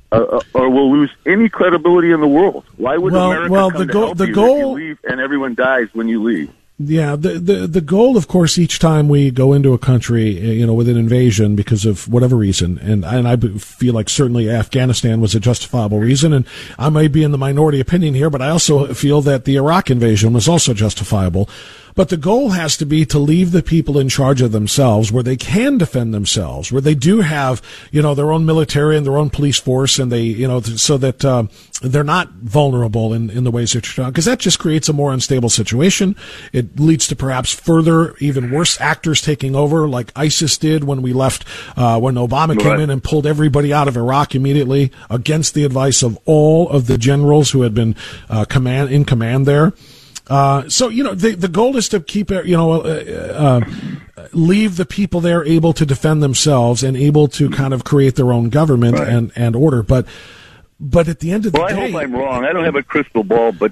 Uh, 0.09 0.15
uh, 0.15 0.39
or 0.53 0.69
we'll 0.69 0.89
lose 0.89 1.11
any 1.25 1.49
credibility 1.49 2.11
in 2.13 2.21
the 2.21 2.27
world. 2.29 2.63
Why 2.77 2.95
would 2.95 3.11
Well- 3.11 3.29
America 3.31 3.51
well, 3.51 3.71
come 3.71 3.79
the 3.81 3.87
to 3.87 3.91
goal- 3.93 4.05
help 4.05 4.17
the 4.17 4.23
you 4.25 4.29
if 4.29 4.35
goal- 4.35 4.59
you 4.79 4.87
leave 4.87 4.99
and 5.03 5.19
everyone 5.19 5.53
dies 5.53 5.89
when 5.91 6.07
you 6.07 6.23
leave? 6.23 6.49
Yeah, 6.79 7.15
the, 7.15 7.39
the 7.39 7.65
the 7.65 7.81
goal, 7.81 8.17
of 8.17 8.27
course, 8.27 8.59
each 8.59 8.77
time 8.77 9.09
we 9.09 9.31
go 9.31 9.51
into 9.51 9.73
a 9.73 9.79
country, 9.79 10.37
uh, 10.37 10.51
you 10.51 10.67
know, 10.67 10.75
with 10.75 10.87
an 10.87 10.95
invasion 10.95 11.55
because 11.55 11.87
of 11.87 12.07
whatever 12.07 12.35
reason, 12.35 12.77
and 12.77 13.03
and 13.03 13.27
I 13.27 13.35
feel 13.57 13.95
like 13.95 14.09
certainly 14.09 14.47
Afghanistan 14.47 15.19
was 15.19 15.33
a 15.33 15.39
justifiable 15.39 15.97
reason, 15.97 16.33
and 16.33 16.45
I 16.77 16.89
may 16.89 17.07
be 17.07 17.23
in 17.23 17.31
the 17.31 17.37
minority 17.39 17.79
opinion 17.79 18.13
here, 18.13 18.29
but 18.29 18.43
I 18.43 18.49
also 18.49 18.93
feel 18.93 19.23
that 19.23 19.45
the 19.45 19.55
Iraq 19.55 19.89
invasion 19.89 20.33
was 20.33 20.47
also 20.47 20.75
justifiable. 20.75 21.49
But 21.97 22.09
the 22.09 22.15
goal 22.15 22.51
has 22.51 22.77
to 22.77 22.85
be 22.85 23.07
to 23.07 23.17
leave 23.17 23.51
the 23.51 23.63
people 23.63 23.97
in 23.97 24.07
charge 24.07 24.39
of 24.43 24.51
themselves, 24.51 25.11
where 25.11 25.23
they 25.23 25.35
can 25.35 25.79
defend 25.79 26.13
themselves, 26.13 26.71
where 26.71 26.79
they 26.79 26.93
do 26.93 27.21
have, 27.21 27.59
you 27.91 28.03
know, 28.03 28.13
their 28.13 28.31
own 28.31 28.45
military 28.45 28.95
and 28.95 29.03
their 29.03 29.17
own 29.17 29.31
police 29.31 29.57
force, 29.57 29.97
and 29.97 30.11
they, 30.11 30.21
you 30.21 30.47
know, 30.47 30.61
so 30.61 30.99
that 30.99 31.25
uh, 31.25 31.47
they're 31.81 32.03
not 32.03 32.29
vulnerable 32.33 33.15
in, 33.15 33.31
in 33.31 33.43
the 33.45 33.49
ways 33.49 33.73
that 33.73 33.97
you're 33.97 34.05
because 34.05 34.25
that 34.25 34.37
just 34.37 34.59
creates 34.59 34.87
a 34.87 34.93
more 34.93 35.11
unstable 35.11 35.49
situation. 35.49 36.15
It 36.53 36.79
leads 36.79 37.07
to 37.07 37.15
perhaps 37.15 37.51
further, 37.51 38.15
even 38.17 38.51
worse 38.51 38.79
actors 38.79 39.19
taking 39.19 39.55
over, 39.55 39.87
like 39.87 40.11
ISIS 40.15 40.55
did 40.59 40.83
when 40.83 41.01
we 41.01 41.13
left, 41.13 41.45
uh, 41.75 41.99
when 41.99 42.13
Obama 42.13 42.59
came 42.59 42.79
in 42.79 42.91
and 42.91 43.03
pulled 43.03 43.25
everybody 43.25 43.73
out 43.73 43.87
of 43.87 43.97
Iraq 43.97 44.35
immediately 44.35 44.91
against 45.09 45.55
the 45.55 45.63
advice 45.63 46.03
of 46.03 46.19
all 46.25 46.69
of 46.69 46.85
the 46.85 46.99
generals 46.99 47.49
who 47.49 47.63
had 47.63 47.73
been 47.73 47.95
uh, 48.29 48.45
command 48.45 48.91
in 48.91 49.03
command 49.03 49.47
there. 49.47 49.73
Uh, 50.29 50.67
so 50.69 50.89
you 50.89 51.03
know 51.03 51.13
the 51.15 51.35
the 51.35 51.47
goal 51.47 51.77
is 51.77 51.87
to 51.89 51.99
keep 51.99 52.29
uh, 52.31 52.41
you 52.43 52.57
know 52.57 52.81
uh, 52.81 53.61
uh, 54.17 54.27
leave 54.33 54.75
the 54.75 54.85
people 54.85 55.21
there 55.21 55.43
able 55.45 55.71
to 55.73 55.85
defend 55.85 56.21
themselves 56.21 56.83
and 56.83 56.97
able 56.97 57.27
to 57.29 57.49
kind 57.49 57.73
of 57.73 57.83
create 57.83 58.15
their 58.15 58.33
own 58.33 58.49
government 58.49 58.97
Right. 58.99 59.07
and 59.07 59.31
and 59.35 59.55
order. 59.55 59.83
But 59.83 60.05
but 60.79 61.07
at 61.07 61.19
the 61.21 61.31
end 61.31 61.45
of 61.45 61.53
the 61.53 61.57
day. 61.59 61.63
I 61.63 61.73
hope 61.73 61.95
I'm 61.95 62.13
wrong. 62.13 62.45
I 62.45 62.51
don't 62.53 62.65
have 62.65 62.75
a 62.75 62.83
crystal 62.83 63.23
ball, 63.23 63.51
but 63.53 63.71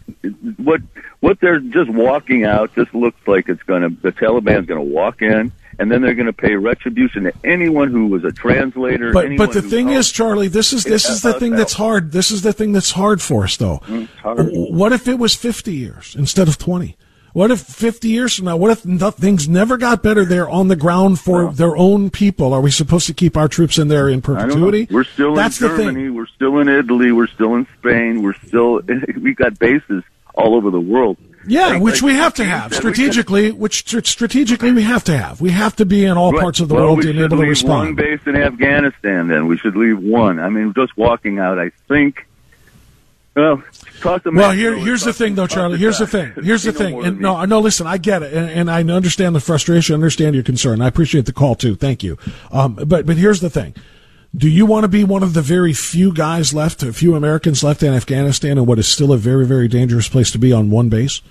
what 0.57 0.81
what 1.19 1.39
they're 1.41 1.59
just 1.59 1.89
walking 1.89 2.45
out 2.45 2.73
just 2.73 2.93
looks 2.95 3.19
like 3.27 3.49
it's 3.49 3.61
going 3.63 3.81
to 3.81 3.89
the 4.01 4.11
Taliban's 4.11 4.65
going 4.65 4.79
to 4.79 4.93
walk 4.93 5.21
in 5.21 5.51
and 5.79 5.91
then 5.91 6.01
they're 6.01 6.15
going 6.15 6.25
to 6.27 6.33
pay 6.33 6.55
retribution 6.55 7.23
to 7.23 7.33
anyone 7.43 7.91
who 7.91 8.07
was 8.07 8.23
a 8.23 8.31
translator. 8.31 9.11
But 9.11 9.37
but 9.37 9.53
the 9.53 9.61
thing 9.61 9.87
helped. 9.87 9.99
is, 9.99 10.11
Charlie, 10.11 10.47
this 10.47 10.73
is 10.73 10.83
this 10.83 11.09
is 11.09 11.21
the 11.21 11.33
thing 11.33 11.51
that's 11.55 11.73
hard. 11.73 12.11
This 12.11 12.31
is 12.31 12.41
the 12.41 12.53
thing 12.53 12.71
that's 12.71 12.91
hard 12.91 13.21
for 13.21 13.43
us, 13.43 13.57
though. 13.57 13.79
Mm, 13.87 14.07
w- 14.23 14.73
What 14.73 14.93
if 14.93 15.07
it 15.07 15.19
was 15.19 15.35
fifty 15.35 15.73
years 15.73 16.15
instead 16.17 16.47
of 16.47 16.57
twenty? 16.57 16.95
What 17.33 17.51
if 17.51 17.59
fifty 17.59 18.07
years 18.07 18.35
from 18.37 18.45
now? 18.45 18.55
What 18.55 18.71
if 18.71 18.85
no, 18.85 19.11
things 19.11 19.49
never 19.49 19.75
got 19.75 20.01
better 20.01 20.23
there 20.23 20.47
on 20.49 20.69
the 20.69 20.77
ground 20.77 21.19
for 21.19 21.51
their 21.51 21.75
own 21.75 22.09
people? 22.09 22.53
Are 22.53 22.61
we 22.61 22.71
supposed 22.71 23.07
to 23.07 23.13
keep 23.13 23.35
our 23.35 23.49
troops 23.49 23.77
in 23.77 23.89
there 23.89 24.07
in 24.07 24.19
I 24.19 24.21
don't 24.21 24.33
know. 24.35 24.43
perpetuity? 24.45 24.87
We're 24.89 25.03
still 25.03 25.35
That's 25.35 25.61
in 25.61 25.67
Germany. 25.67 26.09
We're 26.11 26.27
still 26.27 26.59
in 26.59 26.69
Italy. 26.69 27.11
We're 27.11 27.27
still 27.27 27.55
in 27.55 27.67
Spain. 27.79 28.21
We're 28.23 28.35
still 28.47 28.79
we've 29.21 29.35
got 29.35 29.59
bases 29.59 30.03
all 30.33 30.55
over 30.55 30.71
the 30.71 30.79
world. 30.79 31.17
Yeah, 31.47 31.67
Like- 31.67 31.81
which 31.81 32.01
like 32.01 32.11
we 32.11 32.13
have 32.17 32.33
to 32.35 32.43
have 32.45 32.73
said, 32.73 32.83
we 32.83 32.89
could- 32.91 32.95
strategically. 32.95 33.51
Which 33.51 33.87
strategically 34.07 34.71
we 34.71 34.83
have 34.83 35.03
to 35.05 35.17
have. 35.17 35.41
We 35.41 35.51
have 35.51 35.75
to 35.77 35.85
be 35.85 36.05
in 36.05 36.17
all 36.17 36.31
Right. 36.33 36.41
parts 36.41 36.59
of 36.59 36.67
the 36.69 36.75
well, 36.75 36.85
world 36.85 37.01
to 37.03 37.13
be 37.13 37.19
able 37.19 37.29
to 37.29 37.35
leave 37.37 37.49
respond. 37.49 37.85
one 37.87 37.95
base 37.95 38.19
in 38.25 38.35
Afghanistan. 38.35 39.27
Then 39.27 39.47
we 39.47 39.57
should 39.57 39.75
leave 39.75 39.99
one. 39.99 40.39
I 40.39 40.49
mean, 40.49 40.73
just 40.75 40.97
walking 40.97 41.39
out. 41.39 41.59
I 41.59 41.71
think. 41.87 42.25
Well, 43.35 43.61
talk 43.99 44.23
to 44.23 44.31
me. 44.31 44.37
Well, 44.37 44.51
here, 44.51 44.75
here's 44.77 45.03
the 45.03 45.11
thing, 45.11 45.35
though, 45.35 45.45
Charlie. 45.47 45.77
Here's 45.77 45.97
the 45.99 46.07
thing. 46.07 46.31
Here's 46.41 46.63
the 46.63 46.71
thing. 46.71 47.03
And 47.03 47.19
no, 47.19 47.43
no, 47.43 47.59
listen, 47.59 47.85
I 47.85 47.97
get 47.97 48.23
it, 48.23 48.33
and, 48.33 48.49
and 48.49 48.71
I 48.71 48.81
understand 48.81 49.35
the 49.35 49.41
frustration. 49.41 49.93
I 49.93 49.95
understand 49.95 50.35
your 50.35 50.43
concern. 50.45 50.79
I 50.81 50.87
appreciate 50.87 51.25
the 51.25 51.33
call 51.33 51.55
too. 51.55 51.75
Thank 51.75 52.01
you. 52.01 52.17
Um, 52.51 52.75
but 52.75 53.05
but 53.05 53.17
here's 53.17 53.41
the 53.41 53.49
thing. 53.49 53.75
Do 54.35 54.49
you 54.49 54.65
want 54.65 54.83
to 54.83 54.89
be 54.89 55.05
one 55.05 55.23
of 55.23 55.33
the 55.33 55.41
very 55.41 55.71
few 55.71 56.11
guys 56.11 56.53
left, 56.53 56.83
a 56.83 56.91
few 56.91 57.15
Americans 57.15 57.63
left 57.63 57.81
in 57.83 57.93
Afghanistan, 57.93 58.57
in 58.57 58.65
what 58.65 58.79
is 58.79 58.87
still 58.87 59.13
a 59.13 59.17
very, 59.17 59.45
very 59.45 59.69
dangerous 59.69 60.09
place 60.09 60.29
to 60.31 60.37
be 60.37 60.51
on 60.51 60.69
one 60.69 60.89
base? 60.89 61.21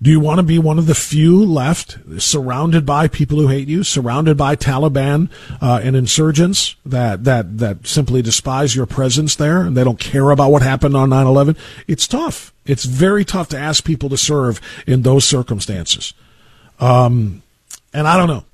Do 0.00 0.10
you 0.10 0.20
want 0.20 0.38
to 0.38 0.44
be 0.44 0.58
one 0.58 0.78
of 0.78 0.86
the 0.86 0.94
few 0.94 1.44
left, 1.44 1.98
surrounded 2.18 2.86
by 2.86 3.08
people 3.08 3.38
who 3.38 3.48
hate 3.48 3.66
you, 3.66 3.82
surrounded 3.82 4.36
by 4.36 4.54
Taliban 4.54 5.30
uh, 5.60 5.80
and 5.82 5.96
insurgents 5.96 6.76
that, 6.84 7.24
that, 7.24 7.58
that 7.58 7.86
simply 7.86 8.22
despise 8.22 8.76
your 8.76 8.86
presence 8.86 9.34
there 9.34 9.62
and 9.62 9.76
they 9.76 9.82
don't 9.82 9.98
care 9.98 10.30
about 10.30 10.52
what 10.52 10.62
happened 10.62 10.96
on 10.96 11.08
9 11.10 11.26
11? 11.26 11.56
It's 11.88 12.06
tough. 12.06 12.52
It's 12.66 12.84
very 12.84 13.24
tough 13.24 13.48
to 13.48 13.58
ask 13.58 13.84
people 13.84 14.10
to 14.10 14.18
serve 14.18 14.60
in 14.86 15.02
those 15.02 15.24
circumstances. 15.24 16.12
Um, 16.78 17.42
and 17.92 18.06
I 18.06 18.16
don't 18.16 18.28
know. 18.28 18.44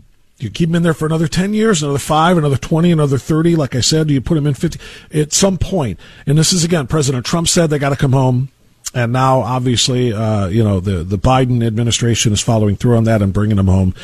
You 0.42 0.50
keep 0.50 0.68
them 0.68 0.76
in 0.76 0.83
there 0.83 0.94
for 0.94 1.07
another 1.07 1.28
10 1.28 1.55
years, 1.55 1.83
another 1.83 1.98
5, 1.98 2.38
another 2.38 2.57
20, 2.57 2.90
another 2.90 3.18
30. 3.18 3.55
Like 3.57 3.74
I 3.76 3.81
said, 3.81 4.11
you 4.11 4.20
put 4.20 4.35
them 4.35 4.46
in 4.46 4.55
50. 4.55 4.78
At 5.12 5.33
some 5.33 5.57
point, 5.57 6.00
and 6.26 6.37
this 6.37 6.52
is 6.52 6.64
again, 6.64 6.87
President 6.87 7.24
Trump 7.24 7.48
said 7.48 7.70
they 7.70 7.78
got 7.78 7.90
to 7.90 7.96
come 7.96 8.12
home. 8.12 8.48
And 8.94 9.12
now, 9.12 9.40
obviously, 9.40 10.12
uh, 10.12 10.48
you 10.48 10.62
know, 10.62 10.81
the, 10.81 11.02
the 11.02 11.16
Biden 11.16 11.64
administration 11.66 12.33
is 12.33 12.42
following 12.42 12.76
through 12.76 12.96
on 12.98 13.05
that 13.05 13.22
and 13.22 13.33
bringing 13.33 13.57
them 13.57 13.68
home. 13.68 13.94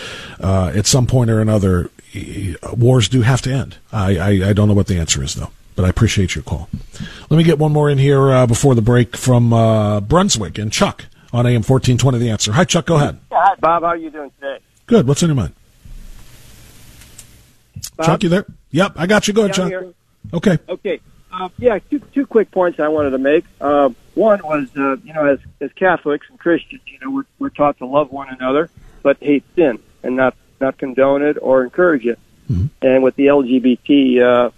Uh, 0.40 0.72
at 0.74 0.86
some 0.86 1.06
point 1.06 1.28
or 1.28 1.40
another, 1.40 1.90
wars 2.72 3.08
do 3.08 3.22
have 3.22 3.42
to 3.42 3.52
end. 3.52 3.76
I, 3.92 4.16
I, 4.16 4.28
I 4.48 4.52
don't 4.54 4.68
know 4.68 4.74
what 4.74 4.86
the 4.86 4.98
answer 4.98 5.22
is, 5.22 5.34
though, 5.34 5.50
but 5.76 5.84
I 5.84 5.90
appreciate 5.90 6.34
your 6.34 6.44
call. 6.44 6.70
Let 7.28 7.36
me 7.36 7.44
get 7.44 7.58
one 7.58 7.72
more 7.72 7.90
in 7.90 7.98
here 7.98 8.32
uh, 8.32 8.46
before 8.46 8.74
the 8.74 8.80
break 8.80 9.16
from 9.16 9.52
uh, 9.52 10.00
Brunswick 10.00 10.56
and 10.56 10.72
Chuck 10.72 11.04
on 11.34 11.44
AM 11.46 11.62
1420 11.62 12.18
The 12.18 12.30
Answer. 12.30 12.52
Hi, 12.52 12.64
Chuck, 12.64 12.86
go 12.86 12.96
ahead. 12.96 13.18
Hi, 13.30 13.56
Bob. 13.60 13.82
How 13.82 13.88
are 13.88 13.96
you 13.96 14.10
doing 14.10 14.30
today? 14.40 14.58
Good. 14.86 15.06
What's 15.06 15.22
on 15.22 15.28
your 15.28 15.36
mind? 15.36 15.52
Bob? 17.96 18.06
Chuck, 18.06 18.22
you 18.22 18.28
there? 18.28 18.46
Yep, 18.70 18.92
I 18.96 19.06
got 19.06 19.28
you. 19.28 19.34
Go 19.34 19.42
ahead, 19.44 19.54
Chuck. 19.54 19.68
here. 19.68 19.92
Okay. 20.32 20.58
Okay. 20.68 21.00
Uh, 21.32 21.48
yeah, 21.58 21.78
two, 21.90 21.98
two 21.98 22.26
quick 22.26 22.50
points 22.50 22.80
I 22.80 22.88
wanted 22.88 23.10
to 23.10 23.18
make. 23.18 23.44
Uh, 23.60 23.90
one 24.14 24.40
was, 24.42 24.68
uh, 24.76 24.96
you 25.04 25.12
know, 25.12 25.26
as, 25.26 25.38
as 25.60 25.70
Catholics 25.74 26.26
and 26.30 26.38
Christians, 26.38 26.80
you 26.86 26.98
know, 27.00 27.10
we're, 27.10 27.26
we're 27.38 27.50
taught 27.50 27.78
to 27.78 27.86
love 27.86 28.10
one 28.10 28.28
another, 28.30 28.70
but 29.02 29.18
hate 29.20 29.44
sin 29.54 29.78
and 30.02 30.16
not, 30.16 30.34
not 30.60 30.78
condone 30.78 31.22
it 31.22 31.36
or 31.40 31.64
encourage 31.64 32.06
it. 32.06 32.18
And 32.80 33.02
with 33.02 33.14
the 33.16 33.26
LGBT 33.26 34.22
uh, 34.22 34.50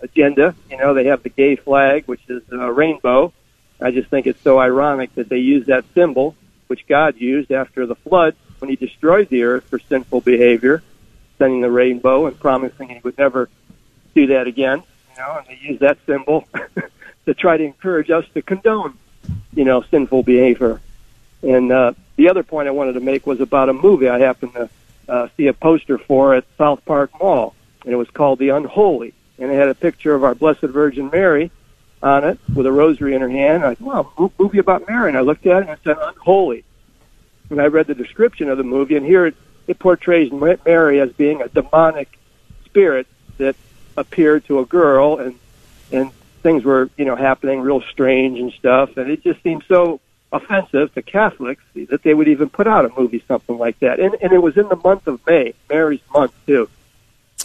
agenda, 0.00 0.54
you 0.70 0.76
know, 0.76 0.94
they 0.94 1.06
have 1.06 1.24
the 1.24 1.28
gay 1.28 1.56
flag, 1.56 2.04
which 2.06 2.20
is 2.28 2.42
a 2.52 2.72
rainbow. 2.72 3.32
I 3.80 3.90
just 3.90 4.08
think 4.10 4.28
it's 4.28 4.40
so 4.42 4.60
ironic 4.60 5.14
that 5.16 5.28
they 5.28 5.38
use 5.38 5.66
that 5.66 5.84
symbol, 5.92 6.36
which 6.68 6.86
God 6.86 7.16
used 7.16 7.50
after 7.50 7.84
the 7.86 7.96
flood 7.96 8.36
when 8.60 8.70
he 8.70 8.76
destroyed 8.76 9.28
the 9.28 9.42
earth 9.42 9.64
for 9.64 9.80
sinful 9.80 10.20
behavior, 10.20 10.82
sending 11.40 11.62
the 11.62 11.70
rainbow 11.70 12.26
and 12.26 12.38
promising 12.38 12.90
he 12.90 13.00
would 13.02 13.16
never 13.18 13.48
do 14.14 14.26
that 14.28 14.46
again. 14.46 14.82
You 15.10 15.22
know, 15.22 15.38
and 15.38 15.46
they 15.48 15.58
use 15.60 15.80
that 15.80 15.98
symbol 16.06 16.46
to 17.26 17.34
try 17.34 17.56
to 17.56 17.64
encourage 17.64 18.10
us 18.10 18.26
to 18.34 18.42
condone, 18.42 18.98
you 19.54 19.64
know, 19.64 19.82
sinful 19.90 20.22
behavior. 20.22 20.80
And 21.42 21.72
uh, 21.72 21.94
the 22.16 22.28
other 22.28 22.42
point 22.42 22.68
I 22.68 22.72
wanted 22.72 22.92
to 22.92 23.00
make 23.00 23.26
was 23.26 23.40
about 23.40 23.70
a 23.70 23.72
movie 23.72 24.08
I 24.08 24.18
happened 24.18 24.52
to 24.52 24.68
uh, 25.08 25.28
see 25.36 25.46
a 25.46 25.54
poster 25.54 25.96
for 25.96 26.34
at 26.34 26.44
South 26.58 26.84
Park 26.84 27.10
Mall, 27.18 27.54
and 27.84 27.92
it 27.92 27.96
was 27.96 28.10
called 28.10 28.38
The 28.38 28.50
Unholy, 28.50 29.14
and 29.38 29.50
it 29.50 29.54
had 29.54 29.68
a 29.68 29.74
picture 29.74 30.14
of 30.14 30.22
our 30.22 30.34
Blessed 30.34 30.60
Virgin 30.60 31.08
Mary 31.10 31.50
on 32.02 32.24
it 32.24 32.38
with 32.54 32.66
a 32.66 32.72
rosary 32.72 33.14
in 33.14 33.22
her 33.22 33.28
hand. 33.28 33.64
I 33.64 33.74
thought, 33.74 34.14
wow, 34.18 34.32
movie 34.38 34.58
about 34.58 34.86
Mary, 34.86 35.08
and 35.08 35.16
I 35.16 35.22
looked 35.22 35.46
at 35.46 35.62
it 35.62 35.68
and 35.68 35.70
it 35.70 35.80
said 35.84 35.96
Unholy, 36.00 36.64
and 37.48 37.60
I 37.60 37.66
read 37.66 37.86
the 37.86 37.94
description 37.94 38.50
of 38.50 38.58
the 38.58 38.64
movie, 38.64 38.96
and 38.96 39.06
here 39.06 39.26
it, 39.26 39.34
it 39.70 39.78
portrays 39.78 40.32
Mary 40.32 41.00
as 41.00 41.12
being 41.12 41.42
a 41.42 41.48
demonic 41.48 42.18
spirit 42.64 43.06
that 43.38 43.54
appeared 43.96 44.44
to 44.46 44.58
a 44.58 44.66
girl, 44.66 45.18
and 45.18 45.38
and 45.92 46.10
things 46.42 46.64
were 46.64 46.90
you 46.96 47.04
know 47.04 47.14
happening 47.14 47.60
real 47.60 47.80
strange 47.82 48.40
and 48.40 48.52
stuff, 48.52 48.96
and 48.96 49.08
it 49.08 49.22
just 49.22 49.40
seemed 49.44 49.62
so 49.68 50.00
offensive 50.32 50.92
to 50.94 51.02
Catholics 51.02 51.62
that 51.88 52.02
they 52.02 52.14
would 52.14 52.26
even 52.26 52.48
put 52.48 52.66
out 52.66 52.84
a 52.84 52.90
movie 52.98 53.22
something 53.28 53.58
like 53.58 53.78
that. 53.78 54.00
And, 54.00 54.16
and 54.20 54.32
it 54.32 54.38
was 54.38 54.56
in 54.56 54.68
the 54.68 54.76
month 54.76 55.06
of 55.06 55.24
May, 55.24 55.54
Mary's 55.68 56.00
month 56.12 56.32
too. 56.46 56.68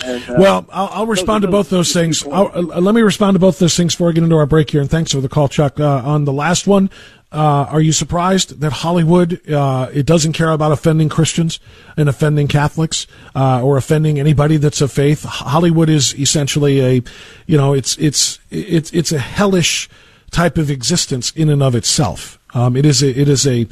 And, 0.03 0.23
uh, 0.29 0.35
well, 0.37 0.65
I'll, 0.71 0.89
I'll 0.91 1.07
respond 1.07 1.43
to 1.43 1.47
both 1.47 1.69
those 1.69 1.93
things. 1.93 2.25
Uh, 2.25 2.59
let 2.59 2.95
me 2.95 3.01
respond 3.01 3.35
to 3.35 3.39
both 3.39 3.59
those 3.59 3.77
things 3.77 3.93
before 3.93 4.07
we 4.07 4.13
get 4.13 4.23
into 4.23 4.35
our 4.35 4.45
break 4.45 4.71
here. 4.71 4.81
And 4.81 4.89
thanks 4.89 5.11
for 5.11 5.21
the 5.21 5.29
call, 5.29 5.47
Chuck. 5.47 5.79
Uh, 5.79 6.01
on 6.03 6.25
the 6.25 6.33
last 6.33 6.67
one, 6.67 6.89
uh, 7.35 7.67
are 7.69 7.81
you 7.81 7.91
surprised 7.91 8.61
that 8.61 8.71
Hollywood 8.71 9.47
uh, 9.51 9.89
it 9.93 10.05
doesn't 10.05 10.33
care 10.33 10.51
about 10.51 10.71
offending 10.71 11.09
Christians 11.09 11.59
and 11.97 12.07
offending 12.07 12.47
Catholics 12.47 13.07
uh, 13.35 13.61
or 13.61 13.75
offending 13.75 14.19
anybody 14.19 14.55
that's 14.55 14.79
of 14.79 14.91
faith? 14.91 15.23
Hollywood 15.23 15.89
is 15.89 16.17
essentially 16.17 16.79
a, 16.79 17.03
you 17.45 17.57
know, 17.57 17.73
it's 17.73 17.97
it's 17.97 18.39
it's 18.49 18.91
it's 18.93 19.11
a 19.11 19.19
hellish 19.19 19.89
type 20.31 20.57
of 20.57 20.71
existence 20.71 21.31
in 21.31 21.49
and 21.49 21.61
of 21.61 21.75
itself. 21.75 22.39
Um, 22.53 22.77
it 22.77 22.85
is 22.85 23.03
a, 23.03 23.09
it 23.09 23.27
is 23.27 23.45
a 23.45 23.67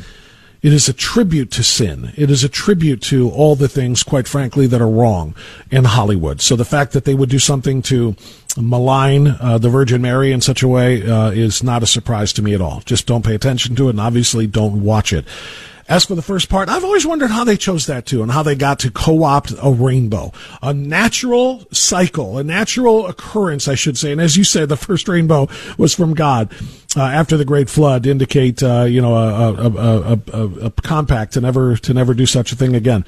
it 0.61 0.71
is 0.71 0.87
a 0.87 0.93
tribute 0.93 1.51
to 1.51 1.63
sin. 1.63 2.13
It 2.15 2.31
is 2.31 2.45
a 2.45 2.49
tribute 2.49 3.01
to 3.03 3.29
all 3.29 3.55
the 3.55 3.67
things, 3.67 4.01
quite 4.01 4.29
frankly, 4.29 4.65
that 4.67 4.81
are 4.81 4.89
wrong 4.89 5.35
in 5.69 5.83
Hollywood. 5.83 6.39
So 6.39 6.55
the 6.55 6.63
fact 6.65 6.93
that 6.93 7.03
they 7.03 7.13
would 7.13 7.29
do 7.29 7.39
something 7.39 7.81
to 7.83 8.15
malign 8.57 9.27
uh, 9.39 9.57
the 9.57 9.69
Virgin 9.69 10.01
Mary 10.01 10.31
in 10.31 10.41
such 10.41 10.63
a 10.63 10.67
way 10.67 11.07
uh, 11.07 11.31
is 11.31 11.63
not 11.63 11.83
a 11.83 11.87
surprise 11.87 12.33
to 12.33 12.41
me 12.41 12.53
at 12.53 12.61
all. 12.61 12.81
Just 12.85 13.07
don't 13.07 13.25
pay 13.25 13.35
attention 13.35 13.75
to 13.75 13.87
it, 13.87 13.91
and 13.91 13.99
obviously 13.99 14.47
don't 14.47 14.83
watch 14.83 15.13
it. 15.13 15.25
As 15.89 16.05
for 16.05 16.15
the 16.15 16.21
first 16.21 16.47
part, 16.47 16.69
I've 16.69 16.85
always 16.85 17.05
wondered 17.05 17.29
how 17.29 17.43
they 17.43 17.57
chose 17.57 17.87
that 17.87 18.05
too, 18.05 18.23
and 18.23 18.31
how 18.31 18.41
they 18.41 18.55
got 18.55 18.79
to 18.79 18.91
co-opt 18.91 19.53
a 19.61 19.69
rainbow, 19.69 20.31
a 20.61 20.73
natural 20.73 21.67
cycle, 21.71 22.37
a 22.37 22.43
natural 22.43 23.05
occurrence, 23.07 23.67
I 23.67 23.75
should 23.75 23.97
say. 23.97 24.13
And 24.13 24.21
as 24.21 24.37
you 24.37 24.45
said, 24.45 24.69
the 24.69 24.77
first 24.77 25.09
rainbow 25.09 25.49
was 25.77 25.93
from 25.93 26.13
God 26.13 26.53
uh, 26.95 27.01
after 27.01 27.35
the 27.35 27.43
Great 27.43 27.69
Flood, 27.69 28.03
to 28.03 28.11
indicate 28.11 28.63
uh, 28.63 28.83
you 28.83 29.01
know 29.01 29.15
a, 29.15 29.53
a, 29.53 30.19
a, 30.31 30.65
a, 30.67 30.71
compact 30.71 31.33
to 31.33 31.41
never 31.41 31.75
to 31.77 31.93
never 31.93 32.13
do 32.13 32.25
such 32.25 32.53
a 32.53 32.55
thing 32.55 32.75
again. 32.75 33.03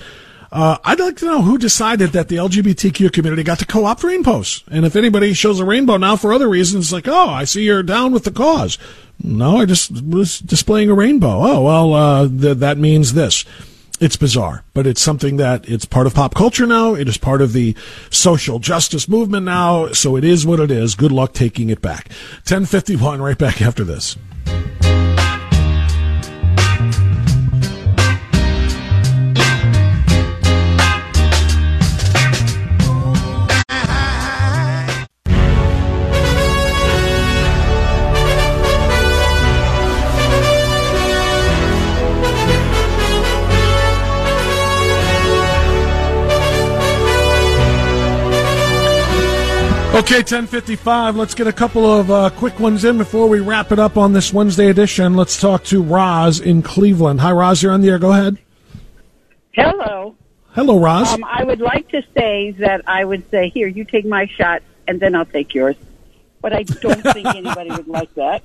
Uh, 0.51 0.77
I'd 0.83 0.99
like 0.99 1.17
to 1.17 1.25
know 1.25 1.41
who 1.41 1.57
decided 1.57 2.11
that 2.11 2.27
the 2.27 2.37
LGBTQ 2.37 3.11
community 3.11 3.43
got 3.43 3.59
to 3.59 3.65
co-opt 3.65 4.03
rainbows. 4.03 4.63
And 4.69 4.85
if 4.85 4.95
anybody 4.95 5.33
shows 5.33 5.59
a 5.59 5.65
rainbow 5.65 5.97
now 5.97 6.15
for 6.15 6.33
other 6.33 6.47
reasons, 6.47 6.93
like, 6.93 7.07
oh, 7.07 7.29
I 7.29 7.43
see 7.43 7.63
you're 7.63 7.83
down 7.83 8.11
with 8.11 8.23
the 8.23 8.31
cause. 8.31 8.77
No, 9.21 9.57
I 9.57 9.65
just 9.65 10.03
was 10.03 10.39
displaying 10.39 10.89
a 10.89 10.93
rainbow. 10.93 11.39
Oh, 11.41 11.63
well, 11.63 11.93
uh, 11.93 12.27
th- 12.27 12.57
that 12.57 12.77
means 12.77 13.13
this. 13.13 13.45
It's 13.99 14.17
bizarre, 14.17 14.65
but 14.73 14.85
it's 14.85 15.01
something 15.01 15.37
that 15.37 15.69
it's 15.69 15.85
part 15.85 16.05
of 16.05 16.13
pop 16.13 16.35
culture 16.35 16.67
now. 16.67 16.95
It 16.95 17.07
is 17.07 17.17
part 17.17 17.41
of 17.41 17.53
the 17.53 17.75
social 18.09 18.59
justice 18.59 19.07
movement 19.07 19.45
now. 19.45 19.93
So 19.93 20.17
it 20.17 20.25
is 20.25 20.45
what 20.45 20.59
it 20.59 20.69
is. 20.69 20.95
Good 20.95 21.13
luck 21.13 21.31
taking 21.31 21.69
it 21.69 21.81
back. 21.81 22.09
1051 22.43 23.21
right 23.21 23.37
back 23.37 23.61
after 23.61 23.85
this. 23.85 24.17
Okay, 49.95 50.17
1055. 50.17 51.15
Let's 51.15 51.33
get 51.33 51.47
a 51.47 51.53
couple 51.53 51.85
of 51.85 52.11
uh, 52.11 52.29
quick 52.31 52.59
ones 52.59 52.83
in 52.83 52.97
before 52.97 53.29
we 53.29 53.39
wrap 53.39 53.71
it 53.71 53.79
up 53.79 53.95
on 53.95 54.11
this 54.11 54.33
Wednesday 54.33 54.69
edition. 54.69 55.13
Let's 55.15 55.39
talk 55.39 55.63
to 55.65 55.81
Roz 55.81 56.41
in 56.41 56.63
Cleveland. 56.63 57.21
Hi, 57.21 57.31
Roz. 57.31 57.63
You're 57.63 57.71
on 57.71 57.79
the 57.79 57.87
air. 57.87 57.97
Go 57.97 58.11
ahead. 58.11 58.37
Hello. 59.53 60.13
Hello, 60.51 60.77
Roz. 60.77 61.13
Um, 61.13 61.23
I 61.23 61.45
would 61.45 61.61
like 61.61 61.87
to 61.91 62.03
say 62.13 62.51
that 62.59 62.81
I 62.89 63.05
would 63.05 63.31
say, 63.31 63.47
here, 63.47 63.69
you 63.69 63.85
take 63.85 64.05
my 64.05 64.27
shot, 64.27 64.63
and 64.85 64.99
then 64.99 65.15
I'll 65.15 65.25
take 65.25 65.53
yours. 65.53 65.77
But 66.41 66.51
I 66.51 66.63
don't 66.63 67.01
think 67.01 67.27
anybody 67.33 67.69
would 67.69 67.87
like 67.87 68.13
that. 68.15 68.43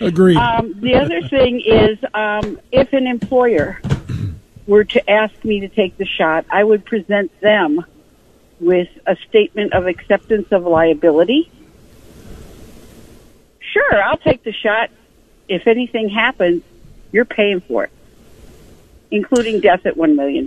Agreed. 0.00 0.36
Um, 0.36 0.80
the 0.80 0.94
other 0.94 1.20
thing 1.26 1.62
is, 1.66 1.98
um, 2.14 2.60
if 2.70 2.92
an 2.92 3.08
employer 3.08 3.80
were 4.68 4.84
to 4.84 5.10
ask 5.10 5.44
me 5.44 5.58
to 5.60 5.68
take 5.68 5.96
the 5.96 6.06
shot, 6.06 6.46
I 6.48 6.62
would 6.62 6.84
present 6.84 7.32
them 7.40 7.84
with 8.60 8.88
a 9.06 9.16
statement 9.28 9.72
of 9.72 9.86
acceptance 9.86 10.50
of 10.52 10.64
liability. 10.64 11.50
Sure, 13.60 14.02
I'll 14.02 14.16
take 14.16 14.42
the 14.42 14.52
shot. 14.52 14.90
If 15.48 15.66
anything 15.66 16.08
happens, 16.08 16.62
you're 17.12 17.24
paying 17.24 17.60
for 17.60 17.84
it, 17.84 17.90
including 19.10 19.60
death 19.60 19.86
at 19.86 19.96
$1 19.96 20.16
million. 20.16 20.46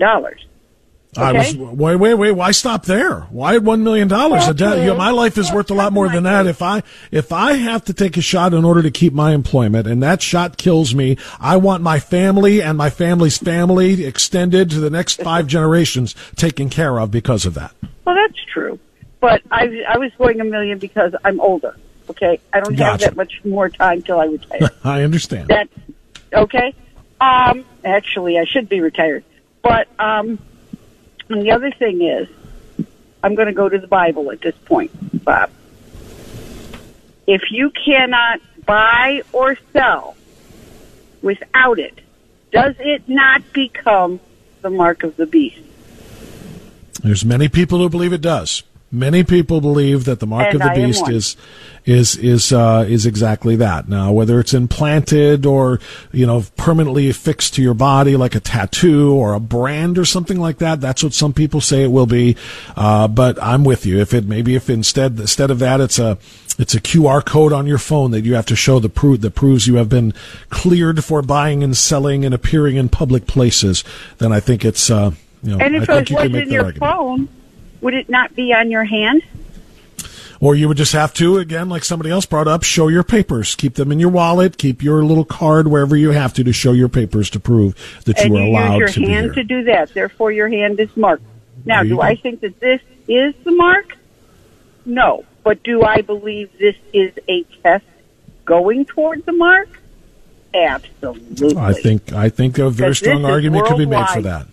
Okay? 1.17 1.25
I 1.25 1.31
was 1.31 1.55
wait, 1.57 1.95
wait, 1.95 2.13
wait. 2.13 2.31
Why 2.33 2.51
stop 2.51 2.85
there? 2.85 3.21
Why 3.31 3.57
one 3.57 3.83
million 3.83 4.07
dollars? 4.07 4.47
Know, 4.59 4.95
my 4.95 5.09
life 5.09 5.39
is 5.39 5.51
worth 5.51 5.71
a 5.71 5.73
lot 5.73 5.91
more 5.91 6.07
than 6.07 6.23
that. 6.23 6.45
If 6.45 6.61
I 6.61 6.83
if 7.09 7.31
I 7.31 7.53
have 7.53 7.85
to 7.85 7.95
take 7.95 8.15
a 8.15 8.21
shot 8.21 8.53
in 8.53 8.63
order 8.63 8.83
to 8.83 8.91
keep 8.91 9.11
my 9.11 9.33
employment, 9.33 9.87
and 9.87 10.03
that 10.03 10.21
shot 10.21 10.57
kills 10.57 10.93
me, 10.93 11.17
I 11.39 11.57
want 11.57 11.81
my 11.81 11.99
family 11.99 12.61
and 12.61 12.77
my 12.77 12.91
family's 12.91 13.39
family 13.39 14.05
extended 14.05 14.69
to 14.69 14.79
the 14.79 14.91
next 14.91 15.19
five 15.23 15.47
generations 15.47 16.13
taken 16.35 16.69
care 16.69 16.99
of 16.99 17.09
because 17.09 17.47
of 17.47 17.55
that. 17.55 17.73
Well, 18.05 18.13
that's 18.13 18.39
true, 18.45 18.77
but 19.19 19.41
I 19.49 19.81
I 19.89 19.97
was 19.97 20.11
going 20.15 20.39
a 20.41 20.45
million 20.45 20.77
because 20.77 21.15
I'm 21.25 21.39
older. 21.39 21.75
Okay, 22.11 22.39
I 22.53 22.59
don't 22.59 22.75
gotcha. 22.75 22.91
have 22.91 22.99
that 22.99 23.15
much 23.15 23.43
more 23.43 23.67
time 23.69 24.03
till 24.03 24.19
I 24.19 24.25
retire. 24.25 24.69
I 24.83 25.01
understand. 25.01 25.47
That 25.47 25.69
okay. 26.33 26.75
Um, 27.19 27.65
actually, 27.83 28.37
I 28.37 28.45
should 28.45 28.69
be 28.69 28.79
retired, 28.79 29.23
but 29.63 29.87
um 29.99 30.37
and 31.29 31.41
the 31.41 31.51
other 31.51 31.71
thing 31.71 32.01
is, 32.01 32.27
I'm 33.23 33.35
going 33.35 33.47
to 33.47 33.53
go 33.53 33.69
to 33.69 33.77
the 33.77 33.87
Bible 33.87 34.31
at 34.31 34.41
this 34.41 34.55
point, 34.65 34.91
Bob. 35.23 35.49
If 37.27 37.51
you 37.51 37.71
cannot 37.71 38.41
buy 38.65 39.21
or 39.31 39.57
sell 39.71 40.15
without 41.21 41.79
it, 41.79 41.99
does 42.51 42.75
it 42.79 43.07
not 43.07 43.43
become 43.53 44.19
the 44.61 44.69
mark 44.69 45.03
of 45.03 45.15
the 45.15 45.25
beast? 45.25 45.59
There's 47.03 47.23
many 47.23 47.47
people 47.47 47.79
who 47.79 47.89
believe 47.89 48.13
it 48.13 48.21
does. 48.21 48.63
Many 48.91 49.23
people 49.23 49.61
believe 49.61 50.05
that 50.05 50.19
the 50.19 50.25
mark 50.25 50.47
and 50.47 50.55
of 50.55 50.61
the 50.61 50.71
I 50.71 50.75
beast 50.75 51.07
is 51.09 51.37
is 51.85 52.15
is 52.15 52.51
uh, 52.51 52.85
is 52.87 53.05
exactly 53.05 53.55
that. 53.57 53.87
Now, 53.87 54.11
whether 54.11 54.39
it's 54.39 54.53
implanted 54.53 55.45
or 55.45 55.79
you 56.11 56.25
know 56.25 56.43
permanently 56.57 57.07
affixed 57.07 57.53
to 57.55 57.61
your 57.61 57.75
body 57.75 58.17
like 58.17 58.33
a 58.33 58.39
tattoo 58.39 59.13
or 59.13 59.35
a 59.35 59.39
brand 59.39 59.99
or 59.99 60.05
something 60.05 60.39
like 60.39 60.57
that, 60.57 60.81
that's 60.81 61.03
what 61.03 61.13
some 61.13 61.33
people 61.33 61.61
say 61.61 61.83
it 61.83 61.91
will 61.91 62.07
be. 62.07 62.35
Uh, 62.75 63.07
but 63.07 63.41
I'm 63.43 63.63
with 63.63 63.85
you. 63.85 63.99
If 63.99 64.11
it 64.13 64.25
maybe 64.25 64.55
if 64.55 64.71
instead 64.71 65.19
instead 65.19 65.51
of 65.51 65.59
that, 65.59 65.79
it's 65.81 65.99
a 65.99 66.17
it's 66.57 66.73
a 66.73 66.81
QR 66.81 67.23
code 67.23 67.53
on 67.53 67.67
your 67.67 67.77
phone 67.77 68.09
that 68.11 68.25
you 68.25 68.33
have 68.33 68.47
to 68.47 68.55
show 68.55 68.79
the 68.79 68.89
proof 68.89 69.21
that 69.21 69.31
proves 69.31 69.67
you 69.67 69.75
have 69.75 69.89
been 69.89 70.15
cleared 70.49 71.03
for 71.03 71.21
buying 71.21 71.63
and 71.63 71.77
selling 71.77 72.25
and 72.25 72.33
appearing 72.33 72.75
in 72.75 72.89
public 72.89 73.27
places, 73.27 73.83
then 74.17 74.33
I 74.33 74.39
think 74.39 74.65
it's 74.65 74.89
uh, 74.89 75.11
you 75.43 75.51
know 75.51 75.63
and 75.63 75.75
if 75.75 75.89
I 75.89 76.03
think 76.03 76.11
it 76.11 76.31
was 76.31 76.41
in 76.41 76.49
your 76.49 76.65
argument. 76.65 76.91
phone 76.91 77.29
would 77.81 77.93
it 77.93 78.09
not 78.09 78.35
be 78.35 78.53
on 78.53 78.71
your 78.71 78.85
hand? 78.85 79.23
Or 80.41 80.55
you 80.55 80.69
would 80.69 80.77
just 80.77 80.93
have 80.93 81.13
to, 81.15 81.37
again, 81.37 81.67
like 81.67 81.83
somebody 81.83 82.09
else 82.11 82.25
brought 82.25 82.47
up, 82.47 82.63
show 82.63 82.87
your 82.87 83.03
papers. 83.03 83.55
Keep 83.55 83.75
them 83.75 83.91
in 83.91 83.99
your 83.99 84.09
wallet. 84.09 84.57
Keep 84.57 84.81
your 84.81 85.03
little 85.03 85.25
card 85.25 85.67
wherever 85.67 85.97
you 85.97 86.11
have 86.11 86.33
to 86.35 86.43
to 86.45 86.53
show 86.53 86.71
your 86.71 86.87
papers 86.87 87.29
to 87.31 87.41
prove 87.41 87.75
that 88.05 88.17
and 88.19 88.27
you 88.27 88.33
were 88.33 88.39
you 88.39 88.51
allowed 88.51 88.77
use 88.77 88.93
to 88.93 89.01
your 89.01 89.09
be 89.09 89.13
hand 89.13 89.33
to 89.33 89.43
do 89.43 89.63
that. 89.63 89.93
Therefore, 89.93 90.31
your 90.31 90.47
hand 90.47 90.79
is 90.79 90.95
marked. 90.95 91.23
Now, 91.65 91.83
do 91.83 91.99
I 91.99 92.15
think 92.15 92.39
that 92.39 92.59
this 92.61 92.81
is 93.09 93.35
the 93.43 93.51
mark? 93.51 93.97
No. 94.85 95.25
But 95.43 95.61
do 95.63 95.83
I 95.83 96.01
believe 96.01 96.57
this 96.57 96.75
is 96.93 97.11
a 97.27 97.43
test 97.61 97.85
going 98.45 98.85
toward 98.85 99.25
the 99.25 99.33
mark? 99.33 99.81
Absolutely. 100.53 101.57
I 101.57 101.73
think 101.73 102.13
I 102.13 102.29
think 102.29 102.57
a 102.57 102.69
very 102.69 102.95
strong 102.95 103.25
argument 103.25 103.67
could 103.67 103.77
be 103.77 103.85
made 103.85 104.07
for 104.09 104.21
that. 104.21 104.47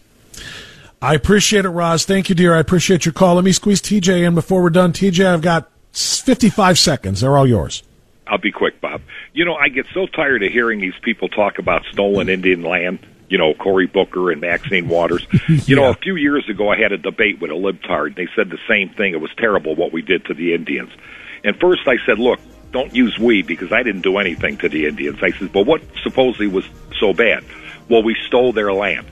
I 1.03 1.15
appreciate 1.15 1.65
it, 1.65 1.71
Roz. 1.71 2.05
Thank 2.05 2.29
you, 2.29 2.35
dear. 2.35 2.55
I 2.55 2.59
appreciate 2.59 3.05
your 3.05 3.13
call. 3.13 3.35
Let 3.35 3.45
me 3.45 3.53
squeeze 3.53 3.81
TJ 3.83 4.27
in 4.27 4.35
before 4.35 4.63
we're 4.63 4.71
done. 4.71 4.93
TJ, 4.93 5.27
I've 5.27 5.43
got 5.43 5.71
55 5.93 6.79
seconds. 6.79 7.21
They're 7.21 7.37
all 7.37 7.47
yours. 7.47 7.83
I'll 8.27 8.39
be 8.39 8.51
quick, 8.51 8.81
Bob. 8.81 9.03
You 9.33 9.45
know, 9.45 9.55
I 9.55 9.69
get 9.69 9.87
so 9.95 10.07
tired 10.07 10.43
of 10.43 10.51
hearing 10.51 10.81
these 10.81 10.99
people 11.03 11.29
talk 11.29 11.59
about 11.59 11.83
stolen 11.93 12.29
Indian 12.29 12.63
land. 12.63 12.99
you 13.29 13.39
know, 13.39 13.55
Cory 13.55 13.87
Booker 13.87 14.31
and 14.31 14.41
Maxine 14.41 14.89
Waters. 14.89 15.27
You 15.67 15.77
know, 15.77 15.91
a 15.91 15.95
few 15.95 16.17
years 16.17 16.49
ago, 16.49 16.69
I 16.71 16.77
had 16.77 16.93
a 16.93 16.99
debate 16.99 17.41
with 17.41 17.51
a 17.51 17.55
libtard. 17.55 18.17
They 18.17 18.29
said 18.37 18.51
the 18.51 18.59
same 18.69 18.89
thing. 18.91 19.13
It 19.13 19.21
was 19.21 19.31
terrible 19.37 19.75
what 19.75 19.93
we 19.93 20.01
did 20.03 20.25
to 20.27 20.35
the 20.35 20.55
Indians. 20.55 20.91
And 21.45 21.57
first, 21.61 21.87
I 21.87 21.97
said, 22.07 22.19
look, 22.19 22.41
don't 22.73 22.95
use 22.95 23.19
we 23.19 23.43
because 23.43 23.73
I 23.73 23.83
didn't 23.83 24.03
do 24.03 24.19
anything 24.19 24.57
to 24.59 24.69
the 24.69 24.87
Indians. 24.87 25.19
I 25.23 25.31
said, 25.33 25.53
but 25.53 25.67
what 25.67 25.83
supposedly 26.03 26.47
was 26.47 26.65
so 26.99 27.13
bad? 27.13 27.45
Well, 27.89 28.03
we 28.03 28.17
stole 28.27 28.53
their 28.53 28.73
land. 28.73 29.07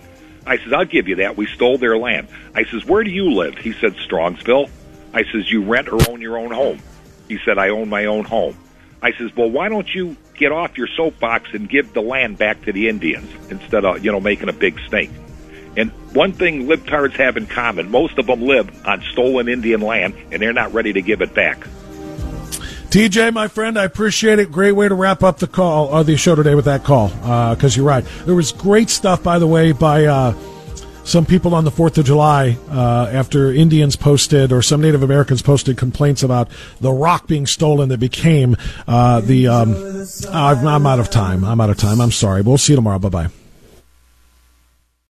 I 0.46 0.58
says, 0.58 0.72
I'll 0.72 0.84
give 0.84 1.08
you 1.08 1.16
that. 1.16 1.36
We 1.36 1.46
stole 1.46 1.78
their 1.78 1.96
land. 1.96 2.28
I 2.54 2.64
says, 2.64 2.84
where 2.84 3.02
do 3.02 3.10
you 3.10 3.32
live? 3.32 3.56
He 3.56 3.72
said, 3.72 3.94
Strongsville. 3.94 4.70
I 5.12 5.24
says, 5.24 5.50
you 5.50 5.64
rent 5.64 5.88
or 5.88 5.98
own 6.10 6.20
your 6.20 6.36
own 6.36 6.50
home? 6.50 6.80
He 7.28 7.38
said, 7.44 7.58
I 7.58 7.70
own 7.70 7.88
my 7.88 8.06
own 8.06 8.24
home. 8.24 8.56
I 9.00 9.12
says, 9.12 9.34
well, 9.36 9.50
why 9.50 9.68
don't 9.68 9.88
you 9.94 10.16
get 10.34 10.52
off 10.52 10.76
your 10.76 10.88
soapbox 10.88 11.50
and 11.52 11.68
give 11.68 11.92
the 11.92 12.02
land 12.02 12.38
back 12.38 12.62
to 12.62 12.72
the 12.72 12.88
Indians 12.88 13.30
instead 13.50 13.84
of, 13.84 14.04
you 14.04 14.12
know, 14.12 14.20
making 14.20 14.48
a 14.48 14.52
big 14.52 14.78
stink? 14.86 15.10
And 15.76 15.90
one 16.14 16.32
thing 16.32 16.66
libtards 16.66 17.14
have 17.14 17.36
in 17.36 17.46
common, 17.46 17.90
most 17.90 18.18
of 18.18 18.26
them 18.26 18.42
live 18.42 18.86
on 18.86 19.02
stolen 19.12 19.48
Indian 19.48 19.80
land 19.80 20.14
and 20.30 20.40
they're 20.40 20.52
not 20.52 20.72
ready 20.72 20.92
to 20.92 21.02
give 21.02 21.20
it 21.20 21.34
back. 21.34 21.66
TJ, 22.94 23.32
my 23.32 23.48
friend, 23.48 23.76
I 23.76 23.82
appreciate 23.82 24.38
it. 24.38 24.52
Great 24.52 24.70
way 24.70 24.88
to 24.88 24.94
wrap 24.94 25.24
up 25.24 25.38
the 25.38 25.48
call, 25.48 25.88
or 25.88 26.04
the 26.04 26.16
show 26.16 26.36
today 26.36 26.54
with 26.54 26.66
that 26.66 26.84
call, 26.84 27.08
because 27.08 27.76
uh, 27.76 27.80
you're 27.80 27.84
right. 27.84 28.04
There 28.24 28.36
was 28.36 28.52
great 28.52 28.88
stuff, 28.88 29.20
by 29.20 29.40
the 29.40 29.48
way, 29.48 29.72
by 29.72 30.04
uh, 30.04 30.32
some 31.02 31.26
people 31.26 31.56
on 31.56 31.64
the 31.64 31.72
4th 31.72 31.98
of 31.98 32.04
July 32.04 32.56
uh, 32.70 33.10
after 33.12 33.50
Indians 33.50 33.96
posted 33.96 34.52
or 34.52 34.62
some 34.62 34.80
Native 34.80 35.02
Americans 35.02 35.42
posted 35.42 35.76
complaints 35.76 36.22
about 36.22 36.48
the 36.80 36.92
rock 36.92 37.26
being 37.26 37.46
stolen 37.46 37.88
that 37.88 37.98
became 37.98 38.56
uh, 38.86 39.18
the. 39.22 39.48
Um, 39.48 39.74
I'm 40.32 40.86
out 40.86 41.00
of 41.00 41.10
time. 41.10 41.42
I'm 41.42 41.60
out 41.60 41.70
of 41.70 41.76
time. 41.76 42.00
I'm 42.00 42.12
sorry. 42.12 42.42
We'll 42.42 42.58
see 42.58 42.74
you 42.74 42.76
tomorrow. 42.76 43.00
Bye 43.00 43.08
bye. 43.08 43.43